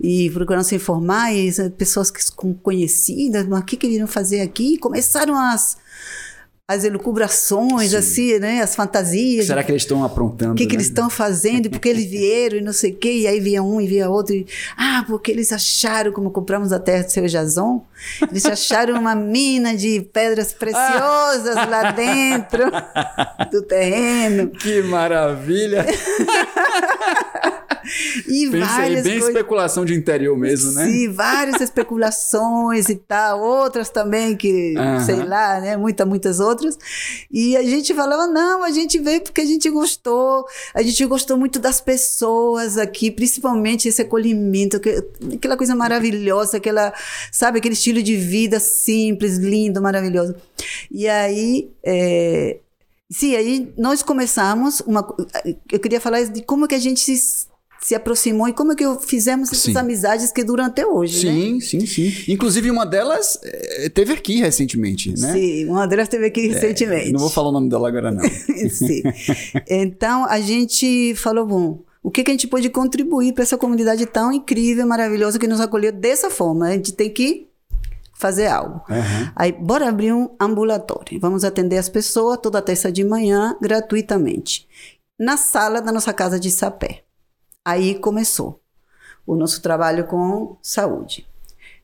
E 0.00 0.28
procurando 0.30 0.64
se 0.64 0.74
informar, 0.74 1.32
e 1.34 1.48
as 1.48 1.56
pessoas 1.78 2.10
que 2.10 2.20
conhecidas, 2.62 3.46
mas 3.46 3.60
o 3.60 3.64
que, 3.64 3.76
que 3.76 3.86
eles 3.86 3.98
iam 3.98 4.06
fazer 4.06 4.40
aqui? 4.42 4.74
E 4.74 4.78
começaram 4.78 5.34
as, 5.36 5.78
as 6.70 6.84
elucubrações, 6.84 7.94
assim, 7.94 8.38
né? 8.38 8.60
As 8.60 8.76
fantasias. 8.76 9.46
Será 9.46 9.64
que 9.64 9.72
eles 9.72 9.84
estão 9.84 10.04
aprontando? 10.04 10.52
O 10.52 10.54
que, 10.54 10.66
que 10.66 10.72
né? 10.72 10.76
eles 10.76 10.88
estão 10.88 11.08
fazendo? 11.08 11.64
E 11.64 11.70
por 11.70 11.80
que 11.80 11.88
eles 11.88 12.04
vieram 12.04 12.58
e 12.58 12.60
não 12.60 12.74
sei 12.74 12.92
o 12.92 12.94
quê? 12.94 13.10
E 13.20 13.26
aí 13.26 13.40
via 13.40 13.62
um 13.62 13.80
e 13.80 13.86
via 13.86 14.10
outro. 14.10 14.34
E, 14.34 14.46
ah, 14.76 15.02
porque 15.06 15.30
eles 15.30 15.50
acharam, 15.50 16.12
como 16.12 16.30
compramos 16.30 16.70
a 16.70 16.78
terra 16.78 17.04
do 17.04 17.10
seu 17.10 17.26
Jason, 17.26 17.82
eles 18.30 18.44
acharam 18.44 19.00
uma 19.00 19.14
mina 19.14 19.74
de 19.74 20.02
pedras 20.12 20.52
preciosas 20.52 21.54
lá 21.54 21.90
dentro 21.92 22.64
do 23.50 23.62
terreno. 23.62 24.48
Que 24.50 24.82
maravilha! 24.82 25.86
E 28.26 28.48
Pensa 28.50 28.56
aí, 28.56 28.60
várias 28.80 29.04
bem 29.04 29.12
coisas. 29.14 29.28
especulação 29.28 29.84
de 29.84 29.94
interior 29.94 30.36
mesmo, 30.36 30.72
né? 30.72 30.86
Sim, 30.86 31.12
várias 31.12 31.60
especulações 31.60 32.88
e 32.88 32.94
tal, 32.96 33.40
outras 33.42 33.90
também 33.90 34.36
que, 34.36 34.74
Aham. 34.76 35.00
sei 35.04 35.16
lá, 35.24 35.60
né, 35.60 35.76
muitas, 35.76 36.06
muitas 36.06 36.40
outras. 36.40 36.78
E 37.30 37.56
a 37.56 37.62
gente 37.62 37.94
falava, 37.94 38.26
não, 38.26 38.62
a 38.64 38.70
gente 38.70 38.98
veio 38.98 39.20
porque 39.20 39.40
a 39.40 39.46
gente 39.46 39.68
gostou, 39.70 40.44
a 40.74 40.82
gente 40.82 41.04
gostou 41.06 41.36
muito 41.36 41.58
das 41.58 41.80
pessoas 41.80 42.78
aqui, 42.78 43.10
principalmente 43.10 43.88
esse 43.88 44.02
acolhimento, 44.02 44.80
que- 44.80 45.04
aquela 45.34 45.56
coisa 45.56 45.74
maravilhosa, 45.74 46.56
aquela, 46.56 46.92
sabe, 47.32 47.58
aquele 47.58 47.74
estilo 47.74 48.02
de 48.02 48.16
vida 48.16 48.58
simples, 48.60 49.36
lindo, 49.38 49.80
maravilhoso. 49.82 50.34
E 50.90 51.08
aí, 51.08 51.70
é, 51.84 52.58
sim, 53.10 53.34
aí 53.36 53.72
nós 53.76 54.02
começamos 54.02 54.80
uma, 54.80 55.06
eu 55.70 55.78
queria 55.80 56.00
falar 56.00 56.22
de 56.24 56.42
como 56.42 56.66
que 56.68 56.74
a 56.74 56.78
gente 56.78 57.00
se 57.16 57.47
se 57.80 57.94
aproximou 57.94 58.48
e 58.48 58.52
como 58.52 58.72
é 58.72 58.74
que 58.74 58.84
fizemos 59.06 59.50
essas 59.50 59.72
Sim. 59.72 59.76
amizades 59.76 60.32
que 60.32 60.42
duram 60.42 60.64
até 60.64 60.86
hoje, 60.86 61.26
né? 61.26 61.32
Sim, 61.32 61.60
sim, 61.60 61.86
sim. 61.86 62.32
Inclusive, 62.32 62.70
uma 62.70 62.84
delas 62.84 63.38
eh, 63.42 63.88
teve 63.88 64.12
aqui 64.12 64.40
recentemente, 64.40 65.10
né? 65.10 65.32
Sim, 65.32 65.66
uma 65.66 65.86
delas 65.86 66.08
teve 66.08 66.26
aqui 66.26 66.48
recentemente. 66.48 67.12
Não 67.12 67.20
vou 67.20 67.30
falar 67.30 67.50
o 67.50 67.52
nome 67.52 67.68
dela 67.68 67.88
agora, 67.88 68.10
não. 68.10 68.22
Sim. 68.70 69.02
Então, 69.68 70.24
a 70.24 70.40
gente 70.40 71.14
falou, 71.14 71.46
bom, 71.46 71.84
o 72.02 72.10
que, 72.10 72.24
que 72.24 72.30
a 72.30 72.34
gente 72.34 72.48
pode 72.48 72.68
contribuir 72.70 73.32
para 73.32 73.42
essa 73.42 73.56
comunidade 73.56 74.06
tão 74.06 74.32
incrível, 74.32 74.86
maravilhosa, 74.86 75.38
que 75.38 75.46
nos 75.46 75.60
acolheu 75.60 75.92
dessa 75.92 76.30
forma? 76.30 76.66
A 76.66 76.72
gente 76.72 76.92
tem 76.92 77.10
que 77.10 77.48
fazer 78.14 78.48
algo. 78.48 78.82
Aí, 79.36 79.52
bora 79.52 79.88
abrir 79.88 80.12
um 80.12 80.30
ambulatório. 80.40 81.20
Vamos 81.20 81.44
atender 81.44 81.78
as 81.78 81.88
pessoas 81.88 82.38
toda 82.42 82.60
terça 82.60 82.90
de 82.90 83.04
manhã, 83.04 83.56
gratuitamente. 83.62 84.66
Na 85.18 85.36
sala 85.36 85.80
da 85.80 85.92
nossa 85.92 86.12
casa 86.12 86.38
de 86.38 86.50
Sapé. 86.50 87.02
Aí 87.68 87.94
começou 87.96 88.60
o 89.26 89.36
nosso 89.36 89.60
trabalho 89.60 90.04
com 90.06 90.56
saúde. 90.62 91.26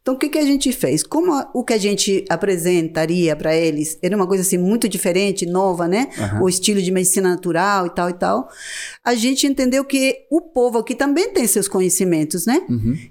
Então, 0.00 0.14
o 0.14 0.18
que, 0.18 0.28
que 0.28 0.36
a 0.38 0.44
gente 0.44 0.70
fez? 0.70 1.02
Como 1.02 1.32
a- 1.32 1.50
o 1.54 1.64
que 1.64 1.72
a 1.72 1.78
gente 1.78 2.26
apresentaria 2.28 3.34
para 3.34 3.56
eles 3.56 3.98
era 4.02 4.14
uma 4.14 4.26
coisa 4.26 4.42
assim 4.42 4.58
muito 4.58 4.86
diferente, 4.86 5.46
nova, 5.46 5.88
né? 5.88 6.08
O 6.42 6.48
estilo 6.48 6.82
de 6.82 6.90
medicina 6.90 7.30
natural 7.30 7.86
e 7.86 7.90
tal 7.90 8.10
e 8.10 8.12
tal. 8.12 8.48
A 9.02 9.14
gente 9.14 9.46
entendeu 9.46 9.82
que 9.82 10.26
o 10.30 10.42
povo 10.42 10.76
aqui 10.78 10.94
também 10.94 11.30
tem 11.32 11.46
seus 11.46 11.66
conhecimentos, 11.68 12.44
né? 12.44 12.60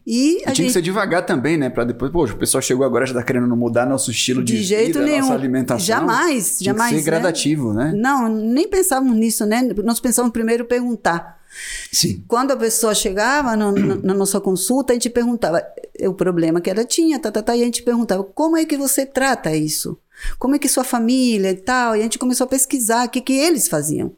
E 0.06 0.38
E 0.38 0.38
a 0.38 0.52
tinha 0.52 0.54
que 0.54 0.62
gente 0.64 0.74
ser 0.74 0.82
devagar 0.84 1.26
também, 1.26 1.58
né? 1.58 1.68
Pra 1.70 1.84
depois, 1.84 2.12
poxa, 2.12 2.34
o 2.36 2.38
pessoal 2.38 2.62
chegou 2.62 2.86
agora 2.86 3.08
já 3.08 3.14
tá 3.16 3.24
querendo 3.24 3.56
mudar 3.56 3.88
nosso 3.88 4.12
estilo 4.12 4.44
de, 4.44 4.54
De 4.58 4.64
jeito 4.64 5.00
vida, 5.00 5.02
nenhum. 5.06 5.22
nossa 5.22 5.34
alimentação. 5.34 5.84
Jamais, 5.86 6.58
Tinha 6.60 6.74
jamais, 6.74 6.92
Que 6.92 7.00
ser 7.02 7.06
né? 7.12 7.18
gradativo, 7.18 7.74
né? 7.74 7.92
Não, 7.96 8.30
nem 8.30 8.68
pensávamos 8.68 9.18
nisso, 9.18 9.46
né? 9.48 9.68
Nós 9.84 10.00
pensávamos 10.00 10.32
primeiro 10.34 10.64
perguntar. 10.66 11.42
Sim. 11.92 12.24
Quando 12.28 12.52
a 12.52 12.58
pessoa 12.58 12.94
chegava 12.96 13.56
no- 13.56 13.72
na, 13.72 13.96
na 13.96 14.14
nossa 14.14 14.40
consulta, 14.42 14.94
a 14.94 14.96
gente 14.96 15.10
perguntava 15.10 15.64
eh, 15.98 16.08
o 16.10 16.14
problema 16.14 16.60
que 16.62 16.70
ela 16.70 16.84
tinha, 16.84 17.20
tá, 17.20 17.32
tá, 17.32 17.42
tá, 17.42 17.56
e 17.56 17.62
a 17.62 17.66
gente 17.66 17.84
perguntava 17.84 18.24
como 18.24 18.58
é 18.58 18.66
que 18.66 18.78
você 18.78 19.06
trata 19.06 19.56
isso? 19.56 19.98
Como 20.40 20.56
é 20.56 20.60
que 20.60 20.68
sua 20.70 20.84
família 20.84 21.52
e 21.52 21.56
tal? 21.56 21.96
E 21.96 22.00
a 22.00 22.04
gente 22.04 22.20
começou 22.20 22.46
a 22.46 22.48
pesquisar 22.48 23.08
o 23.08 23.10
que, 23.10 23.22
que 23.22 23.34
eles 23.34 23.68
faziam 23.68 24.14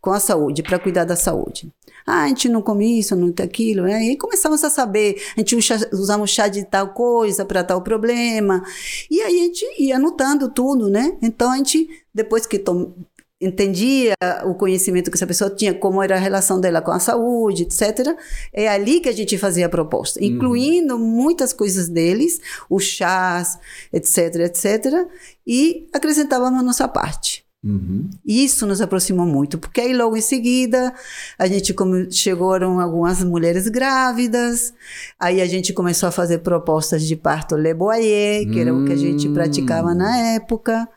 com 0.00 0.10
a 0.12 0.20
saúde, 0.20 0.62
para 0.62 0.78
cuidar 0.78 1.04
da 1.04 1.16
saúde. 1.16 1.70
Ah, 2.06 2.22
a 2.24 2.28
gente 2.28 2.48
não 2.48 2.62
come 2.62 2.98
isso, 3.00 3.16
não 3.16 3.32
tem 3.32 3.44
aquilo, 3.44 3.82
né? 3.82 4.04
E 4.04 4.16
começamos 4.16 4.62
a 4.62 4.70
saber, 4.70 5.20
a 5.36 5.40
gente 5.40 5.56
usa, 5.56 5.88
usamos 5.92 6.30
chá 6.30 6.46
de 6.46 6.64
tal 6.64 6.90
coisa 6.94 7.44
para 7.44 7.64
tal 7.64 7.82
problema. 7.82 8.62
E 9.10 9.20
aí 9.20 9.40
a 9.40 9.44
gente 9.44 9.64
ia 9.82 9.96
anotando 9.96 10.48
tudo, 10.48 10.88
né? 10.88 11.16
Então 11.20 11.50
a 11.50 11.56
gente, 11.56 11.88
depois 12.14 12.46
que 12.46 12.58
tom- 12.58 12.92
entendia 13.40 14.14
o 14.44 14.54
conhecimento 14.54 15.10
que 15.10 15.16
essa 15.16 15.26
pessoa 15.26 15.50
tinha, 15.50 15.74
como 15.74 16.02
era 16.02 16.16
a 16.16 16.18
relação 16.18 16.60
dela 16.60 16.80
com 16.80 16.90
a 16.90 16.98
saúde, 16.98 17.64
etc. 17.64 18.16
É 18.52 18.68
ali 18.68 19.00
que 19.00 19.08
a 19.08 19.12
gente 19.12 19.36
fazia 19.36 19.66
a 19.66 19.68
proposta, 19.68 20.24
incluindo 20.24 20.98
muitas 20.98 21.52
coisas 21.52 21.88
deles, 21.88 22.40
os 22.70 22.84
chás, 22.84 23.58
etc, 23.92 24.36
etc, 24.36 25.06
e 25.46 25.88
acrescentávamos 25.92 26.60
a 26.60 26.62
nossa 26.62 26.88
parte. 26.88 27.44
Uhum. 27.64 28.08
Isso 28.24 28.64
nos 28.64 28.80
aproximou 28.80 29.26
muito, 29.26 29.58
porque 29.58 29.80
aí 29.80 29.92
logo 29.92 30.16
em 30.16 30.20
seguida 30.20 30.94
a 31.36 31.48
gente 31.48 31.74
chegaram 32.12 32.78
algumas 32.78 33.24
mulheres 33.24 33.66
grávidas, 33.68 34.72
aí 35.18 35.40
a 35.40 35.46
gente 35.46 35.72
começou 35.72 36.08
a 36.08 36.12
fazer 36.12 36.38
propostas 36.38 37.02
de 37.02 37.16
parto 37.16 37.56
Le 37.56 37.74
Boyer, 37.74 38.48
que 38.50 38.60
era 38.60 38.72
o 38.72 38.84
que 38.84 38.92
a 38.92 38.96
gente 38.96 39.26
Hum. 39.28 39.34
praticava 39.34 39.94
na 39.94 40.16
época, 40.34 40.88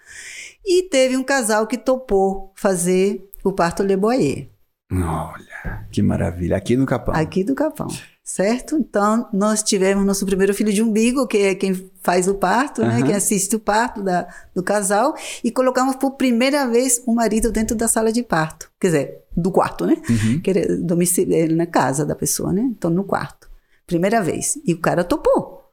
e 0.65 0.83
teve 0.83 1.15
um 1.17 1.23
casal 1.23 1.67
que 1.67 1.77
topou 1.77 2.51
fazer 2.55 3.29
o 3.43 3.51
parto 3.51 3.83
Le 3.83 3.95
Boyer, 3.95 4.49
Olha, 4.91 5.85
que 5.91 6.01
maravilha. 6.01 6.57
Aqui 6.57 6.75
no 6.75 6.85
Capão. 6.85 7.13
aqui 7.13 7.43
do 7.43 7.53
Capão. 7.53 7.87
Certo? 8.23 8.75
Então, 8.75 9.27
nós 9.31 9.61
tivemos 9.63 10.05
nosso 10.05 10.25
primeiro 10.25 10.53
filho 10.53 10.73
de 10.73 10.81
umbigo, 10.81 11.27
que 11.27 11.37
é 11.37 11.55
quem 11.55 11.91
faz 12.01 12.27
o 12.27 12.35
parto, 12.35 12.81
né? 12.81 12.95
Aham. 12.97 13.03
Quem 13.03 13.15
assiste 13.15 13.55
o 13.55 13.59
parto 13.59 14.03
da, 14.03 14.27
do 14.53 14.63
casal. 14.63 15.15
E 15.43 15.51
colocamos 15.51 15.95
por 15.95 16.11
primeira 16.11 16.67
vez 16.67 17.01
o 17.05 17.13
marido 17.13 17.51
dentro 17.51 17.75
da 17.75 17.87
sala 17.87 18.11
de 18.11 18.23
parto. 18.23 18.71
Quer 18.79 18.87
dizer, 18.87 19.17
do 19.35 19.51
quarto, 19.51 19.85
né? 19.85 19.95
Uhum. 20.09 20.41
Que 20.41 20.49
era 20.49 20.77
domicílio, 20.77 21.35
ele 21.35 21.55
na 21.55 21.65
casa 21.65 22.05
da 22.05 22.15
pessoa, 22.15 22.51
né? 22.51 22.61
Então, 22.61 22.89
no 22.89 23.03
quarto. 23.03 23.49
Primeira 23.85 24.21
vez. 24.21 24.59
E 24.65 24.73
o 24.73 24.79
cara 24.79 25.03
topou. 25.03 25.71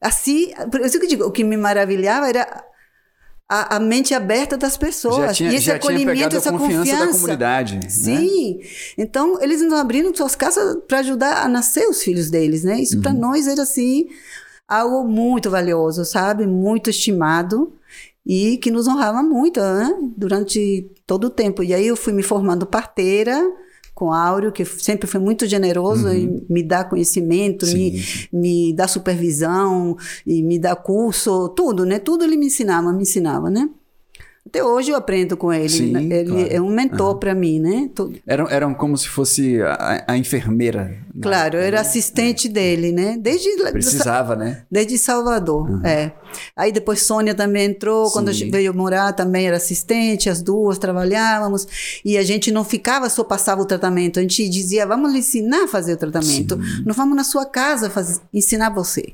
Assim, 0.00 0.52
por 0.70 0.80
isso 0.80 0.98
que 0.98 1.06
eu 1.06 1.10
digo, 1.10 1.24
o 1.24 1.30
que 1.30 1.44
me 1.44 1.56
maravilhava 1.56 2.28
era 2.28 2.64
a, 3.48 3.76
a 3.76 3.80
mente 3.80 4.12
aberta 4.12 4.56
das 4.56 4.76
pessoas. 4.76 5.36
tinha, 5.36 5.50
e 5.50 5.56
esse 5.56 5.70
acolhimento, 5.70 6.36
essa 6.36 6.52
confiança, 6.52 6.78
confiança. 6.78 7.06
da 7.06 7.12
comunidade. 7.12 7.74
Né? 7.76 7.88
Sim. 7.88 8.60
Então, 8.96 9.40
eles 9.40 9.62
nos 9.62 9.72
abriram 9.72 10.14
suas 10.14 10.36
casas 10.36 10.76
para 10.86 10.98
ajudar 10.98 11.44
a 11.44 11.48
nascer 11.48 11.88
os 11.88 12.02
filhos 12.02 12.30
deles, 12.30 12.64
né? 12.64 12.78
Isso 12.78 12.96
Uhum. 12.96 13.02
para 13.02 13.12
nós 13.14 13.46
era 13.46 13.62
assim 13.62 14.06
algo 14.66 15.08
muito 15.08 15.48
valioso, 15.48 16.04
sabe? 16.04 16.46
Muito 16.46 16.90
estimado 16.90 17.72
e 18.26 18.58
que 18.58 18.70
nos 18.70 18.86
honrava 18.86 19.22
muito, 19.22 19.60
né? 19.60 19.96
Durante 20.14 20.90
todo 21.06 21.28
o 21.28 21.30
tempo. 21.30 21.62
E 21.62 21.72
aí 21.72 21.86
eu 21.86 21.96
fui 21.96 22.12
me 22.12 22.22
formando 22.22 22.66
parteira 22.66 23.42
com 23.98 24.12
Áureo, 24.12 24.52
que 24.52 24.64
sempre 24.64 25.08
foi 25.08 25.18
muito 25.18 25.44
generoso 25.44 26.08
em 26.08 26.46
me 26.48 26.62
dar 26.62 26.88
conhecimento, 26.88 27.66
Uhum. 27.66 27.72
Sim, 27.72 28.28
me, 28.32 28.68
me 28.68 28.72
dar 28.72 28.86
supervisão 28.86 29.96
e 30.24 30.40
me 30.40 30.56
dar 30.56 30.76
curso, 30.76 31.48
tudo, 31.48 31.84
né? 31.84 31.98
Tudo 31.98 32.22
ele 32.22 32.36
me 32.36 32.46
ensinava, 32.46 32.92
me 32.92 33.02
ensinava, 33.02 33.50
né? 33.50 33.68
Até 34.48 34.64
hoje 34.64 34.90
eu 34.90 34.96
aprendo 34.96 35.36
com 35.36 35.52
ele. 35.52 35.68
Sim, 35.68 35.92
né? 35.92 36.02
ele 36.20 36.30
claro. 36.30 36.48
é 36.50 36.60
um 36.60 36.70
mentor 36.70 37.16
para 37.18 37.34
mim, 37.34 37.60
né? 37.60 37.90
Tô- 37.94 38.10
Eram, 38.26 38.48
eram 38.48 38.74
como 38.74 38.96
se 38.96 39.08
fosse 39.08 39.60
a, 39.62 40.04
a 40.08 40.16
enfermeira. 40.16 40.84
né? 40.84 40.98
Claro, 41.20 41.56
eu 41.56 41.60
era 41.62 41.80
assistente 41.80 42.48
dele, 42.48 42.92
né? 42.92 43.16
Desde 43.20 43.48
Precisava, 43.70 44.34
né? 44.34 44.62
Desde 44.70 44.96
Salvador, 44.98 45.84
é. 45.84 46.12
Aí 46.56 46.72
depois 46.72 47.02
Sônia 47.02 47.34
também 47.34 47.66
entrou, 47.66 48.10
quando 48.10 48.32
Sim. 48.32 48.50
veio 48.50 48.72
morar 48.74 49.12
também 49.12 49.46
era 49.46 49.56
assistente, 49.56 50.30
as 50.30 50.40
duas 50.40 50.78
trabalhávamos, 50.78 51.66
e 52.04 52.16
a 52.16 52.22
gente 52.22 52.50
não 52.50 52.64
ficava 52.64 53.08
só 53.10 53.24
passava 53.24 53.60
o 53.62 53.66
tratamento, 53.66 54.18
a 54.18 54.22
gente 54.22 54.48
dizia, 54.48 54.86
vamos 54.86 55.12
lhe 55.12 55.18
ensinar 55.18 55.64
a 55.64 55.68
fazer 55.68 55.94
o 55.94 55.96
tratamento, 55.96 56.58
nós 56.86 56.96
vamos 56.96 57.16
na 57.16 57.24
sua 57.24 57.44
casa 57.46 57.90
faz- 57.90 58.20
ensinar 58.32 58.70
você. 58.70 59.12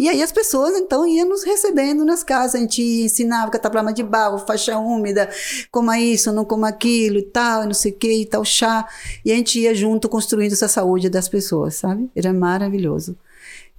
E 0.00 0.08
aí 0.08 0.22
as 0.22 0.32
pessoas 0.32 0.74
então 0.78 1.06
iam 1.06 1.28
nos 1.28 1.44
recebendo 1.44 2.06
nas 2.06 2.24
casas, 2.24 2.54
a 2.54 2.58
gente 2.58 2.80
ensinava 2.80 3.50
cataplama 3.50 3.92
de 3.92 4.02
barro, 4.02 4.38
faixa 4.38 4.78
úmida, 4.78 5.28
coma 5.70 6.00
isso, 6.00 6.32
não 6.32 6.42
coma 6.42 6.68
aquilo 6.68 7.18
e 7.18 7.22
tal, 7.22 7.66
não 7.66 7.74
sei 7.74 7.92
o 7.92 7.94
que, 7.94 8.22
e 8.22 8.24
tal 8.24 8.42
chá. 8.42 8.88
E 9.22 9.30
a 9.30 9.36
gente 9.36 9.60
ia 9.60 9.74
junto 9.74 10.08
construindo 10.08 10.52
essa 10.52 10.68
saúde 10.68 11.10
das 11.10 11.28
pessoas, 11.28 11.74
sabe? 11.74 12.10
Era 12.16 12.32
maravilhoso. 12.32 13.14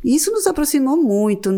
Isso 0.05 0.32
nos 0.32 0.45
aproximou 0.45 0.95
muito. 0.95 1.49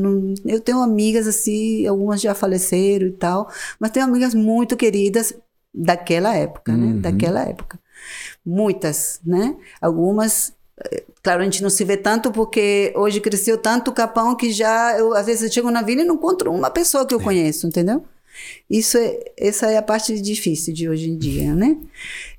Eu 0.46 0.62
tenho 0.62 0.80
amigas 0.80 1.28
assim, 1.28 1.86
algumas 1.86 2.22
já 2.22 2.34
faleceram 2.34 3.08
e 3.08 3.12
tal, 3.12 3.50
mas 3.78 3.92
tenho 3.92 4.06
amigas 4.06 4.34
muito 4.34 4.78
queridas 4.78 5.34
daquela 5.74 6.34
época, 6.36 6.72
né? 6.72 6.86
Uhum. 6.86 7.02
Daquela 7.02 7.42
época. 7.42 7.78
Muitas, 8.46 9.20
né? 9.26 9.58
Algumas, 9.82 10.53
claro, 11.22 11.42
a 11.42 11.46
gente 11.46 11.62
não 11.62 11.70
se 11.70 11.84
vê 11.84 11.98
tanto 11.98 12.32
porque 12.32 12.94
hoje 12.96 13.22
cresceu 13.22 13.58
tanto 13.58 13.92
o 13.92 13.94
Capão 13.94 14.36
que 14.36 14.52
já, 14.52 14.98
eu, 14.98 15.14
às 15.14 15.26
vezes 15.26 15.44
eu 15.44 15.52
chego 15.52 15.72
na 15.72 15.82
vila 15.82 16.02
e 16.02 16.06
não 16.06 16.16
encontro 16.16 16.52
uma 16.52 16.70
pessoa 16.70 17.06
que 17.06 17.14
eu 17.14 17.20
conheço, 17.20 17.68
entendeu? 17.68 18.04
Isso 18.70 18.98
é, 18.98 19.20
essa 19.38 19.70
é 19.70 19.78
a 19.78 19.82
parte 19.82 20.20
difícil 20.20 20.74
de 20.74 20.90
hoje 20.90 21.10
em 21.10 21.18
dia, 21.18 21.54
né? 21.54 21.78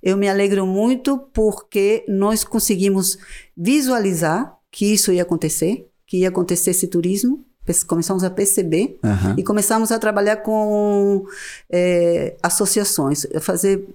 Eu 0.02 0.16
me 0.16 0.28
alegro 0.28 0.66
muito 0.66 1.18
porque 1.32 2.04
nós 2.08 2.42
conseguimos 2.42 3.16
visualizar 3.56 4.56
que 4.70 4.92
isso 4.92 5.12
ia 5.12 5.22
acontecer, 5.22 5.88
que 6.06 6.18
ia 6.18 6.28
acontecer 6.28 6.72
esse 6.72 6.88
turismo, 6.88 7.44
começamos 7.86 8.24
a 8.24 8.30
perceber 8.30 8.98
Aham. 9.02 9.36
e 9.38 9.42
começamos 9.42 9.90
a 9.90 9.98
trabalhar 9.98 10.38
com 10.38 11.24
eh, 11.70 12.36
associações, 12.42 13.26
fazer 13.40 13.86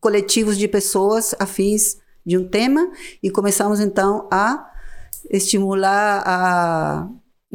coletivos 0.00 0.56
de 0.56 0.66
pessoas 0.66 1.34
afins 1.38 1.98
de 2.24 2.38
um 2.38 2.48
tema 2.48 2.90
e 3.22 3.30
começamos 3.30 3.80
então 3.80 4.28
a 4.30 4.70
estimular 5.30 6.22
a 6.26 7.08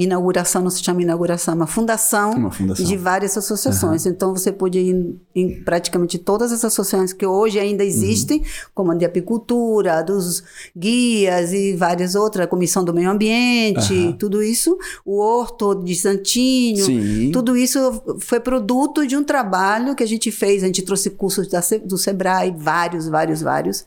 inauguração, 0.03 0.61
não 0.63 0.69
se 0.69 0.81
chama 0.81 1.01
inauguração, 1.01 1.53
uma 1.53 1.67
fundação, 1.67 2.31
Uma 2.31 2.51
fundação. 2.51 2.85
de 2.85 2.95
várias 2.95 3.37
associações. 3.37 4.05
Então 4.05 4.33
você 4.33 4.49
pôde 4.49 4.79
ir 4.79 5.15
em, 5.35 5.61
praticamente 5.63 6.17
todas 6.17 6.53
as 6.53 6.63
associações 6.63 7.11
que 7.11 7.25
hoje 7.25 7.59
ainda 7.59 7.83
existem, 7.83 8.41
como 8.73 8.91
a 8.93 8.95
de 8.95 9.03
apicultura, 9.03 10.01
dos 10.01 10.41
guias 10.75 11.51
e 11.51 11.73
várias 11.75 12.15
outras, 12.15 12.45
a 12.45 12.47
Comissão 12.47 12.83
do 12.83 12.93
Meio 12.93 13.09
Ambiente, 13.09 13.93
Aham. 13.93 14.11
tudo 14.13 14.41
isso, 14.41 14.77
o 15.05 15.19
Horto 15.19 15.75
de 15.75 15.93
Santinho, 15.95 16.85
Sim. 16.85 17.31
tudo 17.33 17.57
isso 17.57 17.79
foi 18.19 18.39
produto 18.39 19.05
de 19.05 19.17
um 19.17 19.23
trabalho 19.23 19.95
que 19.95 20.03
a 20.03 20.07
gente 20.07 20.31
fez. 20.31 20.63
A 20.63 20.67
gente 20.67 20.81
trouxe 20.81 21.09
cursos 21.09 21.47
da 21.49 21.59
do 21.85 21.97
Sebrae, 21.97 22.55
vários, 22.57 23.07
vários, 23.09 23.41
vários, 23.41 23.85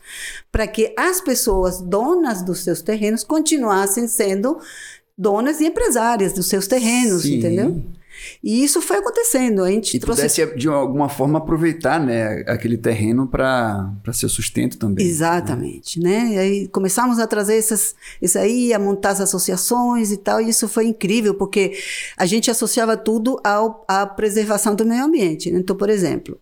para 0.51 0.67
que 0.67 0.93
as 0.95 1.19
pessoas 1.19 1.81
donas 1.81 2.43
dos 2.43 2.59
seus 2.59 2.83
terrenos 2.83 3.23
continuassem 3.23 4.07
sendo 4.07 4.59
donas 5.17 5.59
e 5.61 5.65
empresárias 5.65 6.33
dos 6.33 6.47
seus 6.47 6.67
terrenos, 6.67 7.23
Sim. 7.23 7.37
entendeu? 7.37 7.83
E 8.43 8.63
isso 8.63 8.81
foi 8.81 8.97
acontecendo. 8.97 9.63
A 9.63 9.71
gente 9.71 9.97
E 9.97 9.99
trouxe 9.99 10.21
pudesse, 10.21 10.55
de 10.55 10.67
alguma 10.67 11.09
forma, 11.09 11.39
aproveitar 11.39 11.99
né, 11.99 12.43
aquele 12.47 12.77
terreno 12.77 13.27
para 13.27 13.91
seu 14.13 14.29
sustento 14.29 14.77
também. 14.77 15.05
Exatamente, 15.05 15.99
né? 15.99 16.29
E 16.33 16.37
aí 16.37 16.67
começamos 16.67 17.19
a 17.19 17.27
trazer 17.27 17.55
essas, 17.55 17.95
isso 18.21 18.37
aí, 18.37 18.73
a 18.73 18.79
montar 18.79 19.11
as 19.11 19.21
associações 19.21 20.11
e 20.11 20.17
tal, 20.17 20.41
e 20.41 20.49
isso 20.49 20.67
foi 20.67 20.85
incrível, 20.85 21.33
porque 21.33 21.77
a 22.17 22.25
gente 22.25 22.49
associava 22.49 22.95
tudo 22.95 23.39
ao, 23.43 23.83
à 23.87 24.05
preservação 24.05 24.75
do 24.75 24.85
meio 24.85 25.03
ambiente. 25.03 25.51
né? 25.51 25.59
Então, 25.59 25.75
por 25.75 25.89
exemplo, 25.89 26.37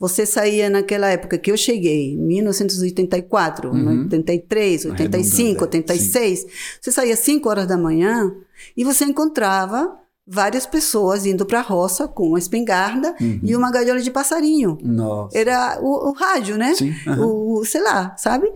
você 0.00 0.24
saía 0.24 0.70
naquela 0.70 1.08
época 1.10 1.36
que 1.38 1.52
eu 1.52 1.56
cheguei, 1.56 2.16
1984, 2.16 3.70
Uhum. 3.70 4.02
83, 4.04 4.86
85, 4.86 5.64
Arredondando, 5.64 5.76
é, 5.76 5.78
86, 5.78 6.46
você 6.80 6.90
saía 6.92 7.14
às 7.14 7.20
5 7.20 7.48
horas 7.48 7.66
da 7.66 7.76
manhã 7.76 8.34
e 8.76 8.82
você 8.84 9.04
encontrava 9.04 9.96
várias 10.26 10.64
pessoas 10.66 11.26
indo 11.26 11.44
para 11.44 11.58
a 11.58 11.62
roça 11.62 12.06
com 12.08 12.28
uma 12.28 12.38
espingarda 12.38 13.14
e 13.42 13.54
uma 13.56 13.70
gaiola 13.70 14.00
de 14.00 14.10
passarinho. 14.10 14.78
Nossa. 14.82 15.36
Era 15.36 15.78
o, 15.82 16.08
o 16.10 16.12
rádio, 16.12 16.56
né? 16.56 16.74
Sim, 16.74 16.92
aham. 17.06 17.26
O, 17.26 17.58
o- 17.60 17.64
sei 17.64 17.82
lá, 17.82 18.14
sabe? 18.16 18.50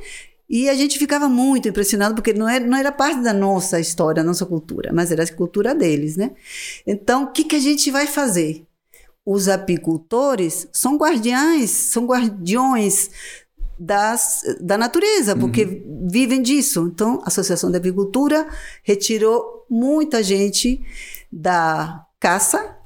E 0.48 0.68
a 0.68 0.74
gente 0.74 0.98
ficava 0.98 1.28
muito 1.28 1.68
impressionado, 1.68 2.14
porque 2.14 2.32
não 2.32 2.48
era, 2.48 2.64
não 2.64 2.76
era 2.76 2.92
parte 2.92 3.20
da 3.22 3.32
nossa 3.32 3.80
história, 3.80 4.22
da 4.22 4.26
nossa 4.26 4.46
cultura, 4.46 4.92
mas 4.92 5.10
era 5.10 5.24
a 5.24 5.32
cultura 5.34 5.74
deles, 5.74 6.16
né? 6.16 6.30
Então, 6.86 7.24
o 7.24 7.32
que, 7.32 7.44
que 7.44 7.56
a 7.56 7.60
gente 7.60 7.90
vai 7.90 8.06
fazer? 8.06 8.64
Os 9.26 9.48
apicultores 9.48 10.68
são 10.72 10.96
guardiães, 10.96 11.70
são 11.70 12.06
guardiões 12.06 13.10
das, 13.78 14.42
da 14.60 14.78
natureza, 14.78 15.34
porque 15.34 15.82
vivem 16.10 16.42
disso. 16.42 16.88
Então, 16.92 17.20
a 17.24 17.28
Associação 17.28 17.70
da 17.70 17.78
Apicultura 17.78 18.46
retirou 18.82 19.66
muita 19.68 20.22
gente 20.22 20.80
da 21.32 22.04
caça 22.20 22.76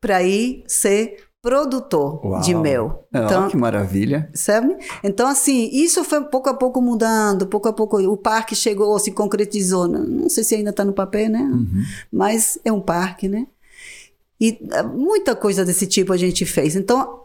para 0.00 0.22
ir 0.22 0.64
ser 0.66 1.30
produtor 1.42 2.20
Uau. 2.24 2.40
de 2.40 2.54
mel. 2.54 3.08
Ah, 3.12 3.24
Então, 3.24 3.48
que 3.48 3.56
maravilha. 3.56 4.30
Sabe? 4.34 4.76
Então, 5.02 5.26
assim, 5.26 5.70
isso 5.72 6.04
foi 6.04 6.22
pouco 6.24 6.50
a 6.50 6.54
pouco 6.54 6.82
mudando, 6.82 7.46
pouco 7.46 7.68
a 7.68 7.72
pouco 7.72 7.98
o 7.98 8.16
parque 8.16 8.54
chegou, 8.54 8.98
se 8.98 9.10
concretizou. 9.12 9.88
Não, 9.88 10.04
não 10.04 10.28
sei 10.28 10.44
se 10.44 10.54
ainda 10.54 10.70
está 10.70 10.84
no 10.84 10.92
papel, 10.92 11.30
né? 11.30 11.50
Mas 12.12 12.58
é 12.64 12.70
um 12.70 12.80
parque, 12.80 13.28
né? 13.28 13.46
E 14.40 14.58
ah, 14.72 14.82
muita 14.82 15.36
coisa 15.36 15.64
desse 15.64 15.86
tipo 15.86 16.12
a 16.12 16.16
gente 16.16 16.46
fez. 16.46 16.74
Então, 16.74 17.24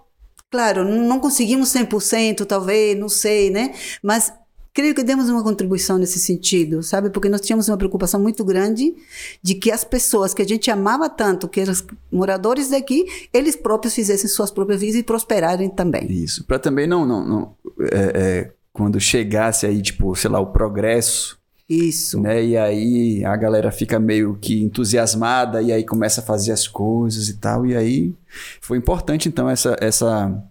claro, 0.51 0.83
não 0.83 1.19
conseguimos 1.19 1.69
100%, 1.69 2.45
talvez, 2.45 2.97
não 2.97 3.09
sei, 3.09 3.49
né? 3.49 3.73
Mas 4.03 4.33
creio 4.75 4.93
que 4.93 5.03
demos 5.03 5.29
uma 5.29 5.41
contribuição 5.41 5.97
nesse 5.97 6.19
sentido, 6.19 6.83
sabe? 6.83 7.09
Porque 7.09 7.29
nós 7.29 7.39
tínhamos 7.39 7.69
uma 7.69 7.77
preocupação 7.77 8.19
muito 8.19 8.43
grande 8.43 8.93
de 9.41 9.55
que 9.55 9.71
as 9.71 9.85
pessoas 9.85 10.33
que 10.33 10.41
a 10.41 10.45
gente 10.45 10.69
amava 10.69 11.09
tanto, 11.09 11.47
que 11.47 11.61
eram 11.61 11.73
moradores 12.11 12.69
daqui, 12.69 13.05
eles 13.33 13.55
próprios 13.55 13.95
fizessem 13.95 14.29
suas 14.29 14.51
próprias 14.51 14.81
vidas 14.81 14.97
e 14.97 15.03
prosperarem 15.03 15.69
também. 15.69 16.11
Isso. 16.11 16.43
Pra 16.43 16.59
também 16.59 16.85
não. 16.85 17.05
não, 17.05 17.25
não 17.25 17.55
é, 17.79 18.11
é, 18.13 18.51
quando 18.73 18.99
chegasse 18.99 19.65
aí, 19.65 19.81
tipo, 19.81 20.13
sei 20.13 20.29
lá, 20.29 20.41
o 20.41 20.47
progresso, 20.47 21.39
Isso. 21.67 22.21
né? 22.21 22.43
E 22.43 22.57
aí 22.57 23.25
a 23.25 23.35
galera 23.35 23.71
fica 23.71 23.99
meio 23.99 24.37
que 24.39 24.61
entusiasmada 24.61 25.61
e 25.61 25.71
aí 25.71 25.83
começa 25.83 26.21
a 26.21 26.23
fazer 26.23 26.51
as 26.51 26.67
coisas 26.67 27.27
e 27.29 27.37
tal. 27.37 27.65
E 27.65 27.75
aí 27.75 28.13
foi 28.61 28.77
importante, 28.77 29.27
então, 29.27 29.49
essa. 29.49 29.75
essa 29.79 30.43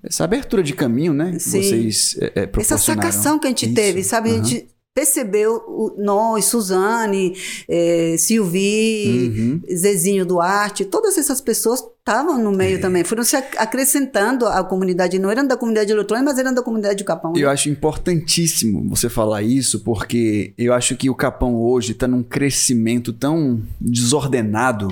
essa 0.00 0.22
abertura 0.22 0.62
de 0.62 0.74
caminho, 0.74 1.12
né? 1.12 1.36
Sim. 1.40 1.60
Vocês 1.60 2.16
é, 2.20 2.42
é, 2.42 2.50
Essa 2.60 2.78
sacação 2.78 3.36
que 3.36 3.48
a 3.48 3.50
gente 3.50 3.66
Isso. 3.66 3.74
teve, 3.74 4.04
sabe? 4.04 4.30
A 4.30 4.34
Aham. 4.34 4.44
gente 4.44 4.68
percebeu, 4.94 5.62
o- 5.68 5.94
nós, 5.96 6.46
Suzane, 6.46 7.36
eh, 7.68 8.16
Silvi, 8.18 9.32
Uhum. 9.36 9.62
Zezinho 9.76 10.26
Duarte, 10.26 10.84
todas 10.84 11.16
essas 11.16 11.40
pessoas 11.40 11.80
estavam 11.80 12.36
no 12.42 12.52
É. 12.54 12.56
meio 12.56 12.80
também, 12.80 13.04
foram 13.04 13.22
se 13.22 13.36
ac- 13.36 13.56
acrescentando 13.58 14.44
à 14.46 14.64
comunidade, 14.64 15.18
não 15.18 15.30
eram 15.30 15.46
da 15.46 15.56
comunidade 15.56 15.92
eletrônica, 15.92 16.28
mas 16.30 16.38
eram 16.38 16.52
da 16.52 16.62
comunidade 16.62 16.96
do 17.04 17.06
Capão. 17.06 17.32
né? 17.32 17.40
Eu 17.40 17.48
acho 17.48 17.68
importantíssimo 17.68 18.88
você 18.88 19.08
falar 19.08 19.42
isso, 19.42 19.80
porque 19.80 20.52
eu 20.58 20.72
acho 20.74 20.96
que 20.96 21.08
o 21.08 21.14
Capão 21.14 21.54
hoje 21.54 21.92
está 21.92 22.08
num 22.08 22.22
crescimento 22.24 23.12
tão 23.12 23.62
desordenado 23.80 24.88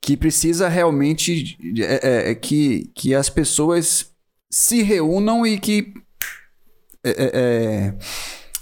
que 0.00 0.16
precisa 0.16 0.68
realmente 0.68 1.56
é, 1.80 2.28
é, 2.28 2.30
é, 2.30 2.34
que, 2.36 2.90
que 2.94 3.14
as 3.14 3.28
pessoas 3.30 4.06
se 4.50 4.82
reúnam 4.82 5.44
e 5.46 5.58
que. 5.58 5.92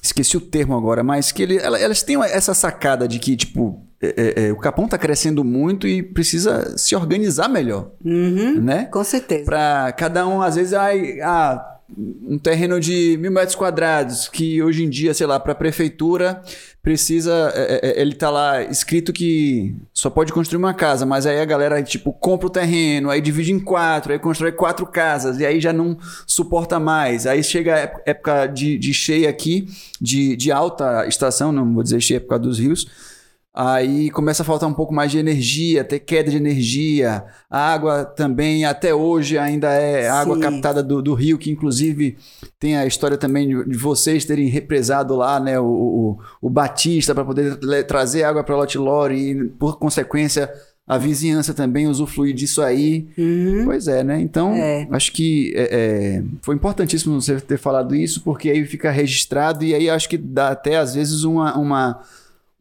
Esqueci 0.03 0.36
o 0.36 0.40
termo 0.40 0.76
agora, 0.76 1.03
mas 1.05 1.30
que 1.30 1.42
ele, 1.42 1.57
ela- 1.59 1.78
elas 1.78 2.03
tenham 2.03 2.24
essa 2.24 2.53
sacada 2.55 3.07
de 3.07 3.18
que, 3.20 3.36
tipo, 3.36 3.86
é, 4.03 4.42
é, 4.44 4.46
é, 4.48 4.53
o 4.53 4.57
Capão 4.57 4.86
está 4.86 4.98
crescendo 4.98 5.44
muito 5.44 5.86
e 5.86 6.03
precisa 6.03 6.76
se 6.76 6.96
organizar 6.96 7.48
melhor, 7.48 7.92
Uhum, 8.05 8.61
né? 8.61 8.86
com 8.86 9.05
certeza. 9.05 9.44
Para 9.44 9.92
cada 9.92 10.26
um, 10.26 10.42
às 10.42 10.57
vezes, 10.57 10.72
ai, 10.72 11.20
ah, 11.22 11.71
um 11.97 12.38
terreno 12.38 12.80
de 12.80 13.16
mil 13.20 13.30
metros 13.30 13.55
quadrados, 13.55 14.28
que 14.28 14.62
hoje 14.62 14.84
em 14.84 14.88
dia, 14.88 15.12
sei 15.14 15.26
lá, 15.26 15.38
para 15.38 15.53
a 15.53 15.55
prefeitura 15.55 16.43
precisa. 16.82 17.53
é, 17.55 17.80
é, 17.82 18.01
ele 18.01 18.14
tá 18.14 18.28
lá 18.30 18.62
escrito 18.62 19.12
que 19.12 19.74
só 19.93 20.11
pode 20.11 20.32
construir 20.32 20.59
uma 20.59 20.74
casa, 20.74 21.07
mas 21.07 21.26
aí 21.26 21.40
a 21.40 21.45
galera, 21.45 21.82
tipo, 21.82 22.12
compra 22.12 22.47
o 22.47 22.51
terreno, 22.51 23.11
aí 23.11 23.20
divide 23.20 23.53
em 23.53 23.61
quatro, 23.61 24.12
aí 24.12 24.18
constrói 24.18 24.53
quatro 24.53 24.86
casas, 24.86 25.38
e 25.38 25.47
aí 25.47 25.61
já 25.61 25.72
não 25.72 25.97
suporta 26.26 26.80
mais. 26.80 27.26
Aí 27.26 27.43
chega 27.45 27.74
a 27.74 27.78
ép- 27.78 28.03
época 28.07 28.47
de, 28.47 28.78
de 28.78 28.93
cheia 28.93 29.28
aqui, 29.28 29.68
de, 30.01 30.34
de 30.36 30.51
alta 30.51 31.07
estação, 31.07 31.53
não 31.53 31.72
vou 31.72 31.82
dizer 31.82 32.01
cheia 32.01 32.20
por 32.20 32.28
causa 32.28 32.43
dos 32.45 32.59
rios. 32.59 33.11
Aí 33.55 34.11
começa 34.11 34.42
a 34.42 34.46
faltar 34.46 34.66
um 34.66 34.72
pouco 34.72 34.94
mais 34.94 35.11
de 35.11 35.18
energia, 35.18 35.84
ter 35.84 35.98
queda 35.98 36.30
de 36.30 36.38
energia. 36.38 37.22
A 37.50 37.72
água 37.74 38.03
também, 38.03 38.64
até 38.64 38.94
hoje, 38.94 39.36
ainda 39.36 39.70
é 39.74 40.09
água 40.09 40.38
captada 40.40 40.82
do, 40.82 41.03
do 41.03 41.12
rio, 41.12 41.36
que 41.36 41.50
inclusive 41.50 42.16
tem 42.59 42.78
a 42.78 42.86
história 42.86 43.18
também 43.18 43.46
de, 43.46 43.68
de 43.68 43.76
vocês 43.76 44.24
terem 44.24 44.48
represado 44.48 45.14
lá 45.14 45.38
né, 45.38 45.61
o, 45.61 45.66
o, 45.66 46.18
o 46.40 46.48
Batista 46.48 47.14
para 47.14 47.26
poder 47.26 47.59
trazer 47.86 48.24
água 48.24 48.42
para 48.42 48.57
Lote 48.57 48.78
Lore 48.78 49.14
e, 49.14 49.44
por 49.50 49.78
consequência, 49.78 50.50
a 50.88 50.96
vizinhança 50.96 51.53
também 51.53 51.86
usufruir 51.86 52.34
disso 52.34 52.62
aí. 52.62 53.07
Uhum. 53.18 53.64
Pois 53.66 53.86
é, 53.86 54.03
né? 54.03 54.18
Então, 54.18 54.55
É. 54.55 54.88
acho 54.90 55.12
que 55.12 55.53
é, 55.55 55.68
é, 55.70 56.22
foi 56.40 56.55
importantíssimo 56.55 57.20
você 57.20 57.38
ter 57.38 57.59
falado 57.59 57.94
isso, 57.94 58.22
porque 58.22 58.48
aí 58.48 58.64
fica 58.64 58.90
registrado 58.90 59.62
e 59.62 59.74
aí 59.74 59.90
acho 59.90 60.09
que 60.09 60.16
dá 60.16 60.48
até, 60.48 60.76
às 60.76 60.94
vezes, 60.94 61.22
uma, 61.22 61.55
uma, 61.57 62.00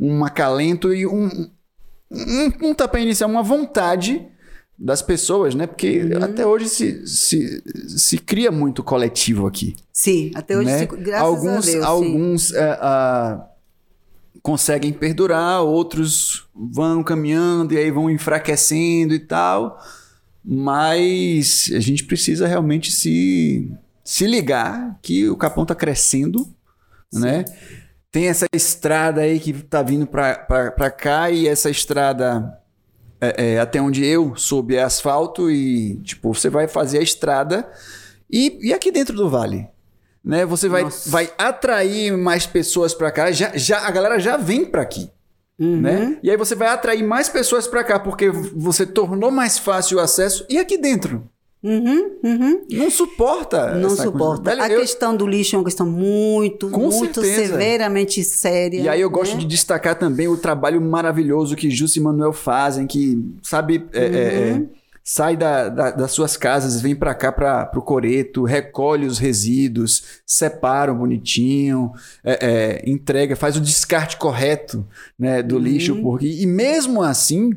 um 0.02 0.26
acalento 0.26 0.92
e 0.94 1.06
um, 1.06 1.30
um 2.12 2.50
pontapé 2.52 3.02
inicial, 3.02 3.30
uma 3.30 3.44
vontade 3.44 4.26
das 4.78 5.02
pessoas, 5.04 5.54
né? 5.54 5.68
Porque 5.68 6.02
Uhum. 6.02 6.24
até 6.24 6.44
hoje 6.46 6.68
se, 6.68 7.06
se, 7.06 7.64
se 8.00 8.18
cria 8.18 8.52
muito 8.52 8.82
coletivo 8.84 9.46
aqui. 9.46 9.76
Sim, 9.94 10.32
até 10.34 10.58
hoje, 10.58 10.66
né? 10.66 10.80
se- 10.80 10.86
graças 10.88 11.28
alguns 11.28 11.68
a 11.68 11.72
Deus. 11.72 11.84
sim. 11.86 11.92
alguns 11.92 12.52
é, 12.54 12.80
conseguem 14.42 14.92
perdurar, 14.92 15.62
outros 15.62 16.48
vão 16.56 17.04
caminhando 17.04 17.74
e 17.74 17.78
aí 17.78 17.92
vão 17.92 18.10
enfraquecendo 18.10 19.14
e 19.14 19.20
tal. 19.20 19.80
Mas 20.44 21.70
a 21.76 21.80
gente 21.80 22.04
precisa 22.06 22.48
realmente 22.48 22.92
se, 22.92 23.72
se 24.04 24.26
ligar 24.26 24.98
que 25.04 25.30
o 25.30 25.38
Capão 25.38 25.62
está 25.64 25.76
crescendo, 25.76 26.48
né? 27.14 27.46
Tem 28.12 28.28
essa 28.28 28.46
estrada 28.54 29.22
aí 29.22 29.40
que 29.40 29.54
tá 29.54 29.82
vindo 29.82 30.06
para 30.06 30.92
cá 30.92 31.32
e 31.32 31.48
essa 31.48 31.70
estrada 31.70 32.60
é, 33.22 33.54
é, 33.54 33.60
até 33.60 33.82
onde 33.82 34.06
eu 34.06 34.36
soube 34.36 34.76
é 34.76 34.84
asfalto 34.84 35.50
e 35.50 35.96
tipo 36.04 36.34
você 36.34 36.50
vai 36.50 36.68
fazer 36.68 37.00
a 37.00 37.04
estrada 37.04 37.70
e, 38.30 38.70
e 38.70 38.74
aqui 38.74 38.92
dentro 38.92 39.16
do 39.16 39.30
vale, 39.30 39.68
né? 40.24 40.46
Você 40.46 40.68
vai, 40.68 40.84
Nossa. 40.84 41.10
vai 41.10 41.32
atrair 41.38 42.18
mais 42.18 42.46
pessoas 42.46 42.94
para 42.94 43.12
cá. 43.12 43.32
Já, 43.32 43.56
já 43.56 43.80
a 43.88 43.92
galera 43.92 44.20
já 44.20 44.36
vem 44.38 44.66
para 44.66 44.82
aqui, 44.82 45.10
Uhum. 45.60 45.80
né? 45.80 46.18
E 46.24 46.32
aí 46.32 46.36
você 46.36 46.56
vai 46.56 46.70
atrair 46.70 47.04
mais 47.04 47.30
pessoas 47.30 47.68
para 47.68 47.84
cá 47.84 48.00
porque 48.00 48.30
você 48.30 48.86
tornou 48.86 49.30
mais 49.30 49.58
fácil 49.60 50.00
o 50.00 50.02
acesso 50.02 50.46
e 50.50 50.58
aqui 50.58 50.78
dentro 50.78 51.30
Uhum, 51.64 52.18
uhum. 52.24 52.62
não 52.72 52.90
suporta. 52.90 53.76
Não 53.76 53.92
suporta. 53.92 54.52
A 54.62 54.68
Eu- 54.70 54.80
questão 54.82 55.16
do 55.16 55.28
lixo 55.28 55.56
é 55.56 55.60
uma 55.60 55.66
questão 55.66 55.86
muito, 55.86 56.70
Com 56.70 56.90
muito 56.90 57.22
certeza. 57.22 57.54
severamente 57.54 58.24
séria. 58.24 58.80
E 58.82 58.90
aí 58.90 59.02
eu 59.02 59.10
gosto 59.12 59.34
né? 59.36 59.40
de 59.42 59.46
destacar 59.46 59.94
também 59.98 60.28
o 60.28 60.36
trabalho 60.38 60.82
maravilhoso 60.82 61.56
que 61.56 61.70
Júcio 61.70 62.00
e 62.00 62.04
Manuel 62.04 62.34
fazem, 62.34 62.88
que, 62.88 63.24
sabe, 63.44 63.86
é, 63.94 64.04
é, 64.06 64.08
é, 64.08 64.64
sai 65.04 65.38
da- 65.38 65.70
da- 65.70 65.92
das 65.92 66.12
suas 66.12 66.36
casas, 66.36 66.82
vem 66.82 66.96
pra 66.96 67.14
cá, 67.14 67.32
para 67.32 67.66
pro 67.68 67.82
coreto, 67.84 68.44
recolhe 68.44 69.06
os 69.06 69.20
resíduos, 69.20 70.04
separa 70.26 70.92
bonitinho, 70.94 71.92
é, 72.24 72.40
é, 72.86 72.90
entrega, 72.90 73.36
faz 73.36 73.56
o 73.56 73.62
descarte 73.62 74.18
correto 74.18 74.84
né, 75.18 75.44
do 75.44 75.60
lixo, 75.60 75.96
porque, 76.02 76.26
e 76.28 76.46
mesmo 76.48 77.04
assim, 77.04 77.52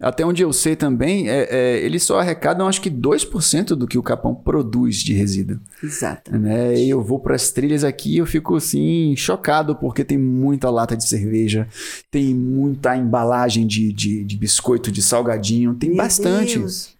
até 0.00 0.24
onde 0.24 0.42
eu 0.42 0.52
sei 0.52 0.74
também, 0.74 1.28
é, 1.28 1.46
é, 1.50 1.78
eles 1.84 2.02
só 2.02 2.20
arrecadam 2.20 2.66
acho 2.66 2.80
que 2.80 2.90
2% 2.90 3.76
do 3.76 3.86
que 3.86 3.98
o 3.98 4.02
Capão 4.02 4.34
produz 4.34 4.96
de 5.02 5.12
resíduo 5.12 5.60
Exato. 5.82 6.36
né? 6.36 6.74
E 6.74 6.88
eu 6.88 7.02
vou 7.02 7.20
para 7.20 7.34
as 7.34 7.50
trilhas 7.50 7.84
aqui 7.84 8.14
e 8.14 8.18
eu 8.18 8.26
fico 8.26 8.56
assim 8.56 9.14
chocado 9.16 9.76
porque 9.76 10.02
tem 10.04 10.16
muita 10.16 10.70
lata 10.70 10.96
de 10.96 11.04
cerveja, 11.06 11.68
tem 12.10 12.34
muita 12.34 12.96
embalagem 12.96 13.66
de, 13.66 13.92
de, 13.92 14.24
de 14.24 14.36
biscoito, 14.36 14.90
de 14.90 15.02
salgadinho, 15.02 15.74
tem 15.74 15.90
Meu 15.90 15.98
bastante. 15.98 16.58
Deus. 16.58 16.94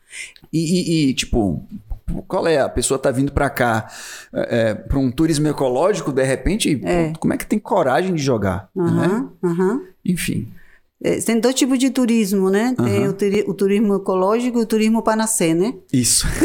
E, 0.53 0.59
e- 0.59 1.09
e, 1.11 1.15
tipo, 1.15 1.65
qual 2.27 2.47
é? 2.47 2.59
A 2.59 2.69
pessoa 2.69 2.99
tá 2.99 3.11
vindo 3.11 3.31
para 3.33 3.49
cá 3.49 3.89
é, 4.33 4.75
para 4.75 4.99
um 4.99 5.11
turismo 5.11 5.47
ecológico, 5.49 6.13
de 6.13 6.25
repente, 6.25 6.81
É. 6.85 7.13
como 7.19 7.33
é 7.33 7.37
que 7.39 7.47
tem 7.47 7.59
coragem 7.59 8.15
de 8.15 8.23
jogar? 8.23 8.69
né? 8.75 8.83
Aham, 8.85 9.31
aham. 9.45 9.81
Enfim. 10.05 10.49
É, 11.03 11.17
tem 11.21 11.41
dois 11.41 11.55
tipos 11.55 11.79
de 11.79 11.89
turismo, 11.91 12.51
né? 12.51 12.75
Tem 12.77 13.05
Aham. 13.05 13.11
o, 13.11 13.13
turi- 13.15 13.45
o 13.49 13.55
turismo 13.55 13.95
ecológico 13.95 14.59
e 14.59 14.63
o 14.63 14.67
turismo 14.67 15.03
panacê, 15.03 15.55
né? 15.55 15.75
Isso. 15.93 16.27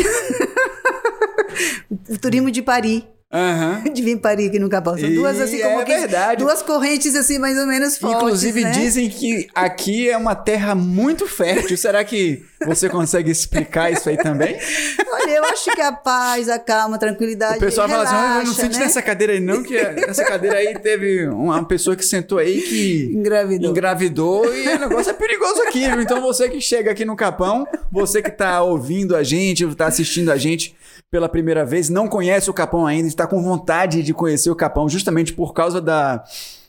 O 2.10 2.18
turismo 2.18 2.52
de 2.52 2.62
Paris. 2.62 3.04
Aham. 3.36 3.84
de 3.94 4.48
aqui 4.48 4.60
no 4.60 4.70
Capão. 4.70 4.98
São 4.98 5.14
duas, 5.14 5.42
assim, 5.42 5.60
como 5.60 5.82
é 5.82 5.84
que, 5.84 5.98
verdade. 5.98 6.44
duas 6.44 6.62
correntes, 6.62 7.16
assim, 7.16 7.38
mais 7.38 7.58
ou 7.58 7.68
menos 7.68 7.98
fortes, 7.98 8.18
Inclusive 8.18 8.62
né? 8.62 8.72
dizem 8.72 9.10
que 9.10 9.48
aqui 9.54 10.10
é 10.10 10.16
uma 10.18 10.36
terra 10.36 10.74
muito 10.74 11.28
fértil. 11.28 11.76
Será 11.76 12.04
que 12.06 12.44
você 12.66 12.88
consegue 12.88 13.30
explicar 13.30 13.92
isso 13.92 14.08
aí 14.08 14.18
também? 14.18 14.58
Olha, 15.12 15.32
eu 15.32 15.44
acho 15.46 15.70
que 15.72 15.82
a 15.82 15.92
paz, 15.92 16.48
a 16.48 16.58
calma, 16.58 16.96
a 16.96 17.00
tranquilidade. 17.00 17.58
O 17.58 17.60
pessoal 17.60 17.90
fala 17.90 18.04
assim: 18.04 18.16
"Ah, 18.16 18.20
eu 18.20 18.28
não 18.28 18.40
relaxa, 18.40 18.62
sente 18.62 18.80
né? 18.80 18.86
nessa 18.86 19.02
cadeira 19.02 19.34
aí, 19.34 19.40
não, 19.42 19.62
que 19.62 19.76
essa 19.76 20.24
cadeira 20.24 20.58
aí 20.58 20.80
teve 20.80 21.28
uma 21.28 21.66
pessoa 21.66 21.96
que 21.96 22.06
sentou 22.06 22.38
aí 22.38 22.62
que 22.62 23.12
Engravidou. 23.14 23.70
engravidou 23.70 24.56
e 24.56 24.68
o 24.68 24.80
negócio 24.80 25.10
é 25.10 25.14
perigoso 25.14 25.62
aqui. 25.64 25.84
Então 25.84 26.22
você 26.22 26.48
que 26.48 26.62
chega 26.62 26.92
aqui 26.92 27.04
no 27.04 27.16
Capão, 27.16 27.68
você 27.92 28.22
que 28.22 28.32
tá 28.32 28.62
ouvindo 28.62 29.16
a 29.16 29.24
gente, 29.24 29.66
tá 29.76 29.88
assistindo 29.88 30.32
a 30.32 30.38
gente 30.38 30.76
pela 31.16 31.30
primeira 31.30 31.64
vez, 31.64 31.90
não 31.90 32.10
conhece 32.10 32.50
o 32.50 32.54
Capão 32.54 32.86
ainda, 32.86 33.08
está 33.08 33.26
com 33.26 33.42
vontade 33.42 34.04
de 34.04 34.14
conhecer 34.14 34.50
o 34.50 34.56
Capão, 34.56 34.90
justamente 34.90 35.32
por 35.32 35.54
causa 35.54 35.80
da, 35.80 36.22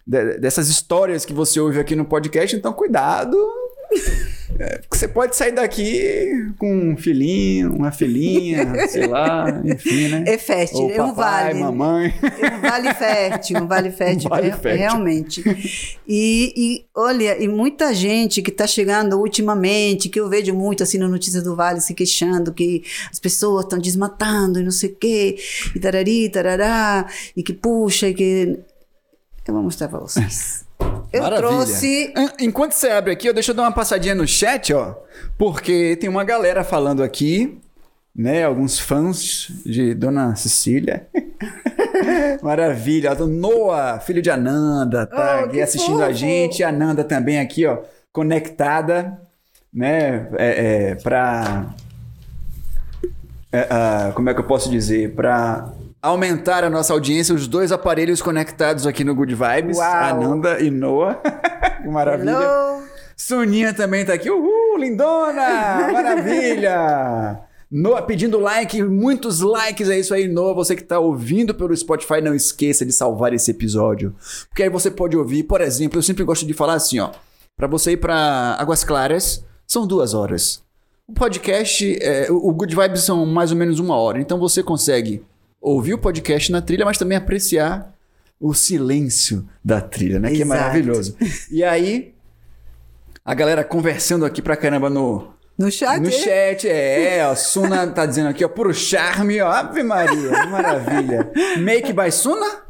de- 0.06 0.38
dessas 0.38 0.68
histórias 0.68 1.24
que 1.24 1.32
você 1.32 1.58
ouve 1.58 1.80
aqui 1.80 1.96
no 1.96 2.04
podcast. 2.04 2.54
Então, 2.54 2.72
cuidado. 2.72 3.36
É, 4.58 4.78
porque 4.78 4.96
você 4.96 5.08
pode 5.08 5.34
sair 5.36 5.52
daqui 5.52 6.52
com 6.58 6.92
um 6.92 6.96
filhinho, 6.96 7.72
uma 7.74 7.90
filhinha, 7.90 8.86
sei 8.88 9.06
lá, 9.06 9.46
enfim, 9.64 10.08
né? 10.08 10.24
É 10.26 10.38
fértil, 10.38 10.82
Ou 10.82 10.90
é 10.90 11.02
um 11.02 11.08
papai, 11.14 11.44
vale. 11.46 11.60
mamãe. 11.60 12.14
Um 12.56 12.60
vale 12.60 12.94
fértil, 12.94 13.62
um 13.62 13.66
vale 13.66 13.90
fértil, 13.90 14.26
Um 14.26 14.30
vale 14.30 14.48
é- 14.48 14.52
fértil. 14.52 14.78
realmente. 14.78 15.42
E, 16.06 16.52
e, 16.56 16.84
olha, 16.94 17.42
e 17.42 17.48
muita 17.48 17.92
gente 17.94 18.40
que 18.42 18.50
está 18.50 18.66
chegando 18.66 19.18
ultimamente, 19.18 20.08
que 20.08 20.20
eu 20.20 20.28
vejo 20.28 20.54
muito 20.54 20.82
assim 20.82 20.98
no 20.98 21.08
Notícias 21.08 21.42
do 21.42 21.56
Vale 21.56 21.80
se 21.80 21.94
queixando 21.94 22.52
que 22.52 22.82
as 23.10 23.18
pessoas 23.18 23.64
estão 23.64 23.78
desmatando 23.78 24.60
e 24.60 24.62
não 24.62 24.70
sei 24.70 24.90
o 24.90 24.96
quê, 24.96 25.36
e 25.74 25.80
tarari, 25.80 26.28
tarará, 26.28 27.06
e 27.36 27.42
que 27.42 27.52
puxa, 27.52 28.08
e 28.08 28.14
que. 28.14 28.58
Eu 29.46 29.54
vou 29.54 29.62
mostrar 29.62 29.88
para 29.88 30.00
vocês. 30.00 30.65
Eu 31.12 31.22
Maravilha. 31.22 31.48
trouxe. 31.48 32.12
En- 32.16 32.46
Enquanto 32.46 32.72
você 32.72 32.88
abre 32.88 33.12
aqui, 33.12 33.30
ó, 33.30 33.32
deixa 33.32 33.52
eu 33.52 33.54
dar 33.54 33.62
uma 33.62 33.72
passadinha 33.72 34.14
no 34.14 34.26
chat, 34.26 34.72
ó. 34.74 34.94
Porque 35.38 35.96
tem 35.96 36.08
uma 36.10 36.24
galera 36.24 36.62
falando 36.64 37.02
aqui, 37.02 37.58
né? 38.14 38.44
Alguns 38.44 38.78
fãs 38.78 39.48
de 39.64 39.94
Dona 39.94 40.34
Cecília. 40.36 41.06
Maravilha. 42.42 43.12
ó, 43.18 43.26
Noah, 43.26 44.00
filho 44.00 44.20
de 44.22 44.30
Ananda, 44.30 45.06
tá 45.06 45.40
Oh, 45.42 45.44
aqui 45.46 45.60
assistindo 45.60 46.02
a 46.02 46.06
fofo. 46.06 46.14
gente. 46.18 46.62
A 46.62 46.68
Ananda 46.68 47.02
também 47.04 47.38
aqui, 47.38 47.64
ó, 47.66 47.78
conectada, 48.12 49.18
né? 49.72 50.28
É, 50.38 50.90
é, 50.90 50.94
pra. 50.96 51.66
é, 53.52 53.66
ah, 53.70 54.12
como 54.14 54.28
é 54.28 54.34
que 54.34 54.40
eu 54.40 54.44
posso 54.44 54.70
dizer? 54.70 55.14
Pra 55.14 55.70
aumentar 56.06 56.64
a 56.64 56.70
nossa 56.70 56.92
audiência, 56.92 57.34
os 57.34 57.46
dois 57.46 57.72
aparelhos 57.72 58.22
conectados 58.22 58.86
aqui 58.86 59.04
no 59.04 59.14
Good 59.14 59.34
Vibes, 59.34 59.78
Uau. 59.78 60.04
Ananda 60.04 60.60
e 60.60 60.70
Noah. 60.70 61.14
que 61.82 61.88
maravilha. 61.88 62.30
Hello. 62.30 62.82
Soninha 63.16 63.74
também 63.74 64.04
tá 64.04 64.12
aqui. 64.12 64.30
Uhul, 64.30 64.78
lindona! 64.78 65.90
Maravilha! 65.92 67.40
Noah 67.68 68.02
pedindo 68.02 68.38
like, 68.38 68.80
muitos 68.82 69.40
likes, 69.40 69.88
é 69.88 69.98
isso 69.98 70.14
aí, 70.14 70.28
Noah. 70.28 70.54
Você 70.54 70.76
que 70.76 70.84
tá 70.84 71.00
ouvindo 71.00 71.52
pelo 71.52 71.76
Spotify, 71.76 72.20
não 72.20 72.34
esqueça 72.34 72.86
de 72.86 72.92
salvar 72.92 73.32
esse 73.32 73.50
episódio. 73.50 74.14
Porque 74.48 74.62
aí 74.62 74.70
você 74.70 74.90
pode 74.90 75.16
ouvir, 75.16 75.42
por 75.42 75.60
exemplo, 75.60 75.98
eu 75.98 76.02
sempre 76.02 76.22
gosto 76.22 76.46
de 76.46 76.54
falar 76.54 76.74
assim, 76.74 77.00
ó. 77.00 77.10
Pra 77.56 77.66
você 77.66 77.92
ir 77.92 77.96
pra 77.96 78.56
Águas 78.60 78.84
Claras, 78.84 79.44
são 79.66 79.86
duas 79.86 80.14
horas. 80.14 80.62
O 81.08 81.12
podcast, 81.12 81.98
é, 82.00 82.30
o 82.30 82.52
Good 82.52 82.76
Vibes 82.76 83.02
são 83.02 83.24
mais 83.26 83.50
ou 83.50 83.56
menos 83.56 83.80
uma 83.80 83.96
hora. 83.96 84.20
Então 84.20 84.38
você 84.38 84.62
consegue 84.62 85.24
ouvir 85.70 85.94
o 85.94 85.98
podcast 85.98 86.50
na 86.52 86.62
trilha, 86.62 86.84
mas 86.84 86.96
também 86.98 87.16
apreciar 87.18 87.92
o 88.40 88.54
silêncio 88.54 89.48
da 89.64 89.80
trilha, 89.80 90.20
né? 90.20 90.28
Que 90.30 90.34
é 90.36 90.42
Exato. 90.42 90.48
maravilhoso. 90.60 91.16
E 91.50 91.64
aí, 91.64 92.14
a 93.24 93.34
galera 93.34 93.64
conversando 93.64 94.24
aqui 94.24 94.40
pra 94.40 94.54
caramba 94.56 94.88
no, 94.88 95.28
No 95.58 95.70
chat? 95.70 95.98
no 96.00 96.10
chat. 96.12 96.68
É, 96.68 97.22
a 97.22 97.34
Suna 97.34 97.86
tá 97.88 98.06
dizendo 98.06 98.28
aqui, 98.28 98.44
ó, 98.44 98.48
puro 98.48 98.72
charme, 98.72 99.40
ó. 99.40 99.50
Ave 99.50 99.82
Maria, 99.82 100.30
que 100.42 100.46
maravilha. 100.48 101.32
Make 101.58 101.92
by 101.92 102.12
Suna? 102.12 102.64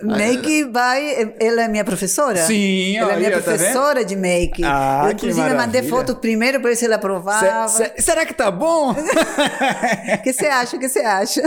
Make 0.00 0.64
by. 0.64 1.34
Ela 1.40 1.62
é 1.64 1.68
minha 1.68 1.84
professora? 1.84 2.38
Sim, 2.46 2.96
Ela 2.96 3.12
é 3.12 3.16
minha 3.18 3.30
tá 3.32 3.40
professora 3.42 4.04
de 4.04 4.16
make. 4.16 4.62
Ah, 4.64 5.02
eu, 5.06 5.12
inclusive, 5.12 5.40
mandei 5.50 5.56
maravilha. 5.82 5.88
foto 5.90 6.16
primeiro 6.16 6.60
para 6.60 6.70
ver 6.70 6.76
se 6.76 6.84
ela 6.86 6.96
aprovava. 6.96 7.68
Cê- 7.68 7.92
cê- 7.96 8.02
será 8.02 8.24
que 8.26 8.34
tá 8.34 8.50
bom? 8.50 8.94
O 10.18 10.22
que 10.22 10.32
você 10.32 10.46
acha? 10.46 10.76
O 10.76 10.80
que 10.80 10.88
você 10.88 11.00
acha? 11.00 11.42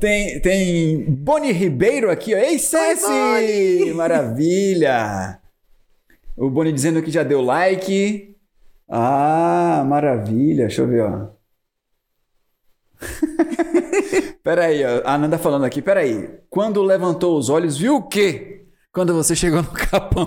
Tem, 0.00 0.40
tem 0.40 1.04
Boni 1.04 1.52
Ribeiro 1.52 2.10
aqui, 2.10 2.34
ó. 2.34 2.38
Ei, 2.38 2.58
Ceci! 2.58 3.92
Maravilha! 3.94 5.38
O 6.34 6.48
Boni 6.48 6.72
dizendo 6.72 7.02
que 7.02 7.10
já 7.10 7.22
deu 7.22 7.42
like. 7.42 8.34
Ah, 8.88 9.84
maravilha. 9.86 10.66
Deixa 10.66 10.80
eu 10.80 10.88
ver, 10.88 11.02
ó. 11.02 11.28
Peraí, 14.42 14.82
ó. 14.84 15.02
A 15.04 15.14
Ananda 15.14 15.36
falando 15.36 15.66
aqui. 15.66 15.82
Peraí. 15.82 16.30
Quando 16.48 16.82
levantou 16.82 17.36
os 17.38 17.50
olhos, 17.50 17.76
viu 17.76 17.96
o 17.96 18.08
quê? 18.08 18.64
Quando 18.90 19.12
você 19.12 19.36
chegou 19.36 19.62
no 19.62 19.70
capão. 19.70 20.26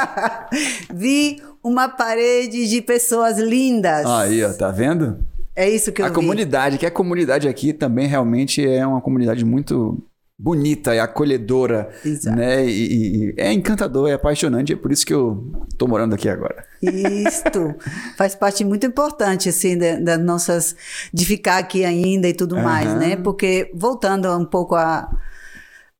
Vi 0.94 1.42
uma 1.62 1.90
parede 1.90 2.66
de 2.68 2.80
pessoas 2.80 3.38
lindas. 3.38 4.06
Aí, 4.06 4.42
ó. 4.42 4.52
Tá 4.54 4.70
vendo? 4.70 5.22
É 5.54 5.68
isso 5.68 5.92
que 5.92 6.00
eu 6.02 6.06
a 6.06 6.08
vi. 6.08 6.14
comunidade, 6.14 6.78
que 6.78 6.86
a 6.86 6.90
comunidade 6.90 7.46
aqui 7.48 7.72
também 7.72 8.06
realmente 8.06 8.66
é 8.66 8.86
uma 8.86 9.00
comunidade 9.00 9.44
muito 9.44 10.02
bonita 10.38 10.94
e 10.94 10.98
acolhedora, 10.98 11.90
Exato. 12.04 12.36
né? 12.36 12.66
E, 12.66 13.28
e- 13.28 13.34
é 13.36 13.52
encantador, 13.52 14.08
é 14.08 14.14
apaixonante, 14.14 14.72
é 14.72 14.76
por 14.76 14.90
isso 14.90 15.06
que 15.06 15.14
eu 15.14 15.52
tô 15.78 15.86
morando 15.86 16.14
aqui 16.14 16.28
agora. 16.28 16.64
Isto 16.82 17.74
faz 18.16 18.34
parte 18.34 18.64
muito 18.64 18.84
importante, 18.86 19.48
assim, 19.48 19.76
da- 19.78 20.00
das 20.00 20.18
nossas. 20.18 20.74
de 21.12 21.24
ficar 21.26 21.58
aqui 21.58 21.84
ainda 21.84 22.28
e 22.28 22.32
tudo 22.34 22.56
mais, 22.56 22.88
Aham. 22.88 22.98
né? 22.98 23.16
Porque, 23.16 23.70
voltando 23.74 24.28
um 24.36 24.44
pouco 24.44 24.74
a, 24.74 25.08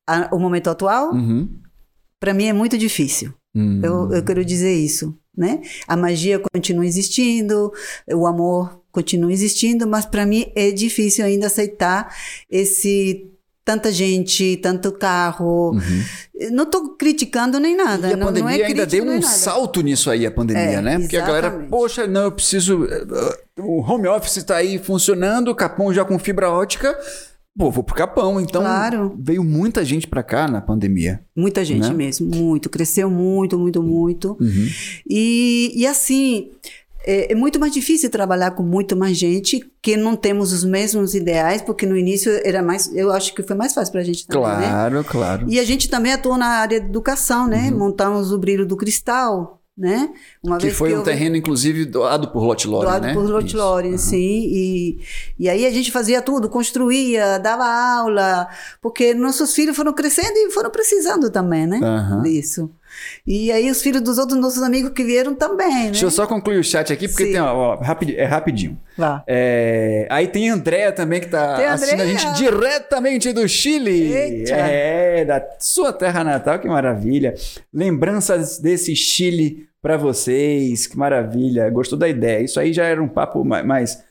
a- 0.08 0.28
ao 0.32 0.38
momento 0.40 0.70
atual, 0.70 1.12
Uhum. 1.12 1.48
para 2.18 2.34
mim 2.34 2.46
é 2.46 2.52
muito 2.52 2.76
difícil. 2.76 3.32
Hum. 3.54 3.80
Eu, 3.84 4.10
eu 4.12 4.24
quero 4.24 4.42
dizer 4.44 4.72
isso, 4.74 5.16
né? 5.36 5.60
A 5.86 5.94
magia 5.96 6.40
continua 6.52 6.86
existindo, 6.86 7.70
o 8.12 8.26
amor 8.26 8.81
continua 8.92 9.32
existindo, 9.32 9.86
mas 9.88 10.04
para 10.06 10.24
mim 10.26 10.46
é 10.54 10.70
difícil 10.70 11.24
ainda 11.24 11.46
aceitar 11.48 12.14
esse 12.50 13.26
tanta 13.64 13.92
gente, 13.92 14.56
tanto 14.56 14.90
carro. 14.92 15.72
Não 16.50 16.64
estou 16.64 16.96
criticando 16.96 17.58
nem 17.60 17.76
nada. 17.76 18.06
Uhum. 18.08 18.10
E 18.10 18.14
a 18.14 18.16
não, 18.16 18.26
pandemia 18.26 18.58
não 18.58 18.64
é 18.64 18.66
ainda 18.66 18.84
deu 18.86 19.04
um 19.04 19.22
salto 19.22 19.80
nisso 19.82 20.10
aí, 20.10 20.26
a 20.26 20.30
pandemia, 20.32 20.62
É, 20.78 20.82
né? 20.82 20.98
Porque 20.98 21.16
a 21.16 21.24
galera, 21.24 21.50
poxa, 21.70 22.06
não, 22.06 22.22
eu 22.24 22.32
preciso. 22.32 22.84
eh, 22.84 23.62
O 23.62 23.80
home 23.80 24.08
office 24.08 24.42
tá 24.42 24.56
aí 24.56 24.78
funcionando, 24.78 25.48
o 25.48 25.54
Capão 25.54 25.92
já 25.94 26.04
com 26.04 26.18
fibra 26.18 26.50
ótica. 26.50 26.98
Pô, 27.56 27.70
vou 27.70 27.84
pro 27.84 27.94
Capão. 27.94 28.40
Então, 28.40 28.62
Claro. 28.62 29.14
veio 29.20 29.44
muita 29.44 29.84
gente 29.84 30.08
pra 30.08 30.22
cá 30.22 30.48
na 30.48 30.60
pandemia. 30.60 31.20
Muita 31.36 31.62
gente 31.64 31.86
Né? 31.88 31.94
mesmo, 31.94 32.34
muito. 32.34 32.68
Cresceu 32.70 33.08
muito, 33.10 33.58
muito, 33.58 33.80
muito. 33.82 34.36
Uhum. 34.40 34.68
E, 35.08 35.70
e 35.76 35.86
assim, 35.86 36.50
é, 37.04 37.32
é 37.32 37.34
muito 37.34 37.58
mais 37.60 37.72
difícil 37.72 38.08
trabalhar 38.10 38.52
com 38.52 38.62
muito 38.62 38.96
mais 38.96 39.16
gente 39.16 39.60
que 39.80 39.96
não 39.96 40.14
temos 40.16 40.52
os 40.52 40.64
mesmos 40.64 41.14
ideais, 41.14 41.60
porque 41.62 41.84
no 41.86 41.96
início 41.96 42.30
era 42.44 42.62
mais, 42.62 42.94
eu 42.94 43.12
acho 43.12 43.34
que 43.34 43.42
foi 43.42 43.56
mais 43.56 43.74
fácil 43.74 43.92
pra 43.92 44.02
gente 44.02 44.26
também, 44.26 44.48
né? 44.48 44.68
Claro, 44.68 45.04
claro. 45.04 45.46
E 45.48 45.58
a 45.58 45.64
gente 45.64 45.88
também 45.88 46.12
atuou 46.12 46.36
na 46.36 46.46
área 46.46 46.80
de 46.80 46.86
educação, 46.86 47.46
né? 47.46 47.70
Uhum. 47.72 47.78
Montamos 47.78 48.32
o 48.32 48.38
Brilho 48.38 48.64
do 48.66 48.76
Cristal, 48.76 49.60
né? 49.76 50.10
Uma 50.44 50.58
Que 50.58 50.70
foi 50.70 50.92
um 50.92 50.98
eu- 50.98 51.02
terreno, 51.02 51.34
inclusive, 51.34 51.84
doado 51.86 52.28
por 52.28 52.42
Lot 52.44 52.68
Lore, 52.68 52.86
doado 52.86 53.06
né? 53.06 53.14
por 53.14 53.24
Lot. 53.28 53.56
Lore, 53.56 53.88
Aham. 53.88 53.98
sim. 53.98 54.42
E, 54.46 54.98
e 55.38 55.48
aí 55.48 55.64
a 55.66 55.70
gente 55.70 55.90
fazia 55.90 56.20
tudo, 56.20 56.48
construía, 56.48 57.38
dava 57.38 57.64
aula, 57.64 58.48
porque 58.82 59.14
nossos 59.14 59.54
filhos 59.54 59.74
foram 59.74 59.92
crescendo 59.94 60.36
e 60.36 60.50
foram 60.50 60.70
precisando 60.70 61.30
também, 61.30 61.66
né? 61.66 61.80
Disso. 62.22 62.70
E 63.26 63.52
aí 63.52 63.70
os 63.70 63.80
filhos 63.82 64.02
dos 64.02 64.18
outros 64.18 64.38
nossos 64.40 64.62
amigos 64.62 64.90
que 64.92 65.04
vieram 65.04 65.34
também, 65.34 65.68
né? 65.74 65.90
Deixa 65.90 66.04
eu 66.06 66.10
só 66.10 66.26
concluir 66.26 66.58
o 66.58 66.64
chat 66.64 66.92
aqui, 66.92 67.06
porque 67.08 67.26
Sim. 67.26 67.32
tem, 67.32 67.40
ó, 67.40 67.78
ó, 67.78 67.80
é 68.16 68.24
rapidinho. 68.24 68.78
Lá. 68.98 69.22
É, 69.26 70.06
aí 70.10 70.26
tem 70.28 70.50
a 70.50 70.54
Andréa 70.54 70.92
também, 70.92 71.20
que 71.20 71.28
tá 71.28 71.56
Tem 71.56 71.66
assistindo 71.66 72.02
a 72.02 72.06
gente 72.06 72.32
diretamente 72.34 73.32
do 73.32 73.46
Chile. 73.48 74.12
Eita. 74.12 74.54
É, 74.54 75.24
da 75.24 75.42
sua 75.58 75.92
terra 75.92 76.22
natal, 76.24 76.58
que 76.58 76.68
maravilha. 76.68 77.34
Lembranças 77.72 78.58
desse 78.58 78.94
Chile 78.94 79.66
pra 79.80 79.96
vocês, 79.96 80.86
que 80.86 80.96
maravilha. 80.96 81.68
Gostou 81.70 81.98
da 81.98 82.08
ideia. 82.08 82.42
Isso 82.44 82.60
aí 82.60 82.72
já 82.72 82.84
era 82.84 83.02
um 83.02 83.08
papo 83.08 83.44
ma- 83.44 83.62
mais 83.62 84.02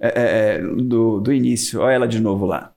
é, 0.00 0.08
é, 0.08 0.12
é, 0.56 0.58
do, 0.58 1.20
do 1.20 1.32
início. 1.32 1.80
Olha 1.80 1.94
ela 1.94 2.08
de 2.08 2.20
novo 2.20 2.46
lá. 2.46 2.72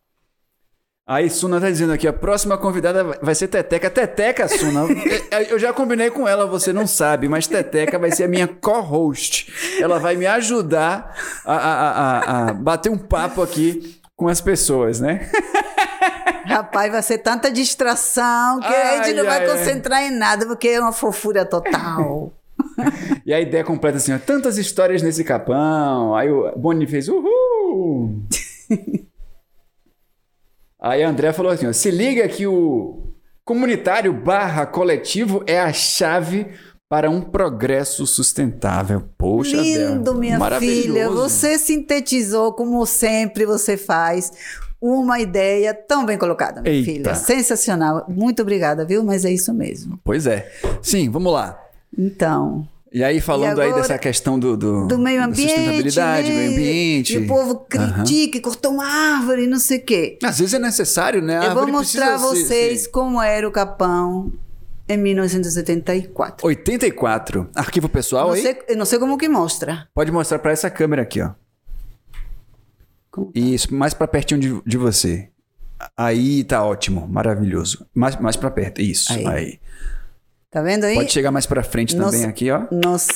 Aí 1.05 1.29
Suna 1.29 1.59
tá 1.59 1.69
dizendo 1.69 1.91
aqui, 1.91 2.07
a 2.07 2.13
próxima 2.13 2.57
convidada 2.57 3.03
vai- 3.21 3.35
ser 3.35 3.49
Teteca. 3.49 3.89
Teteca, 3.89 4.47
Suna, 4.47 4.85
eu- 5.49 5.59
já 5.59 5.73
combinei 5.73 6.09
com 6.09 6.25
ela, 6.25 6.45
você 6.45 6.71
não 6.71 6.87
sabe, 6.87 7.27
mas 7.27 7.45
Teteca 7.45 7.99
vai 7.99 8.09
ser 8.11 8.23
a 8.23 8.27
minha 8.27 8.47
co-host. 8.47 9.51
Ela 9.81 9.99
vai 9.99 10.15
me 10.15 10.25
ajudar 10.25 11.13
a, 11.45 11.55
a- 11.55 11.91
a- 11.91 12.49
a- 12.49 12.53
bater 12.53 12.89
um 12.89 12.97
papo 12.97 13.41
aqui 13.41 13.99
com 14.15 14.29
as 14.29 14.39
pessoas, 14.39 15.01
né? 15.01 15.29
Rapaz, 16.45 16.89
vai 16.91 17.01
ser 17.01 17.17
tanta 17.17 17.51
distração 17.51 18.61
que 18.61 18.67
a 18.67 19.03
gente 19.03 19.13
não 19.13 19.23
Ai, 19.23 19.29
vai 19.29 19.39
ai, 19.39 19.49
ai. 19.51 19.57
concentrar 19.57 20.03
em 20.03 20.11
nada, 20.11 20.45
porque 20.45 20.69
é 20.69 20.79
uma 20.79 20.93
fofura 20.93 21.43
total. 21.45 22.31
E 23.25 23.33
a 23.33 23.41
ideia 23.41 23.63
completa 23.63 23.97
assim, 23.97 24.13
ó, 24.13 24.17
tantas 24.19 24.57
histórias 24.57 25.01
nesse 25.01 25.23
capão. 25.25 26.15
Aí 26.15 26.29
o 26.31 26.49
Boni 26.57 26.87
fez 26.87 27.09
uhul. 27.09 28.21
Aí 30.83 31.01
a 31.01 31.09
André 31.09 31.31
falou 31.31 31.49
assim, 31.49 31.65
ó, 31.65 31.71
se 31.71 31.89
liga 31.89 32.27
que 32.27 32.45
o 32.45 33.13
comunitário 33.45 34.11
barra 34.11 34.65
coletivo 34.65 35.41
é 35.47 35.57
a 35.61 35.71
chave 35.71 36.47
para 36.89 37.09
um 37.09 37.21
progresso 37.21 38.05
sustentável. 38.05 39.01
Poxa, 39.17 39.55
Lindo, 39.55 40.11
Bel, 40.11 40.19
minha 40.19 40.59
filha. 40.59 41.09
Você 41.09 41.57
sintetizou, 41.57 42.51
como 42.51 42.85
sempre 42.85 43.45
você 43.45 43.77
faz, 43.77 44.31
uma 44.81 45.21
ideia 45.21 45.73
tão 45.73 46.05
bem 46.05 46.17
colocada, 46.17 46.61
minha 46.61 46.75
Eita. 46.75 46.91
filha. 46.91 47.15
Sensacional. 47.15 48.05
Muito 48.09 48.41
obrigada, 48.41 48.83
viu? 48.83 49.03
Mas 49.05 49.23
é 49.23 49.31
isso 49.31 49.53
mesmo. 49.53 49.97
Pois 50.03 50.27
é. 50.27 50.51
Sim, 50.81 51.09
vamos 51.09 51.31
lá. 51.31 51.57
Então, 51.97 52.67
E 52.93 53.03
aí, 53.03 53.19
falando 53.19 53.57
E 53.57 53.61
aí 53.61 53.67
agora, 53.69 53.81
dessa 53.81 53.97
questão 53.97 54.37
do, 54.37 54.55
do, 54.55 54.87
do 54.87 54.99
meio 54.99 55.23
ambiente. 55.23 55.49
sustentabilidade, 55.49 56.29
né? 56.29 56.35
meio 56.35 56.51
ambiente. 56.51 57.13
E 57.15 57.17
o 57.17 57.27
povo 57.27 57.65
critica, 57.67 58.37
e 58.37 58.41
cortou 58.41 58.71
uma 58.71 58.85
árvore, 58.85 59.47
não 59.47 59.57
sei 59.59 59.79
o 59.79 59.81
quê. 59.83 60.19
Às 60.23 60.37
vezes 60.37 60.53
é 60.53 60.59
necessário, 60.59 61.19
né? 61.21 61.39
A 61.39 61.45
Eu 61.45 61.53
vou 61.55 61.67
mostrar 61.67 62.13
a 62.13 62.17
vocês 62.17 62.81
se- 62.81 62.89
como 62.91 63.19
era 63.19 63.47
o 63.47 63.51
Capão 63.51 64.31
em 64.87 64.97
1974. 64.97 66.45
84. 66.45 67.49
Arquivo 67.55 67.89
pessoal 67.89 68.27
não 68.27 68.33
aí? 68.35 68.41
sei, 68.43 68.57
eu 68.69 68.77
não 68.77 68.85
sei 68.85 68.99
como 68.99 69.17
que 69.17 69.27
mostra. 69.27 69.87
Pode 69.95 70.11
mostrar 70.11 70.37
pra 70.37 70.51
essa 70.51 70.69
câmera 70.69 71.01
aqui, 71.01 71.19
ó. 71.19 71.31
Como 73.09 73.31
tá? 73.31 73.39
Isso, 73.39 73.73
mais 73.73 73.93
pra 73.95 74.07
pertinho 74.07 74.39
de, 74.39 74.61
de 74.65 74.77
você. 74.77 75.29
Aí 75.97 76.43
tá 76.43 76.63
ótimo, 76.63 77.07
maravilhoso. 77.07 77.85
Mais, 77.93 78.15
mais 78.17 78.35
pra 78.35 78.51
perto, 78.51 78.81
isso. 78.81 79.11
Aí. 79.13 79.25
Aí. 79.27 79.59
Tá 80.53 80.61
vendo 80.61 80.83
aí? 80.85 80.95
Pode 80.95 81.11
chegar 81.11 81.31
mais 81.31 81.45
pra 81.47 81.63
frente 81.63 81.95
também 81.95 82.19
Nossa. 82.21 82.27
aqui, 82.29 82.51
ó. 82.51 82.61
Nós, 82.71 83.07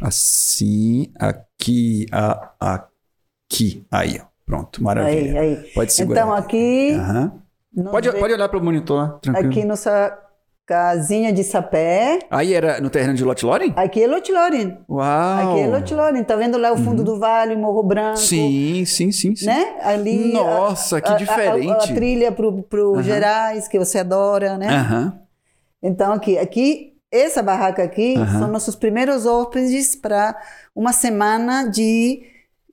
Assim, 0.00 1.10
aqui, 1.18 2.06
a, 2.12 2.50
aqui. 2.60 3.84
Aí, 3.90 4.20
ó. 4.22 4.26
Pronto, 4.44 4.82
maravilha. 4.82 5.40
aí, 5.40 5.56
aí. 5.56 5.56
Pode 5.74 5.92
segurar. 5.92 6.20
Então 6.20 6.32
aqui, 6.34 6.92
nós 7.74 7.90
Pode, 7.90 8.10
ve- 8.10 8.18
pode 8.18 8.32
olhar 8.32 8.48
pro 8.48 8.62
monitor 8.62 9.18
tranquilo. 9.20 9.48
aqui 9.50 9.64
nossa 9.64 10.16
casinha 10.64 11.32
de 11.32 11.42
sapé. 11.42 12.20
Aí 12.30 12.54
era 12.54 12.80
no 12.80 12.88
terreno 12.88 13.14
de 13.14 13.24
Lot 13.24 13.44
Loren? 13.44 13.72
Aqui 13.74 14.02
é 14.04 14.06
Lotilorin. 14.06 14.78
Uau! 14.88 15.52
Aqui 15.52 15.60
é 15.62 15.66
Lotilorin. 15.66 16.22
Tá 16.22 16.36
vendo 16.36 16.56
lá 16.58 16.72
o 16.72 16.76
fundo 16.76 17.02
do 17.02 17.18
vale, 17.18 17.56
Morro 17.56 17.82
Branco? 17.82 18.10
Uhum. 18.18 18.24
Sim, 18.24 18.84
sim, 18.84 19.10
sim, 19.10 19.34
sim. 19.34 19.46
Né? 19.46 19.76
Ali. 19.82 20.32
Nossa, 20.32 21.00
que 21.00 21.08
a, 21.08 21.14
a- 21.14 21.16
diferente. 21.16 21.70
A, 21.72 21.76
a 21.76 21.94
trilha 21.94 22.30
pro, 22.32 22.62
pro 22.62 23.02
Gerais, 23.02 23.66
que 23.66 23.78
você 23.78 23.98
adora, 23.98 24.56
né? 24.56 24.68
Aham. 24.68 25.20
Então, 25.86 26.12
aqui, 26.12 26.36
aqui, 26.38 26.94
essa 27.10 27.42
barraca 27.42 27.82
aqui 27.84 28.16
Aham. 28.16 28.38
são 28.40 28.48
nossos 28.48 28.74
primeiros 28.74 29.24
hóspedes 29.26 29.94
para 29.94 30.36
uma 30.74 30.92
semana 30.92 31.68
de 31.68 32.22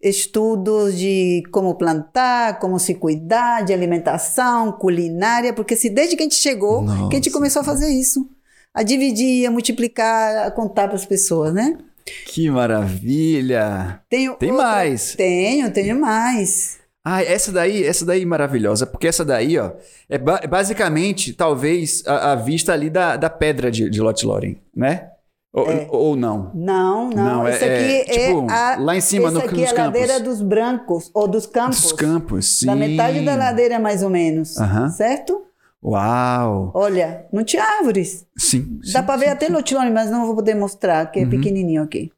estudos 0.02 0.98
de 0.98 1.44
como 1.52 1.76
plantar, 1.76 2.60
como 2.60 2.78
se 2.80 2.96
cuidar, 2.96 3.64
de 3.64 3.72
alimentação, 3.74 4.72
culinária, 4.74 5.54
porque 5.54 5.76
se 5.76 5.90
desde 5.90 6.16
que 6.16 6.24
a 6.24 6.26
gente 6.26 6.36
chegou, 6.36 6.84
que 6.86 6.92
a 6.92 7.16
gente 7.16 7.28
Nossa. 7.28 7.32
começou 7.32 7.62
a 7.62 7.66
fazer 7.66 7.90
isso, 7.90 8.28
a 8.74 8.84
dividir, 8.84 9.46
a 9.46 9.52
multiplicar, 9.52 10.48
a 10.48 10.52
contar 10.52 10.88
para 10.88 10.96
as 10.98 11.06
pessoas, 11.06 11.54
né? 11.54 11.78
Que 12.26 12.50
maravilha! 12.50 14.02
Tenho 14.10 14.34
Tem 14.36 14.52
outra- 14.52 14.68
mais. 14.68 15.16
Tenho, 15.16 15.72
tenho 15.72 16.00
mais. 16.02 16.80
Ah, 17.06 17.22
essa 17.22 17.52
daí, 17.52 17.84
essa 17.84 18.06
daí 18.06 18.22
é 18.22 18.26
maravilhosa, 18.26 18.86
porque 18.88 19.08
essa 19.08 19.26
daí, 19.26 19.58
ó, 19.60 19.72
é 20.10 20.18
ba- 20.18 20.42
basicamente, 20.50 21.34
talvez, 21.34 22.02
a, 22.08 22.32
a 22.32 22.36
vista 22.36 22.72
ali 22.72 22.90
da, 22.90 23.18
da 23.18 23.30
pedra 23.30 23.70
de, 23.70 23.90
de 23.90 24.00
Lot 24.02 24.26
Loren, 24.26 24.56
né? 24.76 25.10
Ou, 25.52 25.68
ou 25.90 26.16
não? 26.16 26.50
Não, 26.56 27.10
não. 27.10 27.26
Não, 27.26 27.48
é- 27.48 27.52
Esse 27.52 27.64
aqui 27.66 27.72
é, 27.84 28.00
é, 28.02 28.28
tipo, 28.28 28.48
a, 28.50 28.78
lá 28.80 28.96
em 28.96 29.02
cima, 29.02 29.30
no- 29.30 29.40
aqui 29.42 29.54
nos 29.54 29.64
é 29.72 29.80
a 29.80 29.84
ladeira 29.86 30.20
dos 30.20 30.42
brancos, 30.42 31.12
ou 31.14 31.28
dos 31.28 31.46
campos. 31.46 31.82
Dos 31.82 31.92
campos, 31.92 32.46
sim. 32.60 32.66
Da 32.68 32.76
metade 32.76 33.20
da 33.26 33.36
ladeira, 33.36 33.80
mais 33.80 34.02
ou 34.02 34.10
menos. 34.10 34.58
Aham. 34.58 34.90
Certo? 34.90 35.44
Uau! 35.84 36.72
Olha, 36.74 37.26
não 37.34 37.44
tinha 37.44 37.64
árvores. 37.64 38.26
Sim. 38.38 38.80
Dá 38.94 39.02
sim, 39.02 39.06
para 39.06 39.18
ver 39.18 39.26
sim, 39.26 39.32
até 39.32 39.50
lotilone, 39.50 39.92
mas 39.92 40.10
não 40.10 40.26
vou 40.26 40.36
poder 40.36 40.56
mostrar, 40.56 41.12
que 41.12 41.20
é 41.20 41.26
pequenininho 41.26 41.84
aqui. 41.84 42.10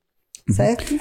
Certo? 0.51 0.93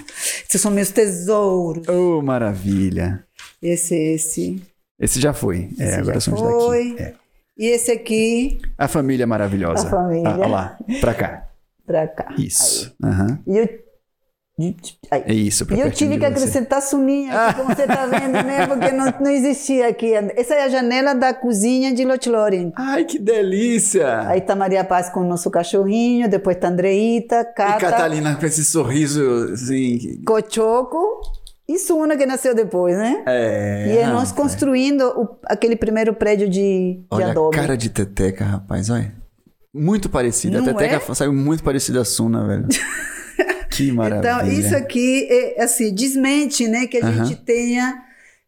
Esses 0.49 0.59
são 0.61 0.71
meus 0.71 0.91
tesouros. 0.91 1.87
Oh, 1.87 2.23
maravilha! 2.23 3.23
Esse, 3.65 3.95
esse. 3.97 4.63
Esse 5.01 5.19
já 5.19 5.33
foi. 5.33 5.71
É, 5.81 5.85
Esse 5.85 5.95
agora 6.01 6.15
já 6.15 6.21
são 6.21 6.35
os 6.35 6.41
foi. 6.41 6.91
daqui. 6.91 7.03
É. 7.03 7.15
E 7.57 7.67
esse 7.67 7.91
aqui, 7.93 8.61
A 8.77 8.87
família 8.87 9.27
maravilhosa. 9.27 9.87
A 9.87 9.91
família. 9.91 10.29
Ah, 10.29 10.39
olha 10.39 10.47
lá, 10.49 10.79
pra 11.01 11.15
cá. 11.15 11.49
pra 11.87 12.07
cá. 12.09 12.35
Isso. 12.37 12.95
Aham. 13.03 13.39
E 13.47 13.57
eu, 13.57 13.69
aí. 15.11 15.23
É 15.27 15.33
isso, 15.33 15.65
pra 15.65 15.77
E 15.77 15.81
eu 15.81 15.91
tive 15.91 16.19
que 16.19 16.27
acrescentar 16.27 16.83
suninha 16.83 17.55
como 17.57 17.75
você 17.75 17.87
tá 17.87 18.05
vendo, 18.07 18.33
né? 18.33 18.67
Porque 18.67 18.93
não, 18.93 19.07
não 19.21 19.31
existia 19.31 19.89
aqui. 19.89 20.13
Essa 20.37 20.57
é 20.57 20.65
a 20.65 20.69
janela 20.69 21.15
da 21.15 21.33
cozinha 21.33 21.95
de 21.95 22.05
Lotilorien. 22.05 22.71
Ai, 22.77 23.05
que 23.05 23.19
delícia! 23.19 24.29
Aí 24.29 24.41
tá 24.43 24.55
Maria 24.55 24.85
Paz 24.85 25.09
com 25.09 25.21
o 25.21 25.25
nosso 25.25 25.51
cachorrinho, 25.51 26.29
depois 26.29 26.57
tá 26.59 26.69
Andreita, 26.69 27.41
E 27.41 27.55
Cata, 27.55 27.79
Catalina 27.81 28.35
com 28.35 28.45
esse 28.45 28.65
sorriso, 28.65 29.23
assim... 29.55 30.23
Cochoco 30.27 30.99
e 31.69 31.79
Suna, 31.79 32.17
que 32.17 32.27
nasceu 32.27 32.55
depois, 32.55 32.97
né? 32.97 33.23
É... 33.27 33.87
e 33.95 33.99
é 33.99 34.07
nós 34.07 34.31
rapaz. 34.31 34.33
construindo 34.33 35.03
o- 35.19 35.39
aquele 35.47 35.77
primeiro 35.77 36.13
prédio 36.15 36.49
de, 36.49 36.61
de 37.01 37.05
Olha 37.11 37.31
adobe. 37.31 37.57
a 37.57 37.61
cara 37.61 37.77
de 37.77 37.89
Teteca, 37.89 38.45
rapaz, 38.45 38.91
olha. 38.91 39.13
Muito 39.73 40.09
parecida. 40.09 40.61
Não 40.61 40.71
a 40.71 40.75
Teteca 40.75 41.03
é? 41.11 41.15
saiu 41.15 41.33
muito 41.33 41.65
parecida 41.65 42.01
a 42.01 42.05
Suna, 42.05 42.47
velho. 42.47 42.67
que 43.71 43.91
maravilha. 43.91 44.31
Então, 44.31 44.47
isso 44.49 44.77
aqui 44.77 45.27
é 45.31 45.63
assim, 45.65 45.93
desmente, 45.93 46.69
né, 46.69 46.87
que 46.87 46.99
a 46.99 47.07
Aham. 47.07 47.25
gente 47.25 47.41
tenha 47.43 48.01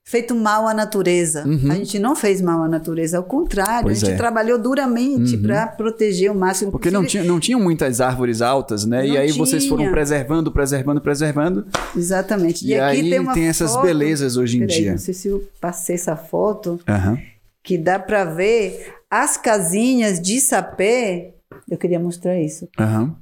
feito 0.08 0.36
mal 0.36 0.68
à 0.68 0.72
natureza. 0.72 1.44
Uhum. 1.44 1.70
A 1.72 1.74
gente 1.74 1.98
não 1.98 2.14
fez 2.14 2.40
mal 2.40 2.62
à 2.62 2.68
natureza, 2.68 3.16
ao 3.18 3.24
contrário, 3.24 3.82
Pois 3.88 4.00
a 4.02 4.06
gente 4.06 4.14
é. 4.14 4.16
trabalhou 4.16 4.56
duramente 4.56 5.34
Uhum. 5.34 5.42
para 5.42 5.66
proteger 5.66 6.30
o 6.30 6.34
máximo 6.34 6.70
Porque 6.70 6.92
não, 6.92 7.02
possível. 7.02 7.22
tinha, 7.24 7.32
não 7.32 7.40
tinham 7.40 7.60
muitas 7.60 8.00
árvores 8.00 8.40
altas, 8.40 8.84
né? 8.86 9.04
e 9.04 9.10
Não 9.12 9.16
aí 9.20 9.32
vocês 9.32 9.66
foram 9.66 9.82
tinha. 9.82 9.90
preservando, 9.90 10.52
preservando, 10.52 11.00
preservando. 11.00 11.66
Exatamente. 11.96 12.64
E, 12.64 12.74
aqui 12.74 13.00
aí 13.00 13.10
tem, 13.10 13.18
uma 13.18 13.36
essas 13.38 13.72
foto- 13.72 13.82
belezas 13.84 14.36
hoje 14.36 14.58
em 14.58 14.60
Peraí, 14.66 14.76
dia. 14.80 14.90
Não 14.92 14.98
sei 14.98 15.12
se 15.12 15.26
eu 15.26 15.42
passei 15.60 15.96
essa 15.96 16.14
foto, 16.16 16.78
Aham. 16.88 17.18
que 17.64 17.76
dá 17.76 17.98
para 17.98 18.24
ver 18.24 18.94
as 19.10 19.36
casinhas 19.36 20.20
de 20.20 20.38
sapé. 20.40 21.32
Eu 21.68 21.76
queria 21.76 21.98
mostrar 21.98 22.38
isso. 22.38 22.68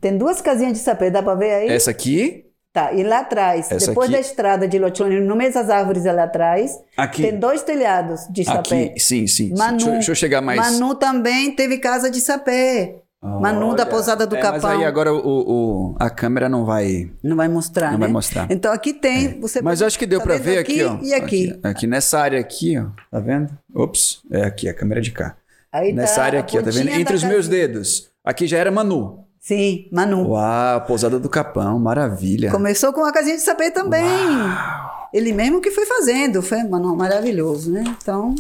Tem 0.03 0.19
duas 0.19 0.43
casinhas 0.43 0.75
de 0.75 0.81
sapé, 0.81 1.09
dá 1.11 1.23
para 1.23 1.35
ver 1.35 1.51
aí? 1.51 1.69
Essa 1.69 1.91
aqui, 1.93 2.45
Tá, 2.75 2.93
e 2.93 3.05
lá 3.05 3.21
atrás, 3.21 3.71
Essa 3.71 3.87
depois 3.87 4.09
aqui. 4.09 4.17
da 4.17 4.21
estrada 4.21 4.67
de 4.67 4.81
Lotione, 4.81 5.21
no 5.21 5.37
meio 5.37 5.55
das 5.55 5.71
árvores 5.71 6.05
lá 6.07 6.25
atrás, 6.25 6.77
aqui, 6.97 7.23
tem 7.23 7.39
dois 7.39 7.63
telhados 7.63 8.27
de 8.29 8.45
sapé. 8.45 8.87
aqui, 8.87 8.99
sim, 8.99 9.29
sim. 9.29 9.55
Manu, 9.57 9.77
deixa, 9.77 9.89
eu- 9.89 9.93
deixa 9.95 10.11
eu 10.11 10.15
chegar 10.17 10.41
mais. 10.43 10.59
Manu 10.61 10.97
também 10.97 11.55
teve 11.55 11.79
casa 11.79 12.11
de 12.11 12.21
sapé. 12.21 12.97
Manu 13.23 13.75
da 13.77 13.87
Pousada 13.87 14.27
do 14.27 14.37
é, 14.37 14.41
Capão. 14.41 14.61
Mas 14.71 14.79
aí 14.81 14.85
agora 14.85 15.15
o, 15.15 15.19
o- 15.19 15.97
a 16.01 16.11
câmera 16.11 16.49
não 16.49 16.65
vai. 16.67 17.09
Não 17.23 17.37
vai 17.37 17.49
mostrar, 17.49 17.87
Não 17.93 17.99
né? 17.99 18.05
vai 18.07 18.13
mostrar. 18.13 18.47
Então 18.51 18.71
aqui 18.73 18.93
tem, 18.93 19.41
você 19.41 19.63
Mas 19.63 19.81
eu 19.81 19.87
acho 19.87 19.99
que 19.99 20.05
deu 20.05 20.19
tá 20.19 20.27
pra 20.27 20.35
vendo 20.35 20.45
ver 20.45 20.59
aqui, 20.59 20.83
ó. 20.85 20.99
E 21.01 21.15
aqui. 21.15 21.51
aqui. 21.53 21.61
aqui 21.63 21.87
nessa 21.87 22.19
área 22.19 22.39
aqui, 22.41 22.77
ó. 22.77 22.87
Tá 23.11 23.21
vendo? 23.21 23.49
Ops. 23.75 24.21
É 24.31 24.43
aqui, 24.43 24.69
a 24.69 24.75
câmera 24.75 25.01
de 25.01 25.13
cá. 25.13 25.37
Aí 25.73 25.93
Nessa 25.93 26.17
tá 26.17 26.23
área 26.25 26.41
aqui, 26.41 26.59
ó. 26.59 26.63
Tá 26.63 26.71
vendo? 26.71 26.89
Entre 26.91 27.15
os 27.15 27.23
meus 27.23 27.49
dedos. 27.49 28.11
Aqui 28.23 28.47
já 28.47 28.59
era 28.59 28.71
Manu. 28.71 29.24
Sim, 29.45 29.89
Manu. 29.93 30.27
Uau, 30.31 30.81
pousada 30.87 31.21
do 31.21 31.29
Capão, 31.29 31.79
maravilha. 31.79 32.51
Começou 32.51 32.95
com 32.95 33.05
a 33.05 33.13
casinha 33.13 33.37
de 33.37 33.43
sapé 33.43 33.71
também. 33.71 34.03
Ele 35.13 35.35
mesmo 35.35 35.61
que 35.61 35.71
foi 35.71 35.85
fazendo, 35.85 36.41
foi 36.41 36.63
mano, 36.63 36.97
maravilhoso, 36.97 37.71
né? 37.71 37.85
Então, 38.03 38.35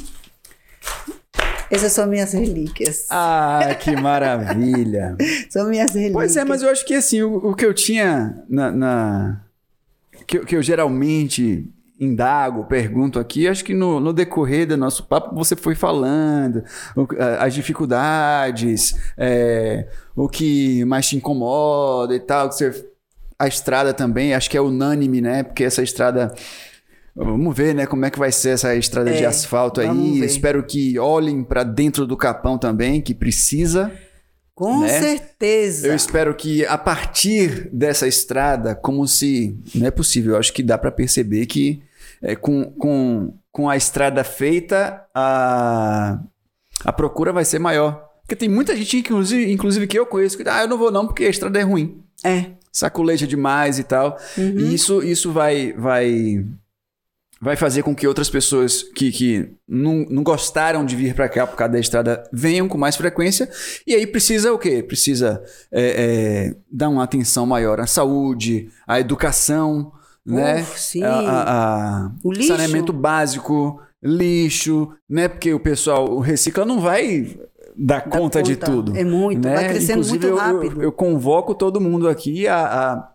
essas 1.71 1.93
são 1.93 2.07
minhas 2.07 2.33
relíquias. 2.33 3.05
Ah, 3.11 3.77
que 3.79 3.95
maravilha. 4.01 5.15
São 5.51 5.69
minhas 5.69 5.93
relíquias. 5.93 6.15
pois 6.15 6.37
é, 6.39 6.43
mas 6.45 6.63
eu 6.63 6.71
acho 6.71 6.87
que 6.87 6.95
assim, 6.95 7.21
o, 7.21 7.51
o 7.51 7.55
que 7.55 7.67
eu 7.67 7.75
tinha 7.75 8.43
na. 8.49 8.71
na- 8.71 9.41
que, 10.27 10.39
que 10.39 10.57
eu 10.57 10.63
geralmente 10.63 11.71
indago, 12.01 12.64
pergunto 12.64 13.18
aqui, 13.20 13.47
acho 13.47 13.64
que 13.64 13.72
no, 13.72 14.01
no 14.01 14.12
decorrer 14.12 14.66
do 14.66 14.76
nosso 14.76 15.05
papo 15.05 15.34
você 15.34 15.55
foi 15.55 15.74
falando 15.76 16.64
o- 16.97 17.07
as 17.38 17.55
dificuldades, 17.55 18.95
é, 19.16 19.86
o 20.16 20.28
que 20.28 20.84
mais 20.84 21.09
te 21.09 21.16
incomoda 21.16 22.14
e 22.14 22.20
tal, 22.20 22.49
que 22.49 22.57
você- 22.57 22.86
a 23.38 23.47
estrada 23.47 23.92
também, 23.92 24.34
acho 24.34 24.49
que 24.51 24.57
é 24.57 24.61
unânime, 24.61 25.20
né? 25.20 25.42
Porque 25.42 25.64
essa 25.64 25.82
estrada. 25.82 26.32
Vamos 27.16 27.57
ver, 27.57 27.76
né, 27.76 27.86
como 27.86 28.05
é 28.05 28.11
que 28.11 28.18
vai 28.18 28.32
ser 28.32 28.51
essa 28.51 28.74
estrada 28.74 29.12
de 29.12 29.22
É, 29.22 29.26
asfalto 29.26 29.80
vamos 29.80 30.14
aí. 30.14 30.20
ver. 30.20 30.26
Espero 30.26 30.64
que 30.64 30.99
olhem 30.99 31.45
para 31.45 31.62
dentro 31.62 32.09
do 32.09 32.16
capão 32.16 32.59
também, 32.59 33.01
que 33.01 33.14
precisa. 33.14 33.92
Com 34.55 34.83
né? 34.83 35.01
certeza. 35.01 35.89
Eu 35.89 35.95
espero 35.95 36.35
que 36.35 36.65
a 36.65 36.79
partir 36.79 37.69
dessa 37.73 38.07
estrada, 38.07 38.75
como 38.75 39.07
se. 39.07 39.59
Não 39.75 39.87
é 39.87 39.91
possível, 39.91 40.35
eu 40.35 40.39
acho 40.39 40.53
que 40.53 40.63
dá 40.63 40.79
para 40.79 40.93
perceber 40.93 41.47
que 41.47 41.83
é, 42.23 42.37
com, 42.37 42.65
com, 42.73 43.35
com 43.51 43.69
a 43.69 43.77
estrada 43.77 44.23
feita, 44.23 45.05
a, 45.15 46.21
a 46.85 46.93
procura 46.93 47.33
vai 47.33 47.45
ser 47.45 47.59
maior. 47.59 48.09
Porque 48.23 48.37
tem 48.37 48.49
muita 48.49 48.75
gente, 48.77 48.97
inclusive, 48.97 49.53
inclusive 49.53 49.87
que 49.87 49.99
eu 49.99 50.07
conheço, 50.07 50.37
que 50.39 50.49
ah, 50.49 50.63
eu 50.63 50.69
não 50.69 50.79
vou 50.79 50.91
não 50.91 51.07
porque 51.07 51.25
a 51.25 51.31
estrada 51.31 51.59
é 51.59 51.63
ruim. 51.63 52.03
É. 52.25 52.53
Saculeja 52.73 53.27
demais 53.27 53.79
e 53.79 53.85
tal. 53.85 54.17
E 54.39 54.75
isso, 54.75 55.03
isso 55.03 55.31
vai, 55.31 55.73
vai, 55.75 56.45
vai 57.45 57.57
fazer 57.57 57.82
com 57.82 57.95
que 57.95 58.09
outras 58.09 58.30
pessoas 58.30 58.82
que, 58.82 59.12
que 59.12 59.51
não, 59.68 60.07
não 60.09 60.22
gostaram 60.22 60.84
de 60.84 60.97
vir 60.97 61.14
para 61.14 61.28
cá 61.28 61.47
por 61.47 61.57
causa 61.57 61.72
da 61.74 61.78
estrada 61.78 62.24
venham 62.32 62.66
com 62.66 62.78
mais 62.78 62.97
frequência. 62.97 63.49
E 63.86 63.95
aí 63.95 64.07
precisa 64.07 64.53
o 64.53 64.59
quê? 64.59 64.82
Precisa 64.82 65.42
é, 65.70 65.82
é, 66.51 66.57
dar 66.72 66.88
uma 66.88 67.05
atenção 67.05 67.45
maior 67.45 67.78
à 67.80 67.86
saúde, 67.86 68.68
à 68.86 68.99
educação, 68.99 69.92
né? 70.24 70.62
Uf, 70.62 70.80
sim. 70.80 71.03
A, 71.05 71.12
a- 71.12 72.05
a 72.07 72.11
O 72.24 72.32
lixo. 72.32 72.49
saneamento 72.49 72.92
básico, 72.92 73.78
lixo, 74.03 74.90
né? 75.09 75.28
Porque 75.28 75.53
o 75.53 75.61
pessoal, 75.61 76.11
o 76.11 76.20
recicla 76.20 76.64
não 76.64 76.80
vai 76.80 77.36
dar 77.76 78.01
Dá 78.05 78.11
conta 78.11 78.42
de 78.42 78.55
conta. 78.55 78.66
tudo. 78.70 78.97
É 78.97 79.05
muito, 79.05 79.47
né? 79.47 79.55
vai 79.55 79.68
crescendo 79.68 80.01
Inclusive, 80.01 80.18
muito 80.18 80.26
eu- 80.26 80.30
eu- 80.30 80.36
rápido. 80.61 80.82
Eu, 80.82 80.92
convoco 80.92 81.55
todo 81.55 81.80
mundo 81.80 82.09
aqui 82.09 82.49
a. 82.49 82.57
a- 82.57 83.14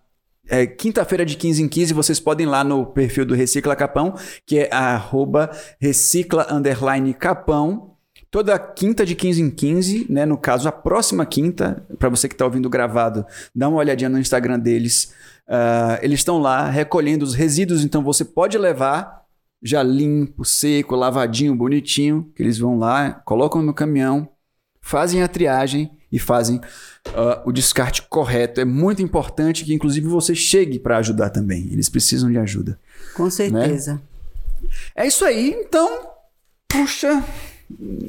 é, 0.49 0.65
quinta-feira 0.65 1.25
de 1.25 1.37
15 1.37 1.63
em 1.63 1.67
15, 1.67 1.93
vocês 1.93 2.19
podem 2.19 2.45
ir 2.47 2.49
lá 2.49 2.63
no 2.63 2.85
perfil 2.85 3.25
do 3.25 3.35
Recicla 3.35 3.75
Capão, 3.75 4.15
que 4.45 4.59
é 4.59 4.73
arroba 4.73 5.51
recicla 5.79 6.47
capão. 7.17 7.95
Toda 8.31 8.59
quinta 8.59 9.05
de 9.05 9.15
15 9.15 9.41
em 9.41 9.49
15, 9.49 10.07
né? 10.09 10.25
No 10.25 10.37
caso, 10.37 10.67
a 10.67 10.71
próxima 10.71 11.25
quinta, 11.25 11.83
para 11.97 12.09
você 12.09 12.27
que 12.27 12.35
está 12.35 12.45
ouvindo 12.45 12.69
gravado, 12.69 13.25
dá 13.55 13.67
uma 13.67 13.79
olhadinha 13.79 14.09
no 14.09 14.19
Instagram 14.19 14.59
deles. 14.59 15.13
Ah, 15.47 15.99
eles 16.01 16.19
estão 16.19 16.37
lá 16.37 16.69
recolhendo 16.69 17.25
os 17.25 17.33
resíduos, 17.33 17.83
então 17.83 18.03
você 18.03 18.23
pode 18.23 18.57
levar 18.57 19.19
já 19.61 19.83
limpo, 19.83 20.45
seco, 20.45 20.95
lavadinho, 20.95 21.55
bonitinho, 21.55 22.31
que 22.35 22.41
eles 22.41 22.57
vão 22.57 22.77
lá, 22.77 23.21
colocam 23.25 23.61
no 23.61 23.73
caminhão, 23.73 24.29
fazem 24.79 25.21
a 25.21 25.27
triagem 25.27 25.91
e 26.11 26.17
fazem 26.17 26.59
ah, 27.13 27.41
o 27.45 27.51
descarte 27.51 28.03
correto. 28.03 28.59
É 28.59 28.65
muito 28.65 29.01
importante 29.01 29.65
que, 29.65 29.73
inclusive, 29.73 30.07
você 30.07 30.35
chegue 30.35 30.79
para 30.79 30.97
ajudar 30.97 31.29
também. 31.29 31.67
Eles 31.71 31.89
precisam 31.89 32.31
de 32.31 32.37
ajuda. 32.37 32.79
Com 33.13 33.29
certeza. 33.29 34.01
É 34.95 35.07
isso 35.07 35.25
aí, 35.25 35.51
então. 35.51 36.09
Puxa. 36.67 37.23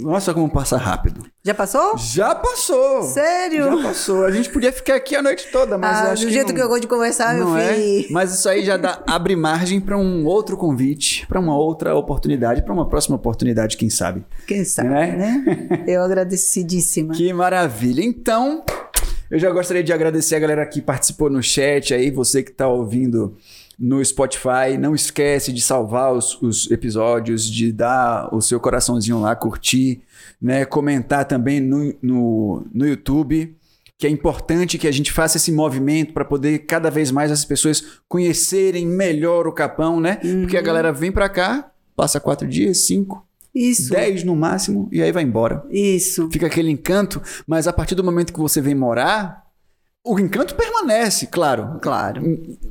Nossa, 0.00 0.32
como 0.32 0.48
passa 0.48 0.76
rápido. 0.78 1.24
Já 1.44 1.52
passou? 1.54 1.96
Já 1.98 2.34
passou. 2.34 3.02
Sério? 3.02 3.64
Já 3.64 3.82
passou. 3.82 4.24
A 4.24 4.30
gente 4.30 4.48
podia 4.48 4.72
ficar 4.72 4.94
aqui 4.94 5.14
a 5.14 5.22
noite 5.22 5.48
toda, 5.52 5.76
mas 5.76 5.96
Ah, 5.98 6.12
acho 6.12 6.22
do 6.22 6.28
que 6.28 6.32
jeito 6.32 6.48
não- 6.48 6.54
que 6.54 6.62
eu 6.62 6.68
gosto 6.68 6.80
de 6.82 6.86
conversar, 6.88 7.34
meu 7.34 7.54
é? 7.56 7.74
filho. 7.74 8.08
Mas 8.10 8.32
isso 8.34 8.48
aí 8.48 8.64
já 8.64 8.76
dá, 8.78 9.02
abre 9.06 9.36
margem 9.36 9.78
para 9.80 9.98
um 9.98 10.24
outro 10.24 10.56
convite, 10.56 11.26
para 11.26 11.38
uma 11.38 11.56
outra 11.56 11.94
oportunidade, 11.94 12.62
para 12.62 12.72
uma 12.72 12.88
próxima 12.88 13.16
oportunidade, 13.16 13.76
quem 13.76 13.90
sabe. 13.90 14.24
Quem 14.46 14.64
sabe, 14.64 14.88
Né? 14.88 15.16
né? 15.46 15.84
Eu 15.86 16.02
agradecidíssima. 16.02 17.12
Que 17.14 17.30
maravilha. 17.32 18.02
Então, 18.02 18.64
eu 19.30 19.38
já 19.38 19.50
gostaria 19.50 19.84
de 19.84 19.92
agradecer 19.92 20.34
a 20.36 20.38
galera 20.40 20.66
que 20.66 20.80
participou 20.80 21.28
no 21.30 21.42
chat 21.42 21.92
aí, 21.94 22.10
você 22.10 22.42
que 22.42 22.50
está 22.50 22.66
ouvindo 22.66 23.36
no 23.80 24.04
Spotify. 24.04 24.76
Não 24.78 24.94
esquece 24.94 25.52
de 25.52 25.62
salvar 25.62 26.12
os, 26.12 26.40
os 26.42 26.70
episódios, 26.70 27.50
de 27.50 27.72
dar 27.72 28.28
o 28.34 28.42
seu 28.42 28.60
coraçãozinho 28.60 29.20
lá, 29.20 29.34
curtir, 29.34 30.02
né? 30.40 30.66
Comentar 30.66 31.24
também 31.24 31.60
no, 31.60 31.94
no, 32.02 32.66
no 32.72 32.86
YouTube. 32.86 33.56
Que 33.96 34.06
é 34.06 34.10
importante 34.10 34.78
que 34.78 34.88
a 34.88 34.92
gente 34.92 35.12
faça 35.12 35.36
esse 35.36 35.52
movimento 35.52 36.12
para 36.12 36.24
poder 36.24 36.60
cada 36.60 36.90
vez 36.90 37.10
mais 37.10 37.30
as 37.30 37.44
pessoas 37.44 38.00
conhecerem 38.08 38.86
melhor 38.86 39.46
o 39.46 39.52
Capão, 39.52 40.00
né? 40.00 40.16
Porque 40.40 40.56
a 40.56 40.62
galera 40.62 40.92
vem 40.92 41.12
para 41.12 41.28
cá, 41.28 41.70
passa 41.94 42.18
quatro 42.18 42.48
dias, 42.48 42.86
cinco, 42.86 43.22
Isso. 43.54 43.90
dez 43.90 44.24
no 44.24 44.34
máximo, 44.34 44.88
e 44.90 45.02
aí 45.02 45.12
vai 45.12 45.22
embora 45.22 45.66
Isso. 45.70 46.30
fica 46.32 46.46
aquele 46.46 46.70
encanto, 46.70 47.20
mas 47.46 47.68
a 47.68 47.74
partir 47.74 47.94
do 47.94 48.02
momento 48.02 48.32
que 48.32 48.40
você 48.40 48.62
vem 48.62 48.74
morar, 48.74 49.49
o 50.04 50.18
encanto 50.18 50.54
permanece, 50.54 51.26
claro. 51.26 51.78
Claro. 51.82 52.22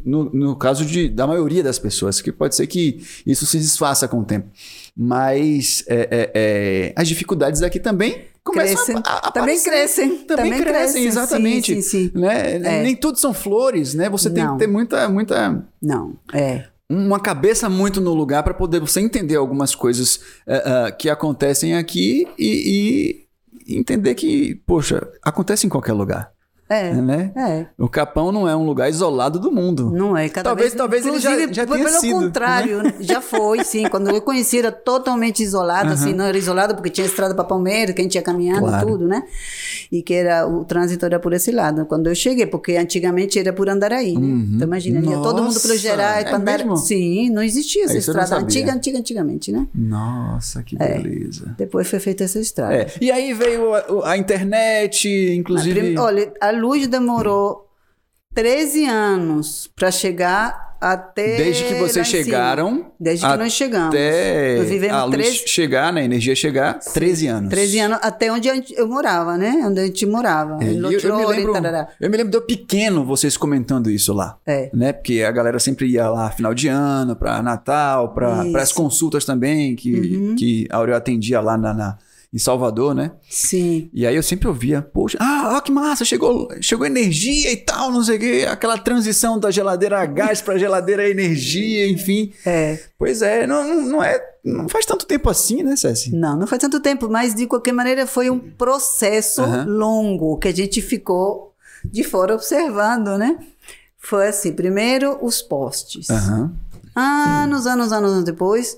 No, 0.03 0.25
no 0.32 0.55
caso 0.55 0.84
de, 0.86 1.07
da 1.07 1.27
maioria 1.27 1.61
das 1.63 1.77
pessoas, 1.77 2.21
que 2.21 2.32
pode 2.32 2.55
ser 2.55 2.65
que 2.67 3.05
isso 3.25 3.45
se 3.45 3.57
desfaça 3.57 4.07
com 4.07 4.19
o 4.19 4.25
tempo. 4.25 4.49
Mas 4.97 5.84
é, 5.88 6.07
é, 6.11 6.32
é, 6.34 6.93
as 6.95 7.07
dificuldades 7.07 7.61
aqui 7.61 7.80
também 7.80 8.25
começam 8.43 8.75
Crescem. 8.86 8.95
a, 9.05 9.27
a 9.27 9.32
Também 9.32 9.57
aparecer. 9.57 9.69
crescem. 9.69 10.09
Também, 10.25 10.25
Também 10.25 10.51
crescem, 10.61 10.73
crescem, 10.73 11.05
exatamente. 11.05 11.75
sim, 11.75 11.82
sim, 11.82 12.09
sim. 12.09 12.19
Né? 12.19 12.55
É. 12.55 12.84
Nem 12.84 12.95
tudo 12.95 13.19
são 13.19 13.34
flores, 13.34 13.93
né? 13.93 14.09
Você 14.09 14.30
tem 14.30 14.43
Não. 14.43 14.53
que 14.53 14.59
ter 14.59 14.67
muita, 14.67 15.07
muita 15.07 15.63
Não, 15.80 16.15
é. 16.34 16.65
uma 16.89 17.19
cabeça 17.19 17.69
muito 17.69 18.01
no 18.01 18.13
lugar 18.13 18.41
para 18.41 18.55
poder 18.55 18.80
você 18.80 18.99
entender 19.01 19.36
algumas 19.36 19.75
coisas 19.75 20.19
eh, 20.47 20.63
ah, 20.65 20.91
que 20.91 21.09
acontecem 21.09 21.75
aqui 21.75 22.27
e, 22.39 23.23
e 23.67 23.77
entender 23.77 24.15
que, 24.15 24.55
poxa, 24.65 25.07
acontece 25.21 25.67
em 25.67 25.69
qualquer 25.69 25.93
lugar, 25.93 26.32
É. 26.70 26.93
né? 26.93 27.32
É. 27.36 27.65
O 27.78 27.89
Capão 27.89 28.32
não 28.32 28.47
é 28.47 28.55
um 28.55 28.65
lugar 28.65 28.89
isolado 28.89 29.39
do 29.39 29.51
mundo. 29.51 29.89
Não 29.91 30.15
é, 30.15 30.30
cada 30.30 30.49
Talvez- 30.49 30.70
vez... 30.70 30.78
talvez 30.78 31.05
ele 31.05 31.20
já- 31.20 31.36
já 31.51 31.65
tenha 31.65 31.86
pelo 31.86 31.89
sido, 31.99 32.20
né? 32.20 32.26
contrário, 32.28 32.82
já 33.01 33.22
foi, 33.22 33.63
sim. 33.63 33.88
Quando 33.89 34.09
eu 34.09 34.22
conheci, 34.22 34.59
era 34.59 34.72
totalmente 34.72 35.41
isolado, 35.41 35.91
assim, 35.93 36.13
não 36.13 36.26
era 36.26 36.38
isolado 36.38 36.76
porque 36.76 36.89
tinha 36.89 37.07
estrada 37.07 37.34
para 37.34 37.43
Palmeiras, 37.43 37.95
que 37.95 38.01
a 38.01 38.03
gente 38.03 38.15
ia 38.15 38.22
caminhando, 38.22 38.59
Claro. 38.67 38.88
tudo, 38.88 39.07
né? 39.07 39.24
E 39.91 40.03
que 40.03 40.13
era, 40.13 40.47
o 40.47 40.63
trânsito 40.63 41.05
era 41.05 41.20
por 41.20 41.34
esse 41.34 41.51
lado. 41.51 41.86
Quando 41.86 42.07
eu 42.07 42.13
cheguei, 42.15 42.45
porque 42.45 42.76
antigamente 42.78 43.39
era 43.39 43.51
por 43.51 43.67
Andaraí, 43.70 44.15
né? 44.15 44.45
Então 44.55 44.67
imagina, 44.67 44.99
ia 44.99 45.17
todo 45.17 45.38
mundo 45.41 45.53
Nossa, 45.53 45.67
pelo 45.67 45.78
Gerais, 45.80 46.26
é 46.28 46.32
Andaraí. 46.34 46.57
mesmo?Sim, 46.59 47.30
não 47.32 47.41
existia 47.41 47.86
essa 47.86 47.97
estrada. 47.97 48.36
Antiga, 48.38 48.74
antiga, 48.74 48.99
antigamente, 48.99 49.51
né? 49.51 49.67
Nossa, 49.74 50.61
que 50.61 50.76
beleza. 50.78 51.55
Depois 51.57 51.88
foi 51.89 51.99
feita 51.99 52.24
essa 52.24 52.39
estrada. 52.39 52.76
É, 52.76 52.88
E 53.01 53.11
aí 53.11 53.34
veio 53.34 53.74
a, 53.74 54.11
a 54.11 54.17
internet, 54.17 55.07
inclusive. 55.36 55.80
Prim- 55.80 55.97
Olha, 55.97 56.32
a 56.39 56.51
luz 56.60 56.88
demorou 56.88 57.68
13 58.34 58.86
anos 58.86 59.70
para 59.76 59.89
chegar 59.91 60.70
até. 60.80 61.38
Desde 61.38 61.66
que 61.66 61.74
vocês 61.76 62.07
chegaram. 62.07 62.91
Desde 62.99 63.26
que 63.26 63.38
nós 63.38 63.51
chegamos. 63.51 63.88
Até 63.88 64.89
a 64.89 65.03
luz 65.03 65.16
13 65.18 65.47
chegar, 65.47 65.91
né? 65.93 66.01
A 66.01 66.05
energia 66.05 66.36
chegar, 66.36 66.80
13 66.80 67.28
anos. 67.28 67.49
13 67.49 67.80
anos, 67.80 67.99
até 68.01 68.32
onde 68.32 68.49
eu 68.76 68.88
morava, 68.88 69.38
né? 69.38 69.62
Onde 69.66 69.80
a 69.80 69.86
gente 69.86 70.05
morava. 70.05 70.64
É, 70.64 70.70
eu, 70.70 70.74
eu 70.74 71.18
me 71.18 71.26
lembro, 71.26 71.53
eu 71.99 72.10
me 72.10 72.18
lembro 72.18 72.32
de 72.32 72.38
eu 72.38 72.41
pequeno 72.41 73.03
vocês 73.03 73.36
comentando 73.36 73.89
isso 73.89 74.14
lá. 74.14 74.38
É. 74.45 74.70
Né? 74.74 74.93
Porque 74.93 75.24
a 75.24 75.32
galera 75.32 75.60
sempre 75.60 75.88
ia 75.88 76.10
lá 76.10 76.30
final 76.32 76.53
de 76.53 76.68
ano, 76.68 77.16
pra 77.16 77.41
Natal. 77.41 78.14
Uhum. 78.18 78.55
as 78.57 78.72
consultas 78.72 79.26
também, 79.26 79.76
que, 79.76 80.36
que 80.38 80.68
a 80.70 80.78
Aurel 80.78 80.95
atendia 80.95 81.41
lá 81.41 81.57
na, 81.57 81.74
na- 81.74 81.97
em 82.32 82.38
Salvador, 82.38 82.93
né? 82.93 83.11
Sim. 83.30 83.89
E 83.91 84.05
aí 84.05 84.15
eu 84.15 84.21
sempre 84.21 84.47
ouvia, 84.47 84.82
poxa, 84.82 85.17
ah, 85.19 85.53
ó 85.57 85.61
que 85.61 85.71
massa, 85.71 86.05
chegou, 86.05 86.47
chegou 86.61 86.86
energia 86.86 87.51
e 87.51 87.57
tal, 87.57 87.91
não 87.91 88.03
sei 88.03 88.17
o 88.17 88.19
quê, 88.19 88.45
aquela 88.47 88.77
transição 88.77 89.39
da 89.39 89.49
geladeira 89.49 89.99
a 89.99 90.05
gás 90.05 90.39
pra 90.41 90.57
geladeira 90.57 91.01
a 91.03 91.09
energia, 91.09 91.89
enfim. 91.89 92.32
É. 92.45 92.80
Pois 92.99 93.21
é, 93.23 93.47
não, 93.47 93.82
não- 93.82 94.03
é, 94.03 94.23
não 94.45 94.69
faz 94.69 94.86
tanto 94.86 95.07
tempo 95.07 95.27
assim, 95.30 95.63
né, 95.63 95.75
Ceci? 95.75 96.15
Não, 96.15 96.38
não 96.38 96.45
faz 96.45 96.61
tanto 96.61 96.80
tempo, 96.80 97.09
mas 97.09 97.34
de 97.34 97.47
qualquer 97.47 97.71
maneira 97.73 98.05
foi 98.05 98.30
um 98.30 98.39
processo 98.39 99.41
Aham. 99.41 99.65
longo 99.67 100.38
que 100.38 100.47
a 100.49 100.53
gente 100.55 100.82
ficou 100.84 101.55
de 101.84 102.03
fora 102.03 102.36
observando, 102.36 103.17
né? 103.17 103.39
Foi 103.97 104.27
assim, 104.27 104.53
primeiro 104.53 105.17
os 105.25 105.41
postes. 105.41 106.09
Aham, 106.09 106.53
Anos, 106.95 107.65
anos, 107.65 107.91
anos 107.91 108.23
depois, 108.23 108.77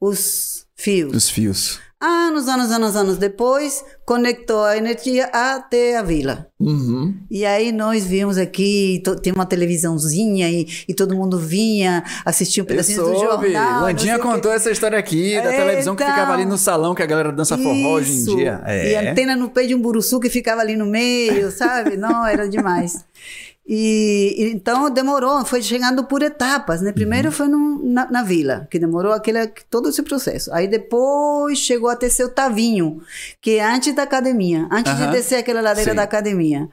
os 0.00 0.66
fios. 0.74 1.14
os 1.14 1.28
fios. 1.30 1.78
Anos, 2.02 2.48
anos, 2.48 2.70
anos, 2.70 2.96
anos 2.96 3.18
depois, 3.18 3.84
conectou 4.10 4.64
a 4.64 4.76
energia 4.76 5.26
até 5.26 5.96
a 5.96 6.02
vila. 6.02 6.48
Uhum. 6.58 7.14
E 7.30 7.46
aí 7.46 7.70
nós 7.70 8.04
vimos 8.04 8.38
aqui, 8.38 9.00
tem 9.22 9.32
uma 9.32 9.46
televisãozinha 9.46 10.50
e, 10.50 10.66
e 10.88 10.92
todo 10.92 11.14
mundo 11.14 11.38
vinha 11.38 12.02
assistir 12.24 12.60
um 12.60 12.64
pedacinho 12.64 13.04
do 13.04 13.14
jornal. 13.14 13.82
Landinha 13.82 14.18
contou 14.18 14.50
essa 14.52 14.68
história 14.68 14.98
aqui, 14.98 15.36
da 15.40 15.50
televisão 15.50 15.94
que 15.94 16.02
Então. 16.02 16.12
ficava 16.12 16.32
ali 16.32 16.44
no 16.44 16.58
salão 16.58 16.92
que 16.92 17.04
a 17.04 17.06
galera 17.06 17.30
dança 17.30 17.56
forró 17.56 17.92
hoje 17.94 18.10
em 18.12 18.16
Isso. 18.16 18.36
dia. 18.36 18.60
E 18.66 18.96
a 18.96 19.02
É. 19.04 19.10
antena 19.12 19.36
no 19.36 19.48
pé 19.48 19.64
de 19.64 19.76
um 19.76 19.80
buruçu 19.80 20.18
que 20.18 20.28
ficava 20.28 20.60
ali 20.60 20.74
no 20.74 20.86
meio, 20.86 21.48
sabe? 21.56 21.96
Não, 21.96 22.26
era 22.26 22.48
demais. 22.48 23.04
E, 23.72 24.34
e 24.36 24.50
então 24.50 24.90
demorou, 24.90 25.44
foi 25.44 25.62
chegando 25.62 26.02
por 26.02 26.22
etapas, 26.22 26.80
né? 26.80 26.88
Uhum. 26.88 26.94
Primeiro 26.94 27.30
foi 27.30 27.46
num- 27.46 27.78
na, 27.84 28.10
na 28.10 28.22
vila, 28.24 28.66
que 28.68 28.80
demorou 28.80 29.12
aquele, 29.12 29.46
todo 29.70 29.88
esse 29.90 30.02
processo. 30.02 30.52
Aí 30.52 30.66
depois 30.66 31.56
chegou 31.58 31.88
a 31.88 31.94
ter 31.94 32.10
seu 32.10 32.28
Tavinho, 32.28 33.00
que 33.40 33.58
é 33.58 33.64
antes 33.64 33.94
da 34.00 34.04
academia, 34.04 34.66
antes 34.70 34.96
de 34.96 35.06
descer 35.08 35.36
aquela 35.36 35.60
ladeira 35.60 35.90
Sim. 35.90 35.96
da 35.96 36.02
academia. 36.02 36.68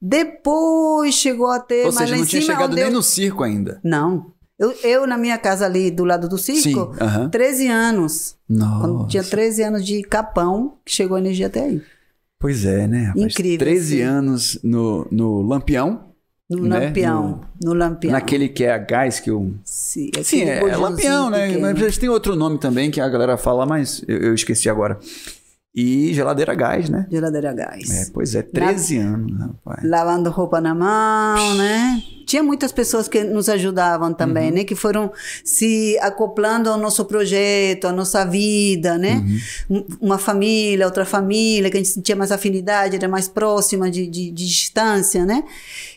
Depois 0.00 1.14
chegou 1.14 1.50
a 1.50 1.58
ter, 1.58 1.86
Ou 1.86 1.92
mas 1.92 1.96
seja, 2.08 2.16
não 2.16 2.26
tinha 2.26 2.42
chegado 2.42 2.74
nem 2.74 2.90
no 2.90 3.02
circo 3.02 3.42
ainda. 3.42 3.80
Não. 3.82 4.32
Eu, 4.58 4.72
eu, 4.82 5.06
na 5.06 5.16
minha 5.16 5.38
casa 5.38 5.66
ali 5.66 5.90
do 5.90 6.04
lado 6.04 6.28
do 6.28 6.36
circo, 6.36 6.92
Sim, 6.94 7.04
aham. 7.04 7.28
13 7.30 7.68
anos. 7.68 8.36
Quando 8.48 8.94
Nossa. 8.94 9.08
tinha 9.08 9.22
13 9.22 9.62
anos 9.62 9.86
de 9.86 10.02
capão, 10.02 10.74
que 10.84 10.92
chegou 10.92 11.16
a 11.16 11.20
energia 11.20 11.46
até 11.46 11.64
aí. 11.64 11.82
Pois 12.40 12.64
é, 12.64 12.86
né? 12.86 13.04
rapaz? 13.04 13.24
Incrível, 13.24 13.58
13 13.58 13.96
sim. 13.96 14.02
anos 14.02 14.60
no, 14.62 15.06
no 15.10 15.42
Lampião. 15.42 16.08
No 16.50 16.62
né? 16.66 16.86
Lampião. 16.86 17.40
No, 17.62 17.74
Lampião. 17.74 18.12
Naquele 18.12 18.48
que 18.48 18.64
é 18.64 18.72
a 18.72 18.78
gás 18.78 19.20
que 19.20 19.30
eu. 19.30 19.54
Sim, 19.64 20.10
Sim, 20.22 20.42
aquele 20.42 20.50
é, 20.50 20.72
é 20.72 20.76
Lampião, 20.76 21.30
né? 21.30 21.48
pequeno. 21.48 21.74
Mas 21.80 21.98
têm 21.98 22.08
outro 22.08 22.34
nome 22.34 22.58
também 22.58 22.90
que 22.90 23.00
a 23.00 23.08
galera 23.08 23.36
fala, 23.36 23.66
mas 23.66 24.02
eu, 24.08 24.18
eu 24.18 24.34
esqueci 24.34 24.68
agora. 24.68 24.98
E 25.74 26.12
geladeira 26.14 26.52
a 26.52 26.54
gás, 26.54 26.88
né? 26.88 27.06
Geladeira 27.10 27.50
a 27.50 27.54
gás. 27.54 27.90
É, 27.90 28.10
pois 28.12 28.34
é, 28.34 28.42
13 28.42 28.98
anos, 28.98 29.38
rapaz. 29.38 29.84
Lavando 29.84 30.30
roupa 30.30 30.60
na 30.60 30.74
mão, 30.74 31.54
né? 31.56 32.02
Tinha 32.28 32.42
muitas 32.42 32.70
pessoas 32.72 33.08
que 33.08 33.24
nos 33.24 33.48
ajudavam 33.48 34.12
também, 34.12 34.50
né? 34.50 34.62
Que 34.62 34.74
foram 34.74 35.10
se 35.42 35.96
acoplando 36.02 36.68
ao 36.68 36.76
nosso 36.76 37.06
projeto, 37.06 37.86
à 37.86 37.92
nossa 37.92 38.22
vida, 38.26 38.98
né? 38.98 39.24
Um- 39.70 39.84
Uma 39.98 40.18
família, 40.18 40.84
outra 40.84 41.06
família, 41.06 41.70
que 41.70 41.78
a 41.78 41.80
gente 41.80 41.88
sentia 41.88 42.14
mais 42.14 42.30
afinidade, 42.30 42.96
era 42.96 43.08
mais 43.08 43.28
próxima 43.28 43.90
de, 43.90 44.06
de, 44.06 44.30
de 44.30 44.46
distância, 44.46 45.24
né? 45.24 45.42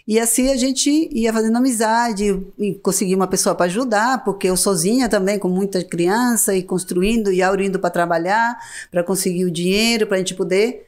E 0.08 0.18
assim 0.18 0.50
a 0.50 0.56
gente 0.56 1.10
ia 1.12 1.34
fazendo 1.34 1.58
amizade 1.58 2.40
e 2.58 2.76
conseguia 2.76 3.16
uma 3.18 3.28
pessoa 3.28 3.54
para 3.54 3.66
ajudar, 3.66 4.24
porque 4.24 4.48
eu 4.48 4.56
sozinha 4.56 5.10
também, 5.10 5.38
com 5.38 5.50
muita 5.50 5.84
criança, 5.84 6.56
e 6.56 6.64
construindo 6.64 7.30
e 7.30 7.42
Auro 7.42 7.62
indo 7.62 7.78
para 7.78 7.90
trabalhar, 7.90 8.58
para 8.90 9.04
conseguir 9.04 9.44
o 9.44 9.52
dinheiro, 9.52 10.08
para 10.08 10.16
a 10.16 10.20
gente 10.20 10.34
poder, 10.34 10.86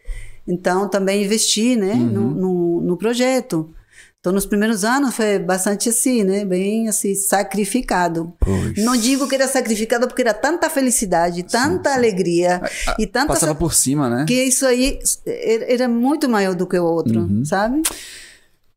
então, 0.48 0.88
também 0.90 1.22
investir 1.24 1.78
né, 1.78 1.94
no, 1.96 2.32
no, 2.32 2.82
no 2.82 2.98
projeto. 2.98 3.70
Então, 4.24 4.32
nos 4.32 4.46
primeiros 4.46 4.86
anos 4.86 5.14
foi 5.14 5.38
bastante 5.38 5.90
assim, 5.90 6.24
né? 6.24 6.46
Bem 6.46 6.88
assim, 6.88 7.14
sacrificado. 7.14 8.34
Pois. 8.40 8.78
Não 8.82 8.96
digo 8.96 9.28
que 9.28 9.36
era 9.36 9.50
sacrificado 9.50 10.08
porque 10.08 10.22
era 10.22 10.34
tanta 10.34 10.70
felicidade, 10.70 11.44
tanta 11.44 11.94
alegria 11.94 12.62
e 12.98 13.06
tanta 13.06 13.34
Passava 13.34 13.52
sa- 13.52 13.60
por 13.60 13.74
cima, 13.74 14.10
né? 14.10 14.24
que 14.26 14.34
isso 14.46 14.66
aí 14.66 14.98
era 15.68 15.90
muito 15.90 16.30
maior 16.30 16.56
do 16.56 16.66
que 16.66 16.80
o 16.80 16.86
outro, 16.86 17.20
Uhum. 17.20 17.44
sabe? 17.44 17.82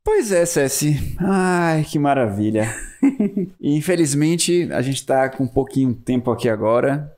Pois 0.02 0.32
é, 0.32 0.44
Ceci. 0.44 1.14
Ai, 1.20 1.84
que 1.88 1.96
maravilha. 1.96 2.68
Infelizmente, 3.60 4.68
a 4.72 4.82
gente 4.82 5.06
tá 5.06 5.28
com 5.28 5.44
um 5.44 5.48
pouquinho 5.48 5.90
de 5.92 6.00
tempo 6.00 6.30
aqui 6.32 6.48
agora. 6.48 7.12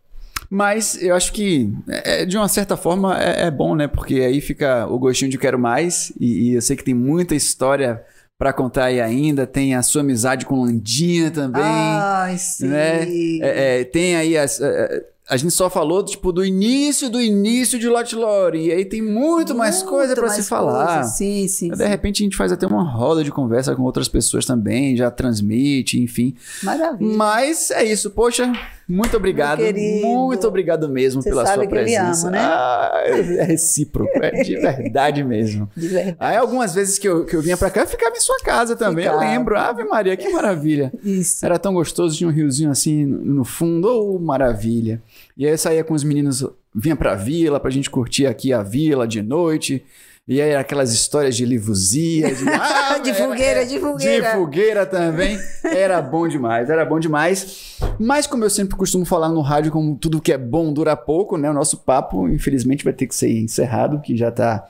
Mas 0.51 1.01
eu 1.03 1.15
acho 1.15 1.33
que, 1.33 1.71
é, 1.89 2.25
de 2.25 2.37
uma 2.37 2.49
certa 2.49 2.77
forma, 2.77 3.19
é, 3.23 3.47
é 3.47 3.51
bom, 3.51 3.75
né? 3.75 3.87
Porque 3.87 4.15
aí 4.17 4.41
fica 4.41 4.87
o 4.87 4.99
gostinho 4.99 5.31
de 5.31 5.37
quero 5.39 5.59
mais. 5.59 6.13
E, 6.21 6.51
e 6.51 6.55
eu 6.55 6.63
sei 6.63 6.77
que 6.77 6.85
tem 6.85 6.95
muita 6.95 7.35
história 7.35 8.03
pra 8.39 8.53
contar 8.53 8.85
aí 8.85 9.01
ainda. 9.01 9.47
Tem 9.47 9.75
a 9.75 9.83
sua 9.83 10.03
amizade 10.03 10.47
com 10.47 10.63
Landinha 10.63 11.31
também. 11.31 11.63
Ai, 11.63 12.39
sim. 12.39 12.69
né? 12.69 13.03
É, 13.43 13.81
é, 13.81 13.85
tem 13.85 14.15
aí 14.17 14.39
as. 14.39 14.61
é, 14.61 14.67
é, 14.67 15.05
a 15.29 15.37
gente 15.37 15.53
só 15.53 15.69
falou 15.69 16.03
tipo 16.03 16.33
do 16.33 16.43
início 16.43 17.11
do 17.11 17.21
início 17.21 17.79
de 17.79 17.87
Lot 17.87 18.17
Lore 18.17 18.65
e 18.65 18.73
aí 18.73 18.85
tem 18.87 19.03
muito, 19.03 19.55
mais 19.55 19.83
coisa 19.83 20.15
pra 20.15 20.31
se 20.31 20.43
falar. 20.43 21.01
coisa, 21.01 21.11
Sim, 21.11 21.47
sim. 21.47 21.69
De 21.69 21.77
sim. 21.77 21.85
repente 21.85 22.23
a 22.23 22.25
gente 22.25 22.37
faz 22.37 22.51
até 22.51 22.67
uma 22.67 22.83
roda 22.83 23.23
de 23.23 23.31
conversa 23.31 23.77
com 23.77 23.83
outras 23.83 24.09
pessoas 24.09 24.47
também, 24.47 24.97
já 24.97 25.11
transmite, 25.11 26.01
enfim. 26.01 26.35
Maravilha. 26.63 27.15
Mas 27.15 27.71
é 27.71 27.85
isso, 27.85 28.11
poxa, 28.11 28.51
muito 28.89 29.17
obrigado. 29.17 29.63
Muito 30.03 30.47
obrigado 30.47 30.89
mesmo 30.89 31.23
Você 31.23 31.31
pela 31.31 31.47
sua 31.47 31.67
presença. 31.67 32.31
né? 32.31 32.39
Ah, 32.41 33.03
é 33.07 33.43
recíproco, 33.45 34.11
é 34.23 34.43
de 34.43 34.57
verdade 34.61 35.25
mesmo. 35.25 35.71
De 35.77 35.89
verdade. 35.89 36.17
Aí 36.21 36.37
algumas 36.37 36.75
vezes 36.75 36.99
que 36.99 37.09
eu, 37.09 37.25
que 37.25 37.35
eu 37.35 37.41
vinha 37.41 37.57
pra 37.57 37.71
cá, 37.71 37.81
eu 37.83 37.87
ficava 37.87 38.17
em 38.17 38.21
sua 38.21 38.39
casa 38.41 38.77
também. 38.77 39.05
Ficava. 39.05 39.25
Eu 39.25 39.29
lembro. 39.31 39.57
Ave 39.57 39.85
Maria, 39.85 40.17
que 40.17 40.29
maravilha. 40.29 40.93
Isso. 41.03 41.45
Era 41.45 41.59
tão 41.59 41.73
gostoso, 41.75 42.17
tinha 42.17 42.29
um 42.29 42.33
riozinho 42.33 42.71
assim 42.71 43.07
no 43.07 43.39
no 43.39 43.45
fundo, 43.45 43.87
oh, 43.89 44.19
maravilha. 44.19 45.01
E 45.37 45.47
aí 45.47 45.53
eu 45.53 45.59
saía 45.59 45.85
com 45.85 45.95
os 45.95 46.03
meninos, 46.03 46.45
vinha 46.75 46.97
pra 46.97 47.15
vila 47.15 47.61
pra 47.61 47.71
gente 47.71 47.89
curtir 47.89 48.27
aqui 48.27 48.53
a 48.53 48.63
vila 48.65 49.07
de 49.07 49.23
noite. 49.23 49.85
E 50.29 50.43
aí 50.43 50.55
aquelas 50.55 50.93
histórias 50.93 51.35
de 51.35 51.47
livuzia, 51.47 52.35
de, 52.35 52.45
Ah, 52.53 52.99
De 52.99 53.11
era- 53.11 53.19
fogueira, 53.27 53.65
de 53.67 53.81
fogueira. 53.81 54.31
De 54.31 54.37
fogueira 54.37 54.85
também. 54.87 55.39
Era 55.65 56.03
bom 56.03 56.29
demais, 56.29 56.69
era 56.69 56.85
bom 56.85 57.01
demais. 57.01 57.79
Mas 57.99 58.27
como 58.27 58.45
eu 58.45 58.51
sempre 58.51 58.77
costumo 58.77 59.07
falar 59.07 59.31
no 59.31 59.41
rádio, 59.41 59.73
como 59.73 59.97
tudo 59.97 60.21
que 60.21 60.31
é 60.33 60.37
bom 60.37 60.71
dura 60.73 60.95
pouco, 60.95 61.39
né? 61.39 61.51
O 61.51 61.55
nosso 61.55 61.79
papo, 61.79 62.29
infelizmente, 62.29 62.85
vai 62.85 62.93
ter 62.93 63.07
que 63.07 63.15
ser 63.15 63.31
encerrado, 63.31 64.01
que 64.03 64.15
já 64.17 64.31
tá 64.31 64.67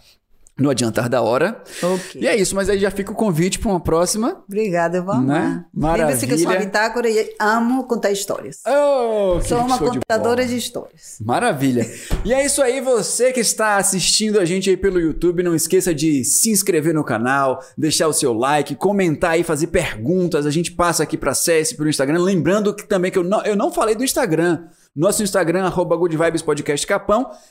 no 0.58 0.70
adiantar 0.70 1.08
da 1.08 1.22
hora. 1.22 1.62
Ok. 1.82 2.20
E 2.20 2.26
é 2.26 2.36
isso, 2.36 2.54
mas 2.54 2.68
aí 2.68 2.78
já 2.78 2.90
fica 2.90 3.12
o 3.12 3.14
convite 3.14 3.58
pra 3.58 3.70
uma 3.70 3.80
próxima. 3.80 4.42
Obrigada, 4.46 4.98
amar. 4.98 5.22
Né? 5.22 5.64
Lembre-se 5.74 6.26
que 6.26 6.32
eu 6.32 6.38
sou 6.38 6.46
uma 6.46 6.54
Maravilha. 6.54 6.66
bitácora 6.66 7.08
e 7.08 7.34
amo 7.38 7.84
contar 7.84 8.10
histórias. 8.10 8.60
Oh, 8.66 9.40
sou 9.40 9.58
uma 9.58 9.78
de 9.78 9.98
contadora 9.98 10.36
bola. 10.36 10.48
de 10.48 10.56
histórias. 10.56 11.16
Maravilha. 11.20 11.88
E 12.24 12.34
é 12.34 12.44
isso 12.44 12.60
aí, 12.60 12.80
você 12.80 13.32
que 13.32 13.40
está 13.40 13.76
assistindo 13.76 14.40
a 14.40 14.44
gente 14.44 14.68
aí 14.68 14.76
pelo 14.76 15.00
YouTube, 15.00 15.42
não 15.42 15.54
esqueça 15.54 15.94
de 15.94 16.24
se 16.24 16.50
inscrever 16.50 16.92
no 16.92 17.04
canal, 17.04 17.62
deixar 17.76 18.08
o 18.08 18.12
seu 18.12 18.32
like, 18.32 18.74
comentar 18.74 19.32
aí, 19.32 19.44
fazer 19.44 19.68
perguntas. 19.68 20.44
A 20.46 20.50
gente 20.50 20.72
passa 20.72 21.02
aqui 21.04 21.16
para 21.16 21.30
acesse 21.30 21.76
pelo 21.76 21.88
Instagram. 21.88 22.20
Lembrando 22.20 22.74
que 22.74 22.84
também 22.84 23.10
que 23.10 23.18
eu 23.18 23.24
não, 23.24 23.42
eu 23.44 23.54
não 23.54 23.70
falei 23.70 23.94
do 23.94 24.02
Instagram. 24.02 24.64
Nosso 24.98 25.22
Instagram, 25.22 25.64
arroba 25.64 25.96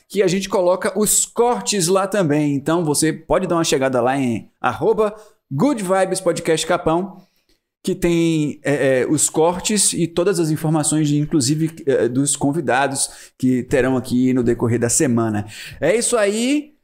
que 0.06 0.22
a 0.22 0.26
gente 0.26 0.50
coloca 0.50 0.92
os 0.94 1.24
cortes 1.24 1.88
lá 1.88 2.06
também. 2.06 2.54
Então 2.54 2.84
você 2.84 3.10
pode 3.10 3.46
dar 3.46 3.54
uma 3.54 3.64
chegada 3.64 4.02
lá 4.02 4.18
em 4.18 4.50
arroba 4.60 5.14
que 7.82 7.94
tem 7.94 8.60
é, 8.62 9.00
é, 9.00 9.06
os 9.06 9.30
cortes 9.30 9.94
e 9.94 10.06
todas 10.06 10.38
as 10.38 10.50
informações, 10.50 11.08
de, 11.08 11.18
inclusive 11.18 11.70
é, 11.86 12.06
dos 12.06 12.36
convidados 12.36 13.32
que 13.38 13.62
terão 13.62 13.96
aqui 13.96 14.34
no 14.34 14.42
decorrer 14.42 14.78
da 14.78 14.90
semana. 14.90 15.46
É 15.80 15.96
isso 15.96 16.18
aí. 16.18 16.74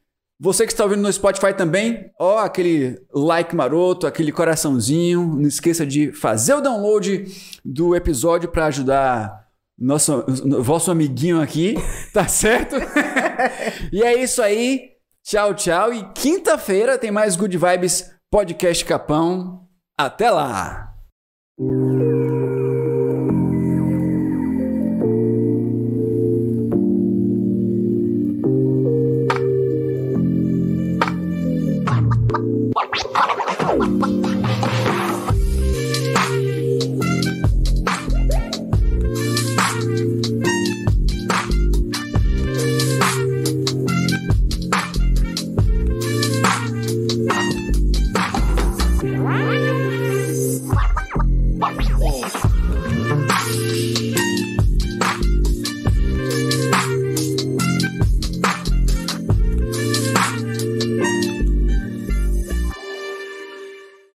Você 0.40 0.64
que 0.64 0.72
está 0.72 0.84
ouvindo 0.84 1.02
no 1.02 1.12
Spotify 1.12 1.52
também, 1.52 2.10
ó, 2.18 2.38
aquele 2.38 2.98
like 3.12 3.54
maroto, 3.54 4.06
aquele 4.06 4.32
coraçãozinho. 4.32 5.26
Não 5.26 5.46
esqueça 5.46 5.84
de 5.84 6.10
fazer 6.10 6.54
o 6.54 6.62
download 6.62 7.26
do 7.62 7.94
episódio 7.94 8.48
para 8.48 8.64
ajudar 8.64 9.43
nosso, 9.78 10.24
vosso 10.62 10.90
amiguinho 10.90 11.40
aqui, 11.40 11.74
tá 12.12 12.26
certo? 12.28 12.76
e 13.92 14.02
é 14.02 14.22
isso 14.22 14.42
aí. 14.42 14.92
Tchau, 15.22 15.54
tchau. 15.54 15.92
E 15.92 16.04
quinta-feira 16.12 16.98
tem 16.98 17.10
mais 17.10 17.34
Good 17.36 17.56
Vibes 17.56 18.10
Podcast 18.30 18.84
Capão. 18.84 19.66
Até 19.98 20.30
lá! 20.30 20.94